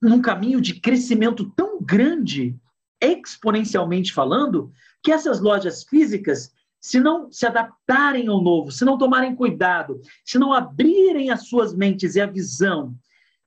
num 0.01 0.21
caminho 0.21 0.61
de 0.61 0.81
crescimento 0.81 1.51
tão 1.57 1.81
grande, 1.81 2.57
exponencialmente 3.01 4.13
falando, 4.13 4.73
que 5.03 5.13
essas 5.13 5.41
lojas 5.41 5.85
físicas, 5.85 6.53
se 6.81 7.01
não 7.01 7.31
se 7.31 7.47
adaptarem 7.47 8.29
ao 8.29 8.43
novo, 8.43 8.71
se 8.71 8.85
não 8.85 8.99
tomarem 8.99 9.35
cuidado, 9.35 10.01
se 10.25 10.39
não 10.39 10.53
abrirem 10.53 11.31
as 11.31 11.49
suas 11.49 11.75
mentes 11.75 12.15
e 12.15 12.21
a 12.21 12.27
visão 12.27 12.97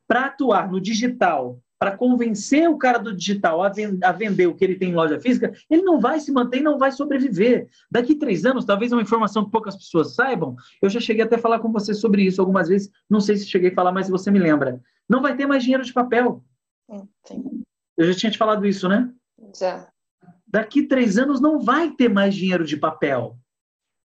para 0.08 0.26
atuar 0.26 0.70
no 0.70 0.82
digital, 0.82 1.62
para 1.82 1.98
convencer 1.98 2.70
o 2.70 2.78
cara 2.78 3.00
do 3.00 3.12
digital 3.12 3.64
a, 3.64 3.70
vender 4.12 4.46
o 4.46 4.54
que 4.54 4.64
ele 4.64 4.76
tem 4.76 4.92
em 4.92 4.94
loja 4.94 5.20
física, 5.20 5.52
ele 5.68 5.82
não 5.82 6.00
vai 6.00 6.20
se 6.20 6.32
manter 6.32 6.60
e 6.60 6.64
não 6.64 6.78
vai 6.78 6.92
sobreviver. 6.92 7.68
Daqui 7.90 8.14
três 8.14 8.46
anos, 8.46 8.66
talvez 8.66 8.92
uma 8.92 9.02
informação 9.02 9.44
que 9.44 9.50
poucas 9.50 9.76
pessoas 9.76 10.14
saibam, 10.14 10.56
eu 10.80 10.92
já 10.92 11.00
cheguei 11.00 11.24
até 11.24 11.38
a 11.38 11.40
falar 11.40 11.58
com 11.58 11.72
você 11.72 11.96
sobre 11.96 12.22
isso 12.22 12.40
algumas 12.40 12.68
vezes, 12.70 12.92
não 13.10 13.20
sei 13.20 13.36
se 13.36 13.48
cheguei 13.48 13.72
a 13.72 13.74
falar, 13.74 13.92
mas 13.92 14.08
você 14.08 14.30
me 14.30 14.38
lembra. 14.38 14.80
Não 15.10 15.24
vai 15.24 15.36
ter 15.36 15.48
mais 15.48 15.64
dinheiro 15.64 15.84
de 15.84 15.92
papel. 15.92 16.44
Sim. 17.26 17.64
Eu 17.98 18.06
já 18.06 18.14
tinha 18.14 18.32
te 18.32 18.38
falado 18.38 18.64
isso, 18.68 18.88
né? 18.88 19.12
Já. 19.60 19.90
Daqui 20.46 20.84
três 20.84 21.18
anos 21.18 21.42
não 21.42 21.60
vai 21.60 21.90
ter 21.90 22.10
mais 22.10 22.36
dinheiro 22.36 22.64
de 22.64 22.78
papel. 22.78 23.40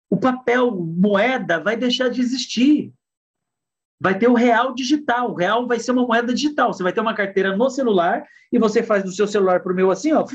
O 0.09 0.15
papel, 0.15 0.71
moeda, 0.71 1.59
vai 1.59 1.75
deixar 1.75 2.07
de 2.07 2.21
existir. 2.21 2.93
Vai 3.99 4.17
ter 4.17 4.27
o 4.27 4.33
real 4.33 4.73
digital. 4.73 5.31
O 5.31 5.35
real 5.35 5.67
vai 5.67 5.79
ser 5.79 5.91
uma 5.91 6.05
moeda 6.05 6.33
digital. 6.33 6.73
Você 6.73 6.83
vai 6.83 6.93
ter 6.93 7.01
uma 7.01 7.15
carteira 7.15 7.55
no 7.55 7.69
celular 7.69 8.25
e 8.51 8.59
você 8.59 8.83
faz 8.83 9.03
do 9.03 9.11
seu 9.11 9.27
celular 9.27 9.61
para 9.61 9.71
o 9.71 9.75
meu 9.75 9.91
assim, 9.91 10.11
ó. 10.13 10.25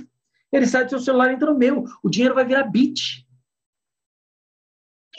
Ele 0.53 0.67
sai 0.67 0.85
do 0.85 0.91
seu 0.91 0.99
celular 0.99 1.31
e 1.31 1.35
entra 1.35 1.53
no 1.53 1.59
meu. 1.59 1.85
O 2.03 2.11
dinheiro 2.11 2.35
vai 2.35 2.45
virar 2.45 2.65
bit. 2.65 3.27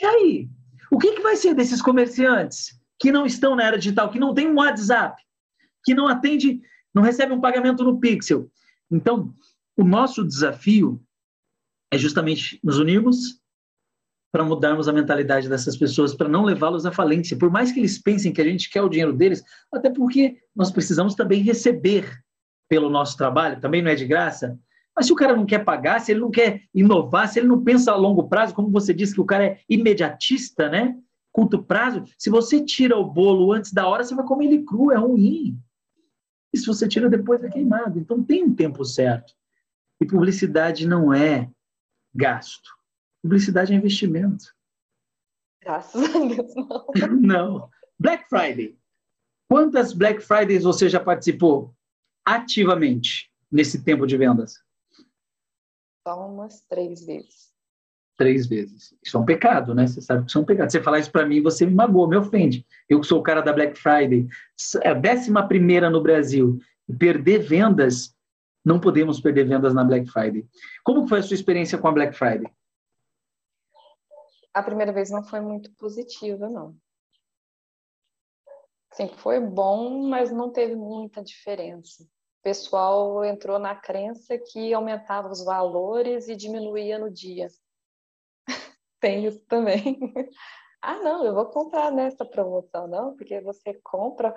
E 0.00 0.04
aí? 0.04 0.48
O 0.90 0.98
que, 0.98 1.12
que 1.12 1.22
vai 1.22 1.36
ser 1.36 1.54
desses 1.54 1.80
comerciantes 1.80 2.78
que 2.98 3.10
não 3.10 3.24
estão 3.24 3.56
na 3.56 3.64
era 3.64 3.78
digital, 3.78 4.10
que 4.10 4.18
não 4.18 4.34
tem 4.34 4.48
um 4.48 4.56
WhatsApp, 4.56 5.20
que 5.84 5.94
não 5.94 6.06
atende, 6.06 6.60
não 6.94 7.02
recebe 7.02 7.32
um 7.32 7.40
pagamento 7.40 7.82
no 7.82 7.98
Pixel? 7.98 8.50
Então, 8.90 9.34
o 9.76 9.84
nosso 9.84 10.22
desafio 10.22 11.02
é 11.90 11.96
justamente 11.96 12.60
nos 12.62 12.78
unirmos 12.78 13.41
para 14.32 14.42
mudarmos 14.42 14.88
a 14.88 14.92
mentalidade 14.92 15.46
dessas 15.46 15.76
pessoas, 15.76 16.14
para 16.14 16.28
não 16.28 16.42
levá-los 16.42 16.86
à 16.86 16.90
falência. 16.90 17.36
Por 17.36 17.50
mais 17.50 17.70
que 17.70 17.78
eles 17.78 17.98
pensem 17.98 18.32
que 18.32 18.40
a 18.40 18.44
gente 18.44 18.70
quer 18.70 18.80
o 18.80 18.88
dinheiro 18.88 19.12
deles, 19.12 19.44
até 19.70 19.90
porque 19.90 20.38
nós 20.56 20.70
precisamos 20.70 21.14
também 21.14 21.42
receber 21.42 22.10
pelo 22.66 22.88
nosso 22.88 23.14
trabalho, 23.18 23.60
também 23.60 23.82
não 23.82 23.90
é 23.90 23.94
de 23.94 24.06
graça. 24.06 24.58
Mas 24.96 25.06
se 25.06 25.12
o 25.12 25.16
cara 25.16 25.36
não 25.36 25.44
quer 25.44 25.58
pagar, 25.62 26.00
se 26.00 26.12
ele 26.12 26.20
não 26.20 26.30
quer 26.30 26.62
inovar, 26.74 27.28
se 27.28 27.38
ele 27.38 27.48
não 27.48 27.62
pensa 27.62 27.92
a 27.92 27.96
longo 27.96 28.26
prazo, 28.26 28.54
como 28.54 28.70
você 28.70 28.94
disse 28.94 29.14
que 29.14 29.20
o 29.20 29.26
cara 29.26 29.44
é 29.44 29.60
imediatista, 29.68 30.70
né? 30.70 30.96
Curto 31.30 31.62
prazo, 31.62 32.04
se 32.16 32.30
você 32.30 32.62
tira 32.64 32.96
o 32.96 33.04
bolo 33.04 33.52
antes 33.52 33.72
da 33.72 33.86
hora, 33.86 34.02
você 34.02 34.14
vai 34.14 34.24
comer 34.24 34.46
ele 34.46 34.62
cru, 34.64 34.90
é 34.90 34.96
ruim. 34.96 35.58
E 36.52 36.58
se 36.58 36.66
você 36.66 36.88
tira 36.88 37.08
depois, 37.08 37.42
é 37.44 37.48
queimado. 37.48 37.98
Então 37.98 38.22
tem 38.22 38.44
um 38.44 38.54
tempo 38.54 38.84
certo. 38.84 39.34
E 40.00 40.06
publicidade 40.06 40.86
não 40.86 41.12
é 41.12 41.50
gasto. 42.14 42.81
Publicidade 43.22 43.72
é 43.72 43.76
investimento. 43.76 44.52
Graças 45.62 46.02
a 46.02 46.18
Deus, 46.18 46.54
não. 46.54 46.86
não. 47.20 47.70
Black 47.98 48.28
Friday. 48.28 48.76
Quantas 49.48 49.92
Black 49.92 50.20
Fridays 50.20 50.64
você 50.64 50.88
já 50.88 50.98
participou 50.98 51.74
ativamente 52.24 53.30
nesse 53.50 53.84
tempo 53.84 54.06
de 54.06 54.16
vendas? 54.16 54.54
Só 56.06 56.26
umas 56.28 56.62
três 56.68 57.06
vezes. 57.06 57.52
Três 58.16 58.46
vezes. 58.46 58.94
Isso 59.02 59.16
é 59.16 59.20
um 59.20 59.24
pecado, 59.24 59.74
né? 59.74 59.86
Você 59.86 60.00
sabe 60.00 60.24
que 60.24 60.30
isso 60.30 60.38
é 60.38 60.40
um 60.40 60.44
pecado. 60.44 60.70
Você 60.70 60.82
falar 60.82 60.98
isso 60.98 61.12
para 61.12 61.26
mim, 61.26 61.40
você 61.40 61.64
me 61.64 61.74
magoa, 61.74 62.08
me 62.08 62.16
ofende. 62.16 62.66
Eu 62.88 63.00
que 63.00 63.06
sou 63.06 63.20
o 63.20 63.22
cara 63.22 63.40
da 63.40 63.52
Black 63.52 63.78
Friday, 63.78 64.26
é 64.82 64.88
a 64.88 64.94
décima 64.94 65.46
primeira 65.46 65.88
no 65.88 66.02
Brasil, 66.02 66.58
e 66.88 66.92
perder 66.92 67.38
vendas, 67.38 68.14
não 68.64 68.80
podemos 68.80 69.20
perder 69.20 69.46
vendas 69.46 69.74
na 69.74 69.84
Black 69.84 70.10
Friday. 70.10 70.46
Como 70.82 71.06
foi 71.06 71.20
a 71.20 71.22
sua 71.22 71.34
experiência 71.34 71.78
com 71.78 71.88
a 71.88 71.92
Black 71.92 72.16
Friday? 72.16 72.50
A 74.54 74.62
primeira 74.62 74.92
vez 74.92 75.10
não 75.10 75.22
foi 75.24 75.40
muito 75.40 75.72
positiva, 75.76 76.48
não. 76.48 76.76
Sim, 78.92 79.08
foi 79.16 79.40
bom, 79.40 80.08
mas 80.08 80.30
não 80.30 80.50
teve 80.50 80.76
muita 80.76 81.22
diferença 81.22 82.06
pessoal 82.42 83.24
entrou 83.24 83.58
na 83.58 83.74
crença 83.74 84.36
que 84.36 84.74
aumentava 84.74 85.28
os 85.28 85.44
valores 85.44 86.28
e 86.28 86.36
diminuía 86.36 86.98
no 86.98 87.10
dia. 87.10 87.48
Tem 89.00 89.24
isso 89.24 89.40
também. 89.46 89.98
ah, 90.82 90.98
não, 90.98 91.24
eu 91.24 91.34
vou 91.34 91.46
comprar 91.46 91.90
nessa 91.92 92.24
promoção, 92.24 92.88
não, 92.88 93.16
porque 93.16 93.40
você 93.40 93.74
compra 93.82 94.34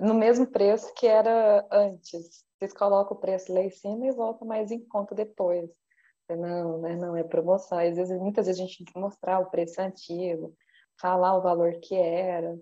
no 0.00 0.14
mesmo 0.14 0.46
preço 0.46 0.92
que 0.94 1.06
era 1.06 1.66
antes. 1.70 2.44
Vocês 2.58 2.72
colocam 2.72 3.16
o 3.16 3.20
preço 3.20 3.52
lá 3.52 3.60
em 3.60 3.70
cima 3.70 4.06
e 4.06 4.12
volta 4.12 4.44
mais 4.44 4.70
em 4.70 4.80
conta 4.88 5.14
depois. 5.14 5.70
Não, 6.28 6.80
né, 6.80 6.96
não, 6.96 7.16
é 7.16 7.22
promoção. 7.22 7.78
Às 7.78 7.96
vezes, 7.96 8.18
muitas 8.18 8.46
vezes 8.46 8.60
a 8.60 8.64
gente 8.64 8.84
tem 8.84 8.92
que 8.92 8.98
mostrar 8.98 9.40
o 9.40 9.50
preço 9.50 9.80
antigo, 9.80 10.56
falar 10.98 11.36
o 11.36 11.42
valor 11.42 11.78
que 11.80 11.94
era, 11.94 12.58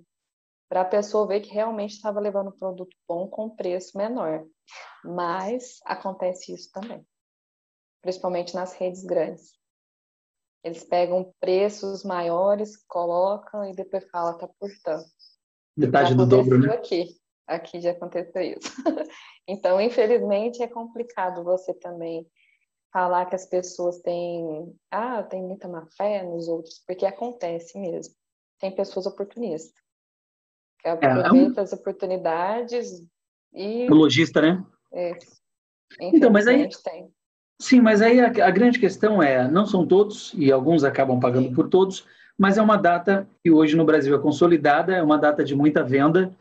para 0.68 0.80
a 0.80 0.86
pessoa 0.86 1.26
ver 1.26 1.40
que 1.40 1.52
realmente 1.52 1.92
estava 1.92 2.18
levando 2.18 2.48
um 2.48 2.58
produto 2.58 2.96
bom 3.06 3.28
com 3.28 3.54
preço 3.54 3.96
menor. 3.96 4.44
Mas 5.04 5.80
acontece 5.84 6.52
isso 6.52 6.70
também, 6.72 7.06
principalmente 8.00 8.54
nas 8.54 8.72
redes 8.72 9.04
grandes. 9.04 9.52
Eles 10.64 10.84
pegam 10.84 11.32
preços 11.40 12.04
maiores, 12.04 12.76
colocam 12.86 13.64
e 13.64 13.74
depois 13.74 14.08
falam 14.10 14.38
tá 14.38 14.48
por 14.58 14.70
tanto. 14.82 15.08
Metade 15.76 16.14
do 16.14 16.26
dobro, 16.26 16.58
né? 16.58 16.74
Aqui, 16.74 17.16
aqui 17.46 17.80
já 17.80 17.90
aconteceu 17.90 18.42
isso. 18.42 18.68
então, 19.46 19.80
infelizmente, 19.80 20.62
é 20.62 20.68
complicado 20.68 21.42
você 21.42 21.74
também 21.74 22.26
falar 22.93 23.26
que 23.26 23.34
as 23.34 23.47
pessoas 23.47 23.99
têm, 24.01 24.74
ah, 24.90 25.22
tem 25.22 25.43
muita 25.43 25.66
má 25.66 25.86
fé 25.97 26.22
nos 26.22 26.47
outros, 26.47 26.82
porque 26.86 27.07
acontece 27.07 27.78
mesmo. 27.78 28.14
Tem 28.61 28.70
pessoas 28.74 29.07
oportunistas. 29.07 29.72
Que 30.78 30.88
aproveitam 30.88 31.36
é, 31.36 31.40
é 31.40 31.61
um... 31.61 31.61
as 31.61 31.72
oportunidades 31.72 33.03
e... 33.53 33.88
O 33.90 33.95
lojista, 33.95 34.43
né? 34.43 34.64
É. 34.93 35.18
Então, 36.01 36.30
mas 36.30 36.47
aí... 36.47 36.68
Tem. 36.84 37.11
Sim, 37.61 37.80
mas 37.80 38.03
aí 38.03 38.20
a, 38.20 38.26
a, 38.26 38.51
grande 38.51 38.78
questão 38.78 39.22
é, 39.22 39.49
não 39.49 39.64
são 39.64 39.86
todos, 39.86 40.34
e 40.34 40.51
alguns 40.51 40.82
acabam 40.82 41.20
pagando 41.20 41.53
por 41.55 41.68
todos, 41.68 42.05
mas 42.36 42.59
é 42.59 42.62
uma 42.62 42.76
data 42.76 43.28
que 43.43 43.51
hoje 43.53 43.76
no 43.76 43.84
Brasil 43.84 44.16
é 44.16 44.18
consolidada, 44.18 44.93
é 44.95 45.03
uma 45.03 45.16
data 45.16 45.45
de 45.45 45.55
muita 45.55 45.84
venda, 45.84 46.36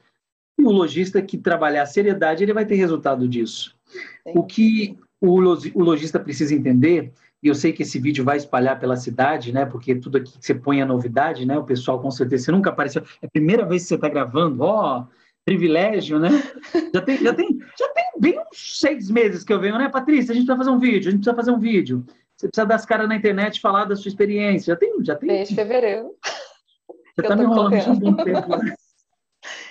e 0.60 0.64
o 0.64 0.72
lojista 0.72 1.22
que 1.22 1.38
trabalhar 1.38 1.84
a 1.84 1.88
seriedade, 1.88 2.44
ele 2.44 2.54
vai 2.54 2.66
ter 2.66 2.76
resultado 2.76 3.28
disso. 3.28 3.78
Sim. 4.24 4.34
O 4.36 4.44
que 4.44 5.00
o, 5.22 5.84
lojista 5.84 6.20
precisa 6.20 6.56
entender, 6.56 7.14
e 7.44 7.48
eu 7.48 7.56
sei 7.56 7.72
que 7.72 7.84
esse 7.84 8.00
vídeo 8.00 8.26
vai 8.26 8.38
espalhar 8.38 8.80
pela 8.80 8.96
cidade, 8.96 9.54
né? 9.54 9.66
Porque 9.66 9.96
tudo 9.96 10.18
aqui 10.18 10.38
que 10.38 10.46
você 10.46 10.56
põe 10.56 10.82
é 10.82 10.86
novidade, 10.86 11.46
né? 11.46 11.58
O 11.58 11.64
pessoal 11.64 12.00
com 12.00 12.10
certeza, 12.10 12.46
você 12.46 12.52
nunca 12.52 12.72
apareceu, 12.72 13.04
é 13.22 13.28
a 13.28 13.30
primeira 13.30 13.66
vez 13.66 13.84
que 13.84 13.90
você 13.90 13.96
está 13.96 14.10
gravando, 14.10 14.64
ó, 14.64 15.00
oh, 15.00 15.08
privilégio, 15.46 16.20
né? 16.20 16.30
Já 16.94 17.02
tem, 17.02 17.18
já 17.18 17.34
tem, 17.34 17.60
já 17.80 17.88
tem 17.94 18.04
bem 18.20 18.40
uns 18.40 18.80
seis 18.80 19.10
meses 19.10 19.46
que 19.46 19.54
eu 19.54 19.60
venho, 19.60 19.78
né, 19.78 19.88
Patrícia? 19.88 20.34
A 20.34 20.36
gente 20.36 20.46
precisa 20.46 20.58
fazer 20.58 20.70
um 20.72 20.80
vídeo, 20.80 21.08
a 21.08 21.12
gente 21.12 21.22
precisa 21.22 21.36
fazer 21.36 21.52
um 21.52 21.60
vídeo. 21.60 22.06
Você 22.36 22.48
precisa 22.48 22.66
dar 22.66 22.76
as 22.76 22.86
caras 22.86 23.08
na 23.08 23.16
internet 23.16 23.58
e 23.58 23.62
falar 23.62 23.86
da 23.86 23.96
sua 23.96 24.10
experiência. 24.10 24.74
Já 24.74 24.76
tem, 24.76 25.06
já 25.06 25.16
tem. 25.16 25.30
Desde 25.30 25.56
fevereiro. 25.56 26.16
Você 27.16 27.22
está 27.22 27.36
me 27.36 27.44
enrolando 27.44 27.76
há 27.76 27.92
um 27.92 28.00
bom 28.00 28.16
tempo. 28.16 28.58
Né? 28.58 28.76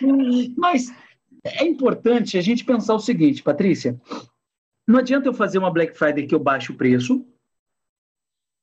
Mas 0.57 0.93
é 1.45 1.65
importante 1.65 2.39
a 2.39 2.41
gente 2.41 2.65
pensar 2.65 2.95
o 2.95 3.01
seguinte, 3.01 3.43
Patrícia. 3.43 4.01
Não 4.91 4.99
adianta 4.99 5.29
eu 5.29 5.33
fazer 5.33 5.57
uma 5.57 5.71
Black 5.71 5.97
Friday 5.97 6.27
que 6.27 6.35
eu 6.35 6.41
baixo 6.41 6.73
o 6.73 6.77
preço 6.77 7.25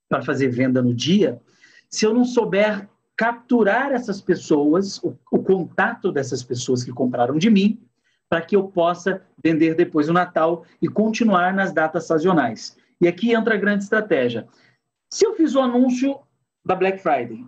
para 0.10 0.22
fazer 0.22 0.50
venda 0.50 0.82
no 0.82 0.94
dia, 0.94 1.42
se 1.90 2.06
eu 2.06 2.14
não 2.14 2.26
souber 2.26 2.86
capturar 3.16 3.94
essas 3.94 4.20
pessoas, 4.20 5.02
o, 5.02 5.18
o 5.32 5.42
contato 5.42 6.12
dessas 6.12 6.44
pessoas 6.44 6.84
que 6.84 6.92
compraram 6.92 7.38
de 7.38 7.50
mim, 7.50 7.82
para 8.28 8.42
que 8.42 8.58
eu 8.58 8.68
possa 8.68 9.26
vender 9.42 9.74
depois 9.74 10.10
no 10.10 10.14
Natal 10.14 10.66
e 10.82 10.90
continuar 10.90 11.54
nas 11.54 11.72
datas 11.72 12.06
sazonais. 12.08 12.76
E 13.00 13.08
aqui 13.08 13.34
entra 13.34 13.56
a 13.56 13.58
grande 13.58 13.86
estratégia. 13.86 14.50
Se 15.10 15.26
eu 15.26 15.34
fiz 15.34 15.56
o 15.56 15.62
anúncio 15.62 16.20
da 16.66 16.76
Black 16.76 17.02
Friday 17.02 17.46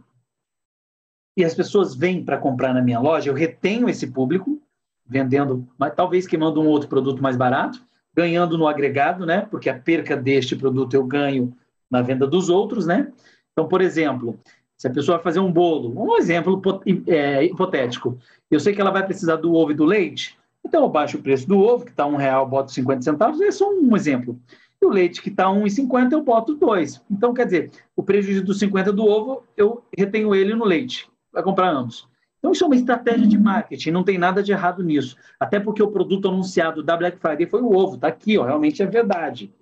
e 1.35 1.43
as 1.43 1.53
pessoas 1.53 1.93
vêm 1.93 2.23
para 2.23 2.37
comprar 2.37 2.73
na 2.73 2.81
minha 2.81 3.01
loja, 3.01 3.29
eu 3.29 3.33
retenho 3.33 3.89
esse 3.89 4.07
público, 4.07 4.61
vendendo, 5.05 5.67
mas 5.77 5.93
talvez 5.93 6.25
queimando 6.25 6.61
um 6.61 6.67
outro 6.67 6.87
produto 6.87 7.21
mais 7.21 7.35
barato, 7.35 7.88
ganhando 8.13 8.57
no 8.57 8.67
agregado, 8.67 9.25
né? 9.25 9.47
Porque 9.49 9.69
a 9.69 9.77
perca 9.77 10.15
deste 10.15 10.55
produto 10.55 10.93
eu 10.93 11.03
ganho 11.03 11.53
na 11.89 12.01
venda 12.01 12.27
dos 12.27 12.49
outros, 12.49 12.85
né? 12.85 13.11
Então, 13.51 13.67
por 13.67 13.81
exemplo, 13.81 14.39
se 14.77 14.87
a 14.87 14.91
pessoa 14.91 15.17
vai 15.17 15.23
fazer 15.23 15.39
um 15.39 15.51
bolo, 15.51 15.93
um 16.01 16.17
exemplo 16.17 16.61
é, 17.07 17.43
hipotético, 17.43 18.17
eu 18.49 18.59
sei 18.59 18.73
que 18.73 18.81
ela 18.81 18.91
vai 18.91 19.05
precisar 19.05 19.35
do 19.35 19.53
ovo 19.53 19.71
e 19.71 19.75
do 19.75 19.85
leite, 19.85 20.37
então 20.65 20.83
eu 20.83 20.89
baixo 20.89 21.17
o 21.17 21.21
preço 21.21 21.47
do 21.47 21.59
ovo, 21.59 21.85
que 21.85 21.91
está 21.91 22.05
um 22.05 22.15
real, 22.15 22.47
boto 22.47 22.71
50 22.71 23.01
centavos, 23.01 23.41
é 23.41 23.51
só 23.51 23.69
um 23.69 23.95
exemplo. 23.95 24.39
E 24.81 24.85
o 24.85 24.89
leite 24.89 25.21
que 25.21 25.29
está 25.29 25.47
1,50, 25.47 26.13
eu 26.13 26.23
boto 26.23 26.55
dois. 26.55 27.01
Então, 27.11 27.33
quer 27.33 27.45
dizer, 27.45 27.71
o 27.95 28.01
prejuízo 28.01 28.43
dos 28.43 28.59
50 28.59 28.93
do 28.93 29.05
ovo, 29.05 29.43
eu 29.57 29.83
retenho 29.97 30.33
ele 30.33 30.55
no 30.55 30.63
leite, 30.63 31.09
vai 31.33 31.43
comprar 31.43 31.69
ambos. 31.69 32.07
Então, 32.39 32.51
isso 32.51 32.63
é 32.63 32.67
uma 32.67 32.75
estratégia 32.75 33.27
de 33.27 33.37
marketing, 33.37 33.91
não 33.91 34.03
tem 34.03 34.17
nada 34.17 34.41
de 34.41 34.51
errado 34.51 34.81
nisso. 34.81 35.15
Até 35.39 35.59
porque 35.59 35.83
o 35.83 35.91
produto 35.91 36.29
anunciado 36.29 36.81
da 36.81 36.97
Black 36.97 37.19
Friday 37.19 37.45
foi 37.45 37.61
o 37.61 37.75
ovo, 37.75 37.95
está 37.95 38.07
aqui, 38.07 38.37
ó, 38.37 38.43
realmente 38.43 38.81
é 38.81 38.85
verdade. 38.85 39.53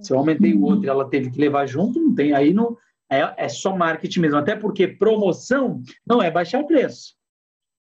Se 0.00 0.12
eu 0.12 0.18
aumentei 0.18 0.54
o 0.54 0.62
outro 0.62 0.86
e 0.86 0.88
ela 0.88 1.08
teve 1.08 1.30
que 1.30 1.40
levar 1.40 1.66
junto, 1.66 2.00
não 2.00 2.14
tem 2.14 2.32
aí 2.32 2.54
no, 2.54 2.78
é, 3.10 3.44
é 3.44 3.48
só 3.48 3.76
marketing 3.76 4.20
mesmo, 4.20 4.38
até 4.38 4.54
porque 4.54 4.86
promoção 4.86 5.82
não 6.06 6.22
é 6.22 6.30
baixar 6.30 6.64
preço. 6.64 7.16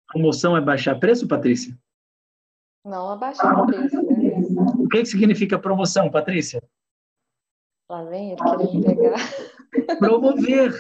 Promoção 0.09 0.57
é 0.57 0.61
baixar 0.61 0.95
preço, 0.99 1.27
Patrícia? 1.27 1.77
Não 2.85 3.11
abaixar 3.11 3.61
o 3.61 3.67
preço, 3.67 4.01
né? 4.03 4.37
O 4.79 4.89
que, 4.89 5.01
que 5.01 5.07
significa 5.07 5.59
promoção, 5.59 6.09
Patrícia? 6.09 6.63
Lá 7.91 8.05
vem 8.05 8.33
ele 8.33 8.41
querendo 8.41 8.85
pegar. 8.85 9.99
Promover. 9.99 10.75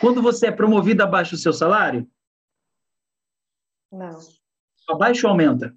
Quando 0.00 0.22
você 0.22 0.46
é 0.46 0.52
promovido, 0.52 1.02
abaixa 1.02 1.34
o 1.34 1.38
seu 1.38 1.52
salário? 1.52 2.08
Não. 3.94 4.18
Abaixa 4.88 5.26
ou 5.26 5.30
aumenta? 5.30 5.74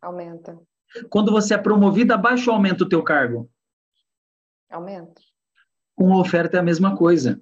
Aumenta. 0.00 0.60
Quando 1.10 1.32
você 1.32 1.54
é 1.54 1.58
promovido, 1.58 2.14
abaixa 2.14 2.50
ou 2.50 2.56
aumenta 2.56 2.84
o 2.84 2.88
teu 2.88 3.02
cargo? 3.02 3.50
Aumenta 4.70 5.20
com 5.94 6.12
oferta 6.12 6.56
é 6.56 6.60
a 6.60 6.62
mesma 6.62 6.96
coisa. 6.96 7.40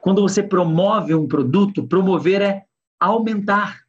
Quando 0.00 0.20
você 0.20 0.42
promove 0.42 1.14
um 1.14 1.26
produto, 1.26 1.86
promover 1.86 2.42
é 2.42 2.64
aumentar. 2.98 3.80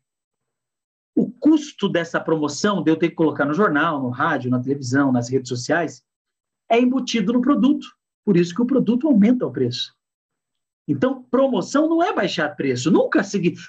custo 1.40 1.90
dessa 1.90 2.20
promoção, 2.20 2.82
de 2.82 2.90
eu 2.90 2.96
ter 2.96 3.10
que 3.10 3.16
colocar 3.16 3.46
no 3.46 3.54
jornal, 3.54 4.02
no 4.02 4.10
rádio, 4.10 4.50
na 4.50 4.62
televisão, 4.62 5.12
nas 5.12 5.30
redes 5.30 5.50
sociais, 5.50 6.04
é 6.70 6.80
embutido 6.80 7.34
no 7.34 7.42
produto. 7.42 7.86
Por 8.24 8.38
isso 8.38 8.56
que 8.56 8.62
o 8.62 8.66
produto 8.66 9.08
aumenta 9.08 9.46
o 9.46 9.52
preço. 9.52 9.94
Então, 10.88 11.24
promoção 11.24 11.88
não 11.88 12.04
é 12.04 12.14
baixar 12.14 12.50
preço. 12.56 12.92
Nunca 12.92 13.22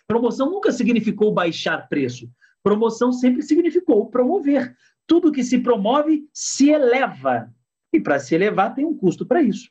promoção 0.06 0.50
nunca 0.50 0.72
significou 0.72 1.32
baixar 1.32 1.88
preço. 1.88 2.28
Promoção 2.62 3.12
sempre 3.12 3.42
significou 3.42 4.08
promover. 4.08 4.74
Tudo 5.06 5.32
que 5.32 5.44
se 5.44 5.58
promove 5.58 6.24
se 6.32 6.70
eleva. 6.70 7.52
E 7.92 8.00
para 8.00 8.18
se 8.18 8.34
elevar 8.34 8.74
tem 8.74 8.84
um 8.84 8.96
custo 8.96 9.26
para 9.26 9.42
isso. 9.42 9.68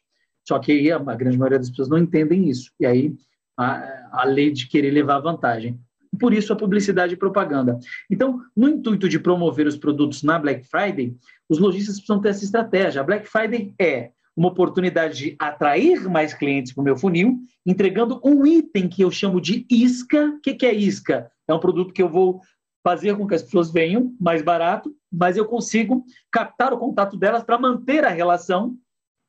Só 0.47 0.59
que 0.59 0.71
aí 0.71 0.91
a, 0.91 0.99
grande 0.99 1.37
maioria 1.37 1.59
das 1.59 1.69
pessoas 1.69 1.89
não 1.89 1.97
entendem 1.97 2.49
isso. 2.49 2.71
E 2.79 2.85
aí 2.85 3.13
a, 3.57 4.21
a 4.21 4.23
lei 4.25 4.51
de 4.51 4.67
querer 4.67 4.91
levar 4.91 5.19
vantagem. 5.19 5.79
Por 6.19 6.33
isso 6.33 6.51
a 6.51 6.55
publicidade 6.55 7.13
e 7.13 7.17
propaganda. 7.17 7.79
Então, 8.09 8.41
no 8.55 8.67
intuito 8.67 9.07
de 9.07 9.17
promover 9.17 9.65
os 9.65 9.77
produtos 9.77 10.23
na 10.23 10.37
Black 10.37 10.67
Friday, 10.67 11.15
os 11.47 11.57
lojistas 11.57 11.95
precisam 11.95 12.21
ter 12.21 12.29
essa 12.29 12.43
estratégia. 12.43 13.01
A 13.01 13.03
Black 13.03 13.27
Friday 13.27 13.73
é 13.79 14.11
uma 14.41 14.49
oportunidade 14.49 15.17
de 15.17 15.35
atrair 15.37 16.09
mais 16.09 16.33
clientes 16.33 16.73
para 16.73 16.81
o 16.81 16.83
meu 16.83 16.97
funil, 16.97 17.37
entregando 17.63 18.19
um 18.23 18.43
item 18.43 18.89
que 18.89 19.03
eu 19.03 19.11
chamo 19.11 19.39
de 19.39 19.67
isca. 19.69 20.29
O 20.29 20.41
que, 20.41 20.55
que 20.55 20.65
é 20.65 20.73
isca? 20.73 21.31
É 21.47 21.53
um 21.53 21.59
produto 21.59 21.93
que 21.93 22.01
eu 22.01 22.09
vou 22.09 22.41
fazer 22.83 23.15
com 23.15 23.27
que 23.27 23.35
as 23.35 23.43
pessoas 23.43 23.71
venham 23.71 24.15
mais 24.19 24.41
barato, 24.41 24.91
mas 25.11 25.37
eu 25.37 25.45
consigo 25.45 26.03
captar 26.31 26.73
o 26.73 26.79
contato 26.79 27.15
delas 27.17 27.43
para 27.43 27.59
manter 27.59 28.03
a 28.03 28.09
relação 28.09 28.75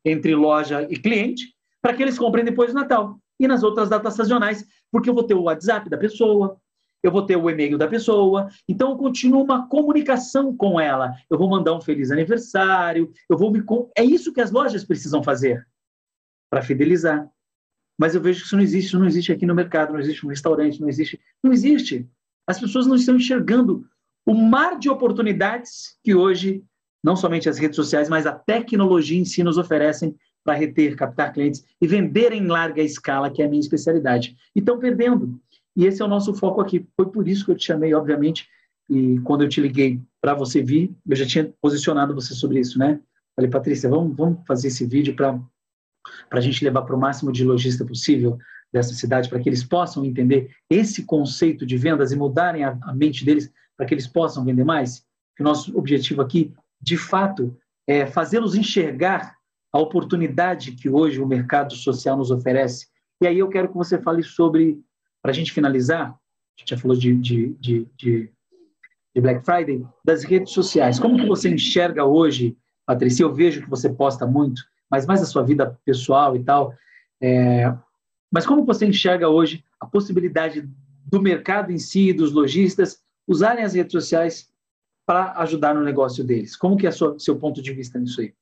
entre 0.02 0.34
loja 0.34 0.86
e 0.88 0.96
cliente, 0.96 1.54
para 1.82 1.92
que 1.92 2.02
eles 2.02 2.18
comprem 2.18 2.42
depois 2.42 2.72
do 2.72 2.80
Natal 2.80 3.18
e 3.38 3.46
nas 3.46 3.62
outras 3.62 3.90
datas 3.90 4.14
sazonais, 4.14 4.64
porque 4.90 5.10
eu 5.10 5.14
vou 5.14 5.24
ter 5.24 5.34
o 5.34 5.42
WhatsApp 5.42 5.90
da 5.90 5.98
pessoa, 5.98 6.56
eu 7.02 7.10
vou 7.10 7.26
ter 7.26 7.36
o 7.36 7.50
e-mail 7.50 7.76
da 7.76 7.88
pessoa, 7.88 8.48
então 8.68 8.90
eu 8.90 8.96
continuo 8.96 9.42
uma 9.42 9.68
comunicação 9.68 10.56
com 10.56 10.80
ela. 10.80 11.12
Eu 11.28 11.36
vou 11.36 11.48
mandar 11.48 11.74
um 11.74 11.80
feliz 11.80 12.10
aniversário, 12.10 13.10
eu 13.28 13.36
vou 13.36 13.50
me. 13.50 13.62
É 13.96 14.04
isso 14.04 14.32
que 14.32 14.40
as 14.40 14.50
lojas 14.50 14.84
precisam 14.84 15.22
fazer 15.22 15.66
para 16.50 16.62
fidelizar. 16.62 17.28
Mas 17.98 18.14
eu 18.14 18.20
vejo 18.20 18.40
que 18.40 18.46
isso 18.46 18.56
não 18.56 18.62
existe, 18.62 18.86
isso 18.86 18.98
não 18.98 19.06
existe 19.06 19.32
aqui 19.32 19.46
no 19.46 19.54
mercado, 19.54 19.92
não 19.92 20.00
existe 20.00 20.24
no 20.24 20.30
restaurante, 20.30 20.80
não 20.80 20.88
existe. 20.88 21.20
Não 21.42 21.52
existe. 21.52 22.08
As 22.46 22.58
pessoas 22.58 22.86
não 22.86 22.96
estão 22.96 23.16
enxergando 23.16 23.86
o 24.26 24.34
mar 24.34 24.78
de 24.78 24.88
oportunidades 24.88 25.96
que 26.02 26.14
hoje, 26.14 26.64
não 27.02 27.16
somente 27.16 27.48
as 27.48 27.58
redes 27.58 27.76
sociais, 27.76 28.08
mas 28.08 28.26
a 28.26 28.32
tecnologia 28.32 29.18
em 29.18 29.24
si 29.24 29.42
nos 29.42 29.58
oferecem 29.58 30.16
para 30.44 30.54
reter, 30.54 30.96
captar 30.96 31.32
clientes 31.32 31.64
e 31.80 31.86
vender 31.86 32.32
em 32.32 32.46
larga 32.46 32.82
escala, 32.82 33.30
que 33.30 33.42
é 33.42 33.46
a 33.46 33.48
minha 33.48 33.60
especialidade. 33.60 34.36
E 34.54 34.58
estão 34.58 34.78
perdendo. 34.78 35.40
E 35.76 35.86
esse 35.86 36.02
é 36.02 36.04
o 36.04 36.08
nosso 36.08 36.34
foco 36.34 36.60
aqui. 36.60 36.86
Foi 36.96 37.10
por 37.10 37.26
isso 37.26 37.44
que 37.44 37.50
eu 37.50 37.56
te 37.56 37.66
chamei, 37.66 37.94
obviamente, 37.94 38.48
e 38.88 39.18
quando 39.20 39.42
eu 39.42 39.48
te 39.48 39.60
liguei 39.60 40.00
para 40.20 40.34
você 40.34 40.62
vir, 40.62 40.94
eu 41.08 41.16
já 41.16 41.26
tinha 41.26 41.52
posicionado 41.60 42.14
você 42.14 42.34
sobre 42.34 42.60
isso, 42.60 42.78
né? 42.78 43.00
Falei, 43.34 43.50
Patrícia, 43.50 43.88
vamos, 43.88 44.16
vamos 44.16 44.46
fazer 44.46 44.68
esse 44.68 44.86
vídeo 44.86 45.14
para 45.16 45.40
a 46.30 46.40
gente 46.40 46.62
levar 46.64 46.82
para 46.82 46.94
o 46.94 47.00
máximo 47.00 47.32
de 47.32 47.44
lojista 47.44 47.84
possível 47.84 48.38
dessa 48.72 48.94
cidade, 48.94 49.28
para 49.28 49.38
que 49.38 49.48
eles 49.48 49.64
possam 49.64 50.04
entender 50.04 50.50
esse 50.68 51.04
conceito 51.04 51.64
de 51.64 51.76
vendas 51.76 52.12
e 52.12 52.16
mudarem 52.16 52.64
a, 52.64 52.78
a 52.82 52.94
mente 52.94 53.24
deles, 53.24 53.50
para 53.76 53.86
que 53.86 53.94
eles 53.94 54.06
possam 54.06 54.44
vender 54.44 54.64
mais. 54.64 55.04
Que 55.36 55.42
o 55.42 55.44
nosso 55.44 55.76
objetivo 55.76 56.22
aqui, 56.22 56.52
de 56.80 56.96
fato, 56.96 57.56
é 57.86 58.06
fazê-los 58.06 58.54
enxergar 58.54 59.36
a 59.72 59.78
oportunidade 59.78 60.72
que 60.72 60.88
hoje 60.88 61.20
o 61.20 61.26
mercado 61.26 61.74
social 61.74 62.16
nos 62.16 62.30
oferece. 62.30 62.86
E 63.22 63.26
aí 63.26 63.38
eu 63.38 63.48
quero 63.48 63.68
que 63.68 63.74
você 63.74 63.98
fale 63.98 64.22
sobre 64.22 64.78
para 65.22 65.30
a 65.30 65.34
gente 65.34 65.52
finalizar, 65.52 66.10
a 66.10 66.60
gente 66.60 66.70
já 66.70 66.76
falou 66.76 66.96
de, 66.96 67.14
de, 67.14 67.54
de, 67.54 67.88
de, 67.96 68.32
Black 69.20 69.44
Friday, 69.44 69.86
das 70.04 70.24
redes 70.24 70.52
sociais. 70.52 70.98
Como 70.98 71.16
que 71.16 71.26
você 71.26 71.48
enxerga 71.48 72.04
hoje, 72.04 72.56
Patrícia? 72.84 73.22
Eu 73.22 73.32
vejo 73.32 73.62
que 73.62 73.70
você 73.70 73.88
posta 73.88 74.26
muito, 74.26 74.62
mas 74.90 75.06
mais 75.06 75.22
a 75.22 75.26
sua 75.26 75.42
vida 75.42 75.78
pessoal 75.84 76.34
e 76.34 76.42
tal. 76.42 76.74
É, 77.20 77.72
mas 78.30 78.44
como 78.44 78.64
você 78.64 78.84
enxerga 78.84 79.28
hoje 79.28 79.64
a 79.78 79.86
possibilidade 79.86 80.68
do 81.06 81.20
mercado 81.20 81.70
em 81.70 81.78
si, 81.78 82.12
dos 82.12 82.32
lojistas, 82.32 83.02
usarem 83.28 83.64
as 83.64 83.74
redes 83.74 83.92
sociais 83.92 84.50
para 85.06 85.32
ajudar 85.40 85.74
no 85.74 85.82
negócio 85.82 86.24
deles? 86.24 86.56
Como 86.56 86.76
que 86.76 86.86
é 86.86 86.90
o 86.90 87.18
seu 87.18 87.38
ponto 87.38 87.62
de 87.62 87.72
vista 87.72 87.98
nisso 87.98 88.20
aí? 88.20 88.34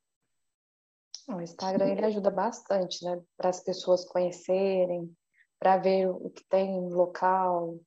O 1.27 1.41
Instagram 1.41 1.87
ele 1.87 2.05
ajuda 2.05 2.31
bastante, 2.31 3.03
né, 3.05 3.21
para 3.37 3.49
as 3.49 3.63
pessoas 3.63 4.03
conhecerem, 4.05 5.13
para 5.61 5.77
ver 5.77 6.09
o 6.09 6.31
que 6.31 6.43
tem 6.49 6.81
no 6.81 6.89
local, 6.89 7.77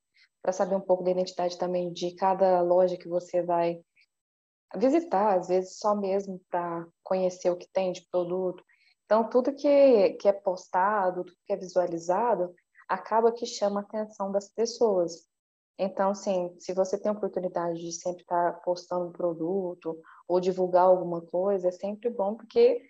para 0.40 0.52
saber 0.52 0.76
um 0.76 0.80
pouco 0.80 1.02
da 1.02 1.10
identidade 1.10 1.58
também 1.58 1.92
de 1.92 2.14
cada 2.14 2.62
loja 2.62 2.96
que 2.96 3.08
você 3.08 3.42
vai 3.42 3.82
visitar, 4.76 5.36
às 5.36 5.48
vezes 5.48 5.78
só 5.78 5.92
mesmo 5.92 6.40
para 6.48 6.86
conhecer 7.02 7.50
o 7.50 7.56
que 7.56 7.68
tem 7.72 7.90
de 7.90 8.06
produto. 8.08 8.62
Então, 9.04 9.28
tudo 9.28 9.54
que, 9.54 10.10
que 10.20 10.28
é 10.28 10.32
postado, 10.32 11.24
tudo 11.24 11.36
que 11.44 11.52
é 11.52 11.56
visualizado, 11.56 12.54
acaba 12.88 13.32
que 13.32 13.44
chama 13.44 13.80
a 13.80 13.82
atenção 13.82 14.30
das 14.30 14.48
pessoas. 14.48 15.26
Então, 15.76 16.14
sim, 16.14 16.54
se 16.60 16.72
você 16.72 16.96
tem 16.96 17.10
a 17.10 17.14
oportunidade 17.14 17.80
de 17.80 17.92
sempre 17.92 18.22
estar 18.22 18.60
postando 18.60 19.06
um 19.06 19.12
produto 19.12 20.00
ou 20.28 20.38
divulgar 20.38 20.84
alguma 20.84 21.20
coisa, 21.22 21.68
é 21.68 21.72
sempre 21.72 22.08
bom, 22.08 22.36
porque 22.36 22.80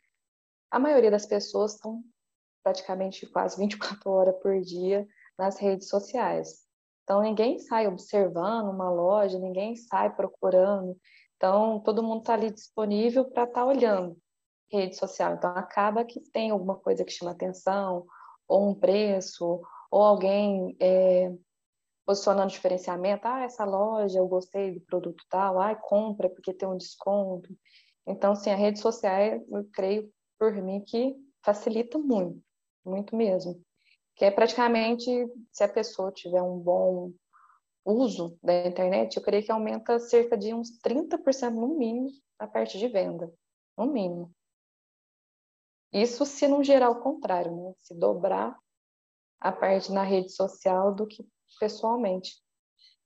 a 0.71 0.79
maioria 0.79 1.11
das 1.11 1.25
pessoas 1.25 1.75
estão 1.75 2.05
praticamente 2.65 3.27
quase 3.27 3.59
24 3.59 4.11
horas 4.11 4.35
por 4.43 4.59
dia 4.61 5.07
nas 5.39 5.59
redes 5.59 5.89
sociais. 5.89 6.65
Então, 7.05 7.21
ninguém 7.21 7.59
sai 7.59 7.87
observando 7.87 8.71
uma 8.71 8.91
loja, 8.91 9.39
ninguém 9.39 9.77
sai 9.77 10.15
procurando. 10.17 10.99
Então, 11.37 11.79
todo 11.81 12.03
mundo 12.03 12.21
está 12.21 12.33
ali 12.33 12.51
disponível 12.51 13.27
para 13.27 13.45
estar 13.45 13.61
tá 13.61 13.67
olhando 13.67 14.17
rede 14.73 14.97
social. 14.97 15.35
Então, 15.35 15.51
acaba 15.51 16.05
que 16.05 16.19
tem 16.21 16.51
alguma 16.51 16.77
coisa 16.77 17.05
que 17.05 17.13
chama 17.13 17.33
atenção, 17.33 18.07
ou 18.49 18.71
um 18.71 18.75
preço, 18.75 19.61
ou 19.91 20.03
alguém 20.03 20.77
é, 20.81 21.33
posicionando 22.07 22.51
diferenciamento. 22.51 23.27
Ah, 23.27 23.43
essa 23.43 23.65
loja, 23.65 24.19
eu 24.19 24.27
gostei 24.27 24.73
do 24.73 24.81
produto 24.81 25.23
tal. 25.29 25.61
Ah, 25.61 25.75
compra 25.75 26.29
porque 26.29 26.55
tem 26.55 26.69
um 26.69 26.77
desconto. 26.77 27.49
Então, 28.07 28.35
sim, 28.35 28.51
a 28.51 28.57
rede 28.57 28.81
social, 28.81 29.21
eu 29.49 29.69
creio, 29.73 30.11
por 30.39 30.53
mim, 30.55 30.83
que 30.85 31.15
facilita 31.43 31.99
muito 31.99 32.44
muito 32.85 33.17
mesmo. 33.17 33.61
Que 34.17 34.25
é 34.25 34.31
praticamente, 34.31 35.11
se 35.51 35.65
a 35.65 35.69
pessoa 35.69 36.13
tiver 36.13 36.43
um 36.43 36.59
bom 36.59 37.13
uso 37.85 38.39
da 38.43 38.67
internet, 38.67 39.17
eu 39.17 39.23
creio 39.23 39.45
que 39.45 39.53
aumenta 39.53 39.99
cerca 39.99 40.37
de 40.37 40.55
uns 40.55 40.79
30% 40.81 41.51
no 41.51 41.77
mínimo 41.77 42.11
a 42.39 42.47
parte 42.47 42.79
de 42.79 42.89
venda, 42.89 43.33
no 43.77 43.87
mínimo. 43.87 44.33
Isso 45.93 46.25
se 46.27 46.49
não 46.49 46.63
gerar 46.65 46.91
o 46.91 47.01
contrário, 47.01 47.55
né? 47.55 47.75
Se 47.79 47.95
dobrar 47.95 48.59
a 49.41 49.53
parte 49.53 49.93
na 49.93 50.03
rede 50.03 50.33
social 50.33 50.95
do 50.95 51.07
que 51.07 51.25
pessoalmente. 51.61 52.43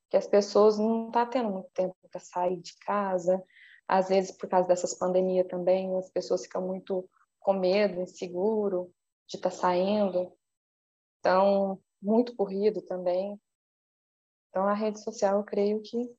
Que 0.08 0.16
as 0.16 0.26
pessoas 0.26 0.78
não 0.78 1.08
estão 1.08 1.24
tá 1.24 1.26
tendo 1.26 1.50
muito 1.50 1.68
tempo 1.74 1.94
para 2.10 2.20
sair 2.20 2.56
de 2.56 2.76
casa, 2.78 3.42
às 3.86 4.08
vezes 4.08 4.30
por 4.30 4.48
causa 4.48 4.68
dessas 4.68 4.94
pandemias 4.94 5.46
também, 5.48 5.96
as 5.96 6.10
pessoas 6.10 6.42
ficam 6.42 6.66
muito 6.66 7.08
com 7.40 7.54
medo, 7.54 8.00
inseguro, 8.00 8.92
de 9.28 9.36
estar 9.36 9.50
tá 9.50 9.56
saindo. 9.56 10.32
Então, 11.20 11.78
muito 12.00 12.34
corrido 12.34 12.80
também. 12.82 13.38
Então, 14.48 14.66
a 14.66 14.74
rede 14.74 15.02
social, 15.02 15.38
eu 15.38 15.44
creio 15.44 15.82
que 15.82 16.10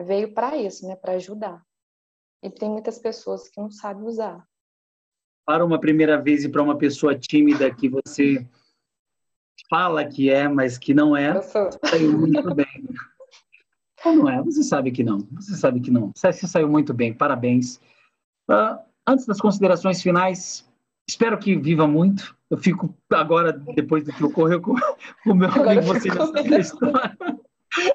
veio 0.00 0.32
para 0.32 0.56
isso, 0.56 0.86
né, 0.86 0.96
para 0.96 1.14
ajudar. 1.14 1.62
E 2.42 2.50
tem 2.50 2.70
muitas 2.70 2.98
pessoas 2.98 3.48
que 3.48 3.60
não 3.60 3.70
sabem 3.70 4.04
usar. 4.04 4.46
Para 5.44 5.64
uma 5.64 5.80
primeira 5.80 6.20
vez 6.20 6.44
e 6.44 6.48
para 6.48 6.62
uma 6.62 6.78
pessoa 6.78 7.18
tímida 7.18 7.74
que 7.74 7.88
você 7.88 8.48
fala 9.68 10.04
que 10.04 10.30
é, 10.30 10.48
mas 10.48 10.78
que 10.78 10.94
não 10.94 11.16
é, 11.16 11.40
saiu 11.42 12.18
muito 12.18 12.54
bem. 12.54 12.66
Ou 14.04 14.12
não 14.16 14.28
é? 14.28 14.42
Você 14.42 14.62
sabe 14.62 14.90
que 14.90 15.02
não. 15.02 15.18
Você 15.32 15.56
sabe 15.56 15.80
que 15.80 15.90
não. 15.90 16.12
Você 16.14 16.46
saiu 16.46 16.68
muito 16.68 16.92
bem. 16.92 17.14
Parabéns. 17.14 17.76
Uh, 18.48 18.78
antes 19.06 19.26
das 19.26 19.40
considerações 19.40 20.02
finais, 20.02 20.68
espero 21.08 21.38
que 21.38 21.56
viva 21.56 21.86
muito. 21.86 22.36
Eu 22.50 22.58
fico 22.58 22.94
agora, 23.10 23.52
depois 23.74 24.04
do 24.04 24.12
que 24.12 24.24
ocorreu 24.24 24.60
com 24.60 24.74
o 25.26 25.34
meu 25.34 25.48
amigo, 25.48 25.82
você 25.82 26.08
já 26.08 26.26
sabe 26.26 26.48
da 26.48 26.58
história. 26.58 27.16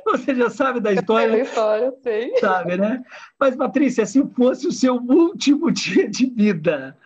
Você 0.06 0.36
já 0.36 0.50
sabe 0.50 0.80
da 0.80 0.92
história. 0.92 1.32
Da 1.32 1.40
história, 1.40 1.94
sei. 2.02 2.38
Sabe, 2.38 2.78
né? 2.78 3.04
Mas, 3.40 3.56
Patrícia, 3.56 4.06
se 4.06 4.26
fosse 4.36 4.68
o 4.68 4.72
seu 4.72 4.96
último 4.96 5.70
dia 5.72 6.10
de 6.10 6.26
vida, 6.26 6.98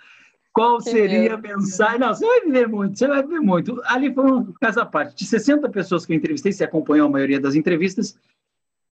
qual 0.53 0.79
seria 0.79 1.33
a 1.33 1.37
mensagem? 1.37 1.99
Não, 1.99 2.13
você 2.13 2.25
vai 2.25 2.41
viver 2.41 2.67
muito, 2.67 2.97
você 2.97 3.07
vai 3.07 3.21
viver 3.21 3.39
muito. 3.39 3.81
Ali 3.85 4.13
foi 4.13 4.31
um 4.31 4.53
caso 4.53 4.79
à 4.79 4.85
parte. 4.85 5.17
De 5.17 5.25
60 5.25 5.69
pessoas 5.69 6.05
que 6.05 6.13
eu 6.13 6.17
entrevistei, 6.17 6.51
você 6.51 6.63
acompanhou 6.63 7.07
a 7.07 7.11
maioria 7.11 7.39
das 7.39 7.55
entrevistas, 7.55 8.17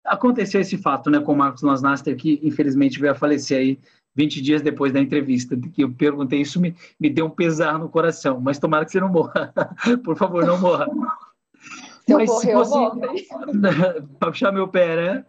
aconteceu 0.04 0.61
esse 0.61 0.76
fato, 0.78 1.11
né, 1.11 1.20
com 1.20 1.32
o 1.32 1.36
Marcos 1.36 1.62
Lasnaster, 1.62 2.16
que 2.16 2.40
infelizmente 2.42 2.98
veio 2.98 3.12
a 3.12 3.16
falecer 3.16 3.59
aí 3.59 3.78
20 4.18 4.42
dias 4.42 4.60
depois 4.60 4.92
da 4.92 4.98
entrevista, 4.98 5.56
que 5.72 5.84
eu 5.84 5.92
perguntei 5.92 6.40
isso, 6.40 6.60
me, 6.60 6.74
me 6.98 7.08
deu 7.08 7.26
um 7.26 7.30
pesar 7.30 7.78
no 7.78 7.88
coração. 7.88 8.40
Mas 8.40 8.58
tomara 8.58 8.84
que 8.84 8.90
você 8.90 8.98
não 8.98 9.08
morra. 9.08 9.54
Por 10.02 10.16
favor, 10.16 10.44
não 10.44 10.60
morra. 10.60 10.88
Se 12.04 12.14
Mas 12.14 12.28
eu 12.28 12.34
morrer, 12.34 12.64
se 13.14 13.28
fosse... 13.28 14.08
Para 14.18 14.30
puxar 14.32 14.50
meu 14.50 14.66
pé, 14.66 14.96
né? 14.96 15.24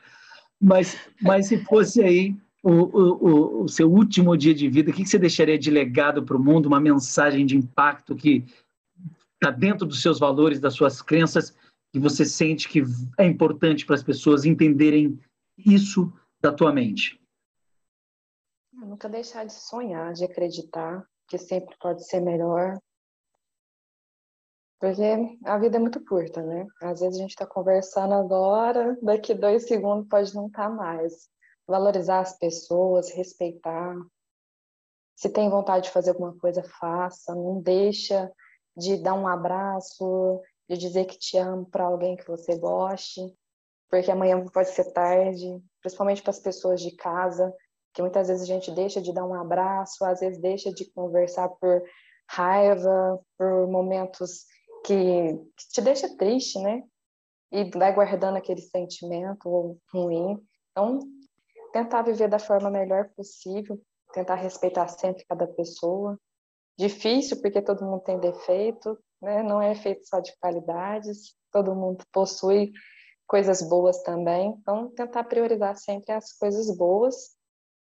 Mas, 0.59 0.97
mas 1.21 1.45
se 1.45 1.63
fosse 1.65 2.01
aí 2.01 2.35
o, 2.63 2.71
o, 2.71 3.63
o, 3.63 3.67
seu 3.67 3.89
último 3.89 4.35
dia 4.35 4.55
de 4.55 4.67
vida, 4.67 4.89
o 4.89 4.93
que 4.93 5.05
você 5.05 5.19
deixaria 5.19 5.57
de 5.57 5.69
legado 5.69 6.23
para 6.23 6.35
o 6.35 6.43
mundo, 6.43 6.65
uma 6.65 6.79
mensagem 6.79 7.45
de 7.45 7.55
impacto 7.55 8.15
que 8.15 8.43
está 9.35 9.51
dentro 9.51 9.85
dos 9.85 10.01
seus 10.01 10.17
valores, 10.17 10.59
das 10.59 10.73
suas 10.73 10.99
crenças, 10.99 11.55
que 11.93 11.99
você 11.99 12.25
sente 12.25 12.67
que 12.67 12.83
é 13.19 13.25
importante 13.25 13.85
para 13.85 13.95
as 13.95 14.03
pessoas 14.03 14.45
entenderem 14.45 15.19
isso 15.63 16.11
da 16.41 16.51
tua 16.51 16.73
mente? 16.73 17.18
Nunca 18.89 19.07
deixar 19.07 19.45
de 19.45 19.53
sonhar, 19.53 20.13
de 20.13 20.25
acreditar 20.25 21.07
que 21.27 21.37
sempre 21.37 21.77
pode 21.77 22.03
ser 22.07 22.19
melhor. 22.21 22.75
Porque 24.79 25.03
a 25.45 25.59
vida 25.59 25.77
é 25.77 25.79
muito 25.79 26.03
curta, 26.03 26.41
né? 26.41 26.65
Às 26.81 26.99
vezes 26.99 27.19
a 27.19 27.21
gente 27.21 27.29
está 27.29 27.45
conversando 27.45 28.15
agora, 28.15 28.97
daqui 28.99 29.35
dois 29.35 29.67
segundos 29.67 30.07
pode 30.09 30.33
não 30.33 30.47
estar 30.47 30.69
tá 30.69 30.73
mais 30.73 31.29
valorizar 31.67 32.21
as 32.21 32.35
pessoas, 32.39 33.11
respeitar. 33.11 33.95
Se 35.15 35.29
tem 35.29 35.51
vontade 35.51 35.85
de 35.85 35.91
fazer 35.91 36.09
alguma 36.09 36.35
coisa, 36.39 36.63
faça. 36.63 37.35
Não 37.35 37.61
deixa 37.61 38.31
de 38.75 38.97
dar 38.97 39.13
um 39.13 39.27
abraço, 39.27 40.41
de 40.67 40.75
dizer 40.75 41.05
que 41.05 41.19
te 41.19 41.37
amo 41.37 41.67
para 41.67 41.83
alguém 41.83 42.15
que 42.15 42.27
você 42.27 42.57
goste, 42.57 43.21
porque 43.87 44.09
amanhã 44.09 44.43
pode 44.47 44.69
ser 44.69 44.91
tarde, 44.93 45.61
principalmente 45.79 46.23
para 46.23 46.31
as 46.31 46.39
pessoas 46.39 46.81
de 46.81 46.95
casa, 46.95 47.53
que 47.93 48.01
muitas 48.01 48.27
vezes 48.27 48.43
a 48.43 48.53
gente 48.53 48.71
deixa 48.71 49.01
de 49.01 49.13
dar 49.13 49.25
um 49.25 49.33
abraço, 49.33 50.03
às 50.05 50.19
vezes 50.19 50.39
deixa 50.39 50.71
de 50.71 50.85
conversar 50.91 51.49
por 51.49 51.83
raiva, 52.29 53.19
por 53.37 53.67
momentos 53.67 54.45
que, 54.85 55.33
que 55.57 55.69
te 55.73 55.81
deixa 55.81 56.15
triste, 56.15 56.59
né? 56.59 56.83
E 57.51 57.69
vai 57.71 57.93
guardando 57.93 58.37
aquele 58.37 58.61
sentimento 58.61 59.77
ruim. 59.91 60.39
Então, 60.71 60.99
tentar 61.73 62.03
viver 62.03 62.29
da 62.29 62.37
forma 62.37 62.69
melhor 62.69 63.09
possível, 63.15 63.81
tentar 64.13 64.35
respeitar 64.35 64.87
sempre 64.87 65.25
cada 65.25 65.47
pessoa. 65.47 66.19
Difícil 66.77 67.41
porque 67.41 67.61
todo 67.61 67.83
mundo 67.83 68.03
tem 68.03 68.19
defeito, 68.19 68.97
né? 69.21 69.41
Não 69.41 69.61
é 69.61 69.73
feito 69.73 70.07
só 70.07 70.19
de 70.19 70.31
qualidades, 70.39 71.35
todo 71.51 71.75
mundo 71.75 72.05
possui 72.13 72.71
coisas 73.27 73.67
boas 73.67 74.01
também. 74.03 74.55
Então, 74.61 74.89
tentar 74.91 75.23
priorizar 75.23 75.75
sempre 75.75 76.11
as 76.11 76.31
coisas 76.33 76.75
boas 76.77 77.38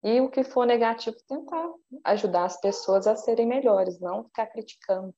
e 0.06 0.22
o 0.22 0.30
que 0.30 0.44
for 0.44 0.68
negativo, 0.68 1.18
tentar 1.28 1.68
ajudar 2.04 2.46
as 2.46 2.62
pessoas 2.62 3.08
a 3.08 3.16
serem 3.16 3.48
melhores, 3.48 4.00
não 4.00 4.24
ficar 4.26 4.46
criticando. 4.46 5.12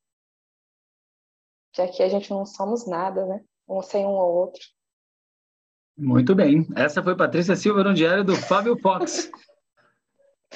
Que 1.73 1.81
aqui 1.81 2.01
a 2.01 2.07
gente 2.07 2.29
não 2.31 2.45
somos 2.45 2.87
nada, 2.87 3.25
né? 3.25 3.43
Um 3.67 3.81
sem 3.81 4.05
um 4.05 4.11
ou 4.11 4.33
outro. 4.33 4.61
Muito 5.97 6.33
bem. 6.33 6.65
Essa 6.73 7.03
foi 7.03 7.17
Patrícia 7.17 7.53
Silva 7.53 7.83
no 7.83 7.93
diário 7.93 8.23
do 8.23 8.33
Fábio 8.37 8.79
Fox. 8.79 9.29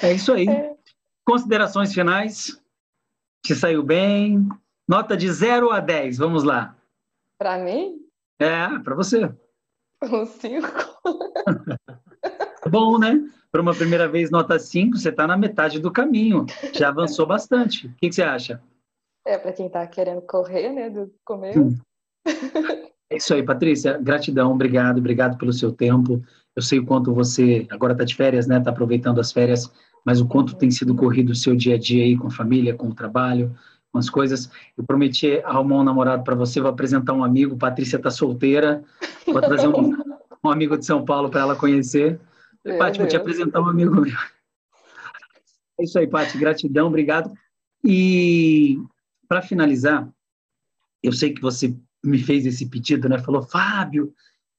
É 0.00 0.14
isso 0.14 0.32
aí. 0.32 0.48
É. 0.48 0.78
Considerações 1.26 1.92
finais? 1.92 2.58
Te 3.44 3.54
saiu 3.54 3.82
bem? 3.82 4.48
Nota 4.88 5.14
de 5.14 5.30
0 5.30 5.70
a 5.70 5.78
10, 5.78 6.16
vamos 6.16 6.42
lá. 6.42 6.74
Para 7.38 7.58
mim? 7.58 7.98
É, 8.38 8.78
para 8.78 8.94
você. 8.94 9.30
Um 10.02 10.24
5. 10.24 10.66
Bom, 12.70 12.98
né? 12.98 13.20
Para 13.52 13.60
uma 13.60 13.74
primeira 13.74 14.08
vez, 14.08 14.30
nota 14.30 14.58
5, 14.58 14.96
você 14.96 15.10
está 15.10 15.26
na 15.26 15.36
metade 15.36 15.78
do 15.78 15.90
caminho. 15.90 16.46
Já 16.72 16.88
avançou 16.88 17.26
bastante. 17.26 17.86
O 17.86 17.94
que, 17.96 18.08
que 18.08 18.14
você 18.14 18.22
acha? 18.22 18.62
É, 19.26 19.36
para 19.36 19.52
quem 19.52 19.66
está 19.66 19.86
querendo 19.86 20.22
correr, 20.22 20.72
né, 20.72 20.88
do 20.88 21.12
começo. 21.22 21.60
Hum. 21.60 21.76
É 23.10 23.16
isso 23.16 23.34
aí, 23.34 23.42
Patrícia. 23.42 23.98
Gratidão, 23.98 24.52
obrigado, 24.52 24.96
obrigado 24.96 25.36
pelo 25.36 25.52
seu 25.52 25.70
tempo. 25.70 26.22
Eu 26.56 26.62
sei 26.62 26.78
o 26.78 26.86
quanto 26.86 27.12
você 27.12 27.66
agora 27.70 27.92
está 27.92 28.04
de 28.04 28.16
férias, 28.16 28.46
né? 28.46 28.56
Está 28.56 28.70
aproveitando 28.70 29.20
as 29.20 29.30
férias, 29.30 29.70
mas 30.02 30.18
o 30.18 30.26
quanto 30.26 30.56
tem 30.56 30.70
sido 30.70 30.94
corrido 30.94 31.30
o 31.30 31.34
seu 31.34 31.54
dia 31.54 31.74
a 31.74 31.78
dia 31.78 32.04
aí 32.04 32.16
com 32.16 32.28
a 32.28 32.30
família, 32.30 32.74
com 32.74 32.88
o 32.88 32.94
trabalho, 32.94 33.54
com 33.92 33.98
as 33.98 34.08
coisas. 34.08 34.50
Eu 34.78 34.84
prometi 34.84 35.42
arrumar 35.44 35.80
um 35.80 35.84
namorado 35.84 36.24
para 36.24 36.34
você, 36.34 36.58
vou 36.58 36.70
apresentar 36.70 37.12
um 37.12 37.22
amigo. 37.22 37.56
Patrícia 37.56 37.96
está 37.98 38.10
solteira, 38.10 38.82
vou 39.26 39.42
trazer 39.42 39.68
um, 39.68 39.94
um, 40.42 40.50
amigo 40.50 40.78
de 40.78 40.86
São 40.86 41.04
Paulo 41.04 41.28
para 41.28 41.42
ela 41.42 41.54
conhecer. 41.54 42.18
Paty, 42.78 42.98
vou 42.98 43.08
te 43.08 43.16
apresentar 43.16 43.60
um 43.60 43.68
amigo 43.68 43.94
meu. 43.94 44.14
É 45.78 45.84
isso 45.84 45.98
aí, 45.98 46.06
Paty. 46.06 46.38
Gratidão, 46.38 46.88
obrigado. 46.88 47.32
E 47.84 48.78
para 49.28 49.42
finalizar, 49.42 50.08
eu 51.02 51.12
sei 51.12 51.32
que 51.32 51.42
você 51.42 51.76
me 52.04 52.18
fez 52.18 52.46
esse 52.46 52.68
pedido, 52.68 53.08
né? 53.08 53.18
Falou, 53.18 53.42
Fábio, 53.42 54.14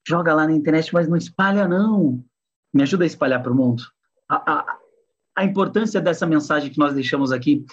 joga 0.06 0.34
lá 0.34 0.46
na 0.46 0.52
internet, 0.52 0.92
mas 0.92 1.08
não 1.08 1.16
espalha, 1.16 1.66
não. 1.66 2.22
Me 2.72 2.82
ajuda 2.82 3.04
a 3.04 3.06
espalhar 3.06 3.42
para 3.42 3.52
o 3.52 3.54
mundo. 3.54 3.82
A, 4.28 4.52
a, 4.52 4.78
a, 5.36 5.44
importância 5.44 6.00
dessa 6.00 6.26
mensagem 6.26 6.70
que 6.70 6.78
nós 6.78 6.94
deixamos 6.94 7.32
aqui 7.32 7.64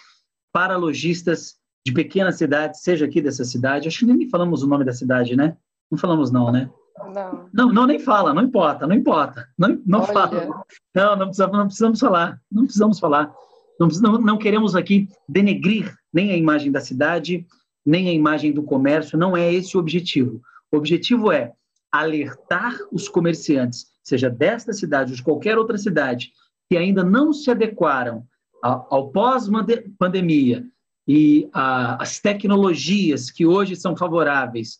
para 0.51 0.77
lojistas 0.77 1.55
de 1.85 1.93
pequenas 1.93 2.35
cidades, 2.37 2.81
seja 2.81 3.05
aqui 3.05 3.21
dessa 3.21 3.43
cidade, 3.43 3.87
acho 3.87 3.99
que 3.99 4.05
nem 4.05 4.29
falamos 4.29 4.61
o 4.61 4.67
nome 4.67 4.85
da 4.85 4.93
cidade, 4.93 5.35
né? 5.35 5.57
Não 5.89 5.97
falamos 5.97 6.29
não, 6.31 6.51
né? 6.51 6.69
Não. 7.13 7.49
Não, 7.53 7.73
não 7.73 7.87
nem 7.87 7.99
fala, 7.99 8.33
não 8.33 8.43
importa, 8.43 8.85
não 8.85 8.95
importa. 8.95 9.47
Não, 9.57 9.81
não 9.85 10.03
fala. 10.03 10.63
Não, 10.93 11.15
não 11.15 11.25
precisamos, 11.27 11.57
não 11.57 11.65
precisamos 11.65 11.99
falar. 11.99 12.41
Não 12.51 12.63
precisamos 12.63 12.99
falar. 12.99 13.33
Não, 13.79 13.87
não, 13.87 14.17
não 14.19 14.37
queremos 14.37 14.75
aqui 14.75 15.07
denegrir 15.27 15.93
nem 16.13 16.31
a 16.31 16.37
imagem 16.37 16.71
da 16.71 16.79
cidade, 16.79 17.45
nem 17.85 18.09
a 18.09 18.13
imagem 18.13 18.51
do 18.51 18.63
comércio, 18.63 19.17
não 19.17 19.35
é 19.35 19.51
esse 19.51 19.75
o 19.75 19.79
objetivo. 19.79 20.41
O 20.71 20.77
objetivo 20.77 21.31
é 21.31 21.53
alertar 21.91 22.77
os 22.91 23.09
comerciantes, 23.09 23.87
seja 24.03 24.29
desta 24.29 24.71
cidade 24.71 25.11
ou 25.11 25.17
de 25.17 25.23
qualquer 25.23 25.57
outra 25.57 25.77
cidade, 25.77 26.31
que 26.69 26.77
ainda 26.77 27.03
não 27.03 27.33
se 27.33 27.49
adequaram 27.51 28.23
ao, 28.61 28.87
ao 28.89 29.11
pós-pandemia 29.11 30.65
e 31.07 31.49
as 31.51 32.19
tecnologias 32.19 33.29
que 33.31 33.45
hoje 33.45 33.75
são 33.75 33.97
favoráveis 33.97 34.79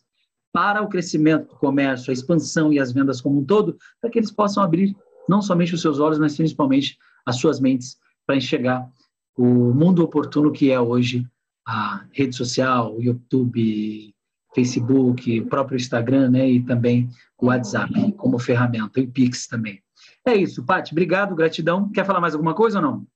para 0.51 0.81
o 0.81 0.89
crescimento 0.89 1.49
do 1.49 1.55
comércio, 1.55 2.11
a 2.11 2.13
expansão 2.13 2.71
e 2.71 2.79
as 2.79 2.91
vendas 2.91 3.21
como 3.21 3.39
um 3.39 3.45
todo, 3.45 3.77
para 3.99 4.09
que 4.09 4.19
eles 4.19 4.31
possam 4.31 4.61
abrir 4.63 4.95
não 5.27 5.41
somente 5.41 5.73
os 5.73 5.81
seus 5.81 5.99
olhos, 5.99 6.19
mas 6.19 6.35
principalmente 6.35 6.97
as 7.25 7.37
suas 7.37 7.59
mentes 7.59 7.97
para 8.25 8.35
enxergar 8.35 8.89
o 9.37 9.45
mundo 9.45 10.03
oportuno 10.03 10.51
que 10.51 10.71
é 10.71 10.79
hoje 10.79 11.25
a 11.65 12.05
rede 12.11 12.35
social, 12.35 12.95
o 12.95 13.01
YouTube, 13.01 14.13
Facebook, 14.53 15.39
o 15.39 15.47
próprio 15.47 15.77
Instagram, 15.77 16.31
né, 16.31 16.49
e 16.49 16.63
também 16.63 17.09
o 17.37 17.47
WhatsApp 17.47 18.11
como 18.13 18.37
ferramenta, 18.39 18.99
e 18.99 19.03
o 19.03 19.11
Pix 19.11 19.47
também. 19.47 19.81
É 20.25 20.35
isso, 20.35 20.65
Paty, 20.65 20.91
obrigado, 20.93 21.35
gratidão. 21.35 21.89
Quer 21.91 22.05
falar 22.05 22.19
mais 22.19 22.33
alguma 22.33 22.53
coisa 22.53 22.79
ou 22.79 22.83
não? 22.83 23.07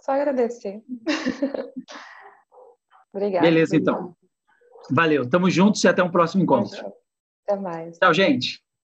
Só 0.00 0.12
agradecer. 0.12 0.82
Obrigada. 3.14 3.46
Beleza, 3.46 3.76
então. 3.76 4.16
Valeu, 4.90 5.28
tamo 5.28 5.50
juntos 5.50 5.82
e 5.84 5.88
até 5.88 6.02
um 6.02 6.10
próximo 6.10 6.42
encontro. 6.42 6.92
Até 7.46 7.60
mais. 7.60 7.98
Tchau, 7.98 8.12
gente. 8.12 8.62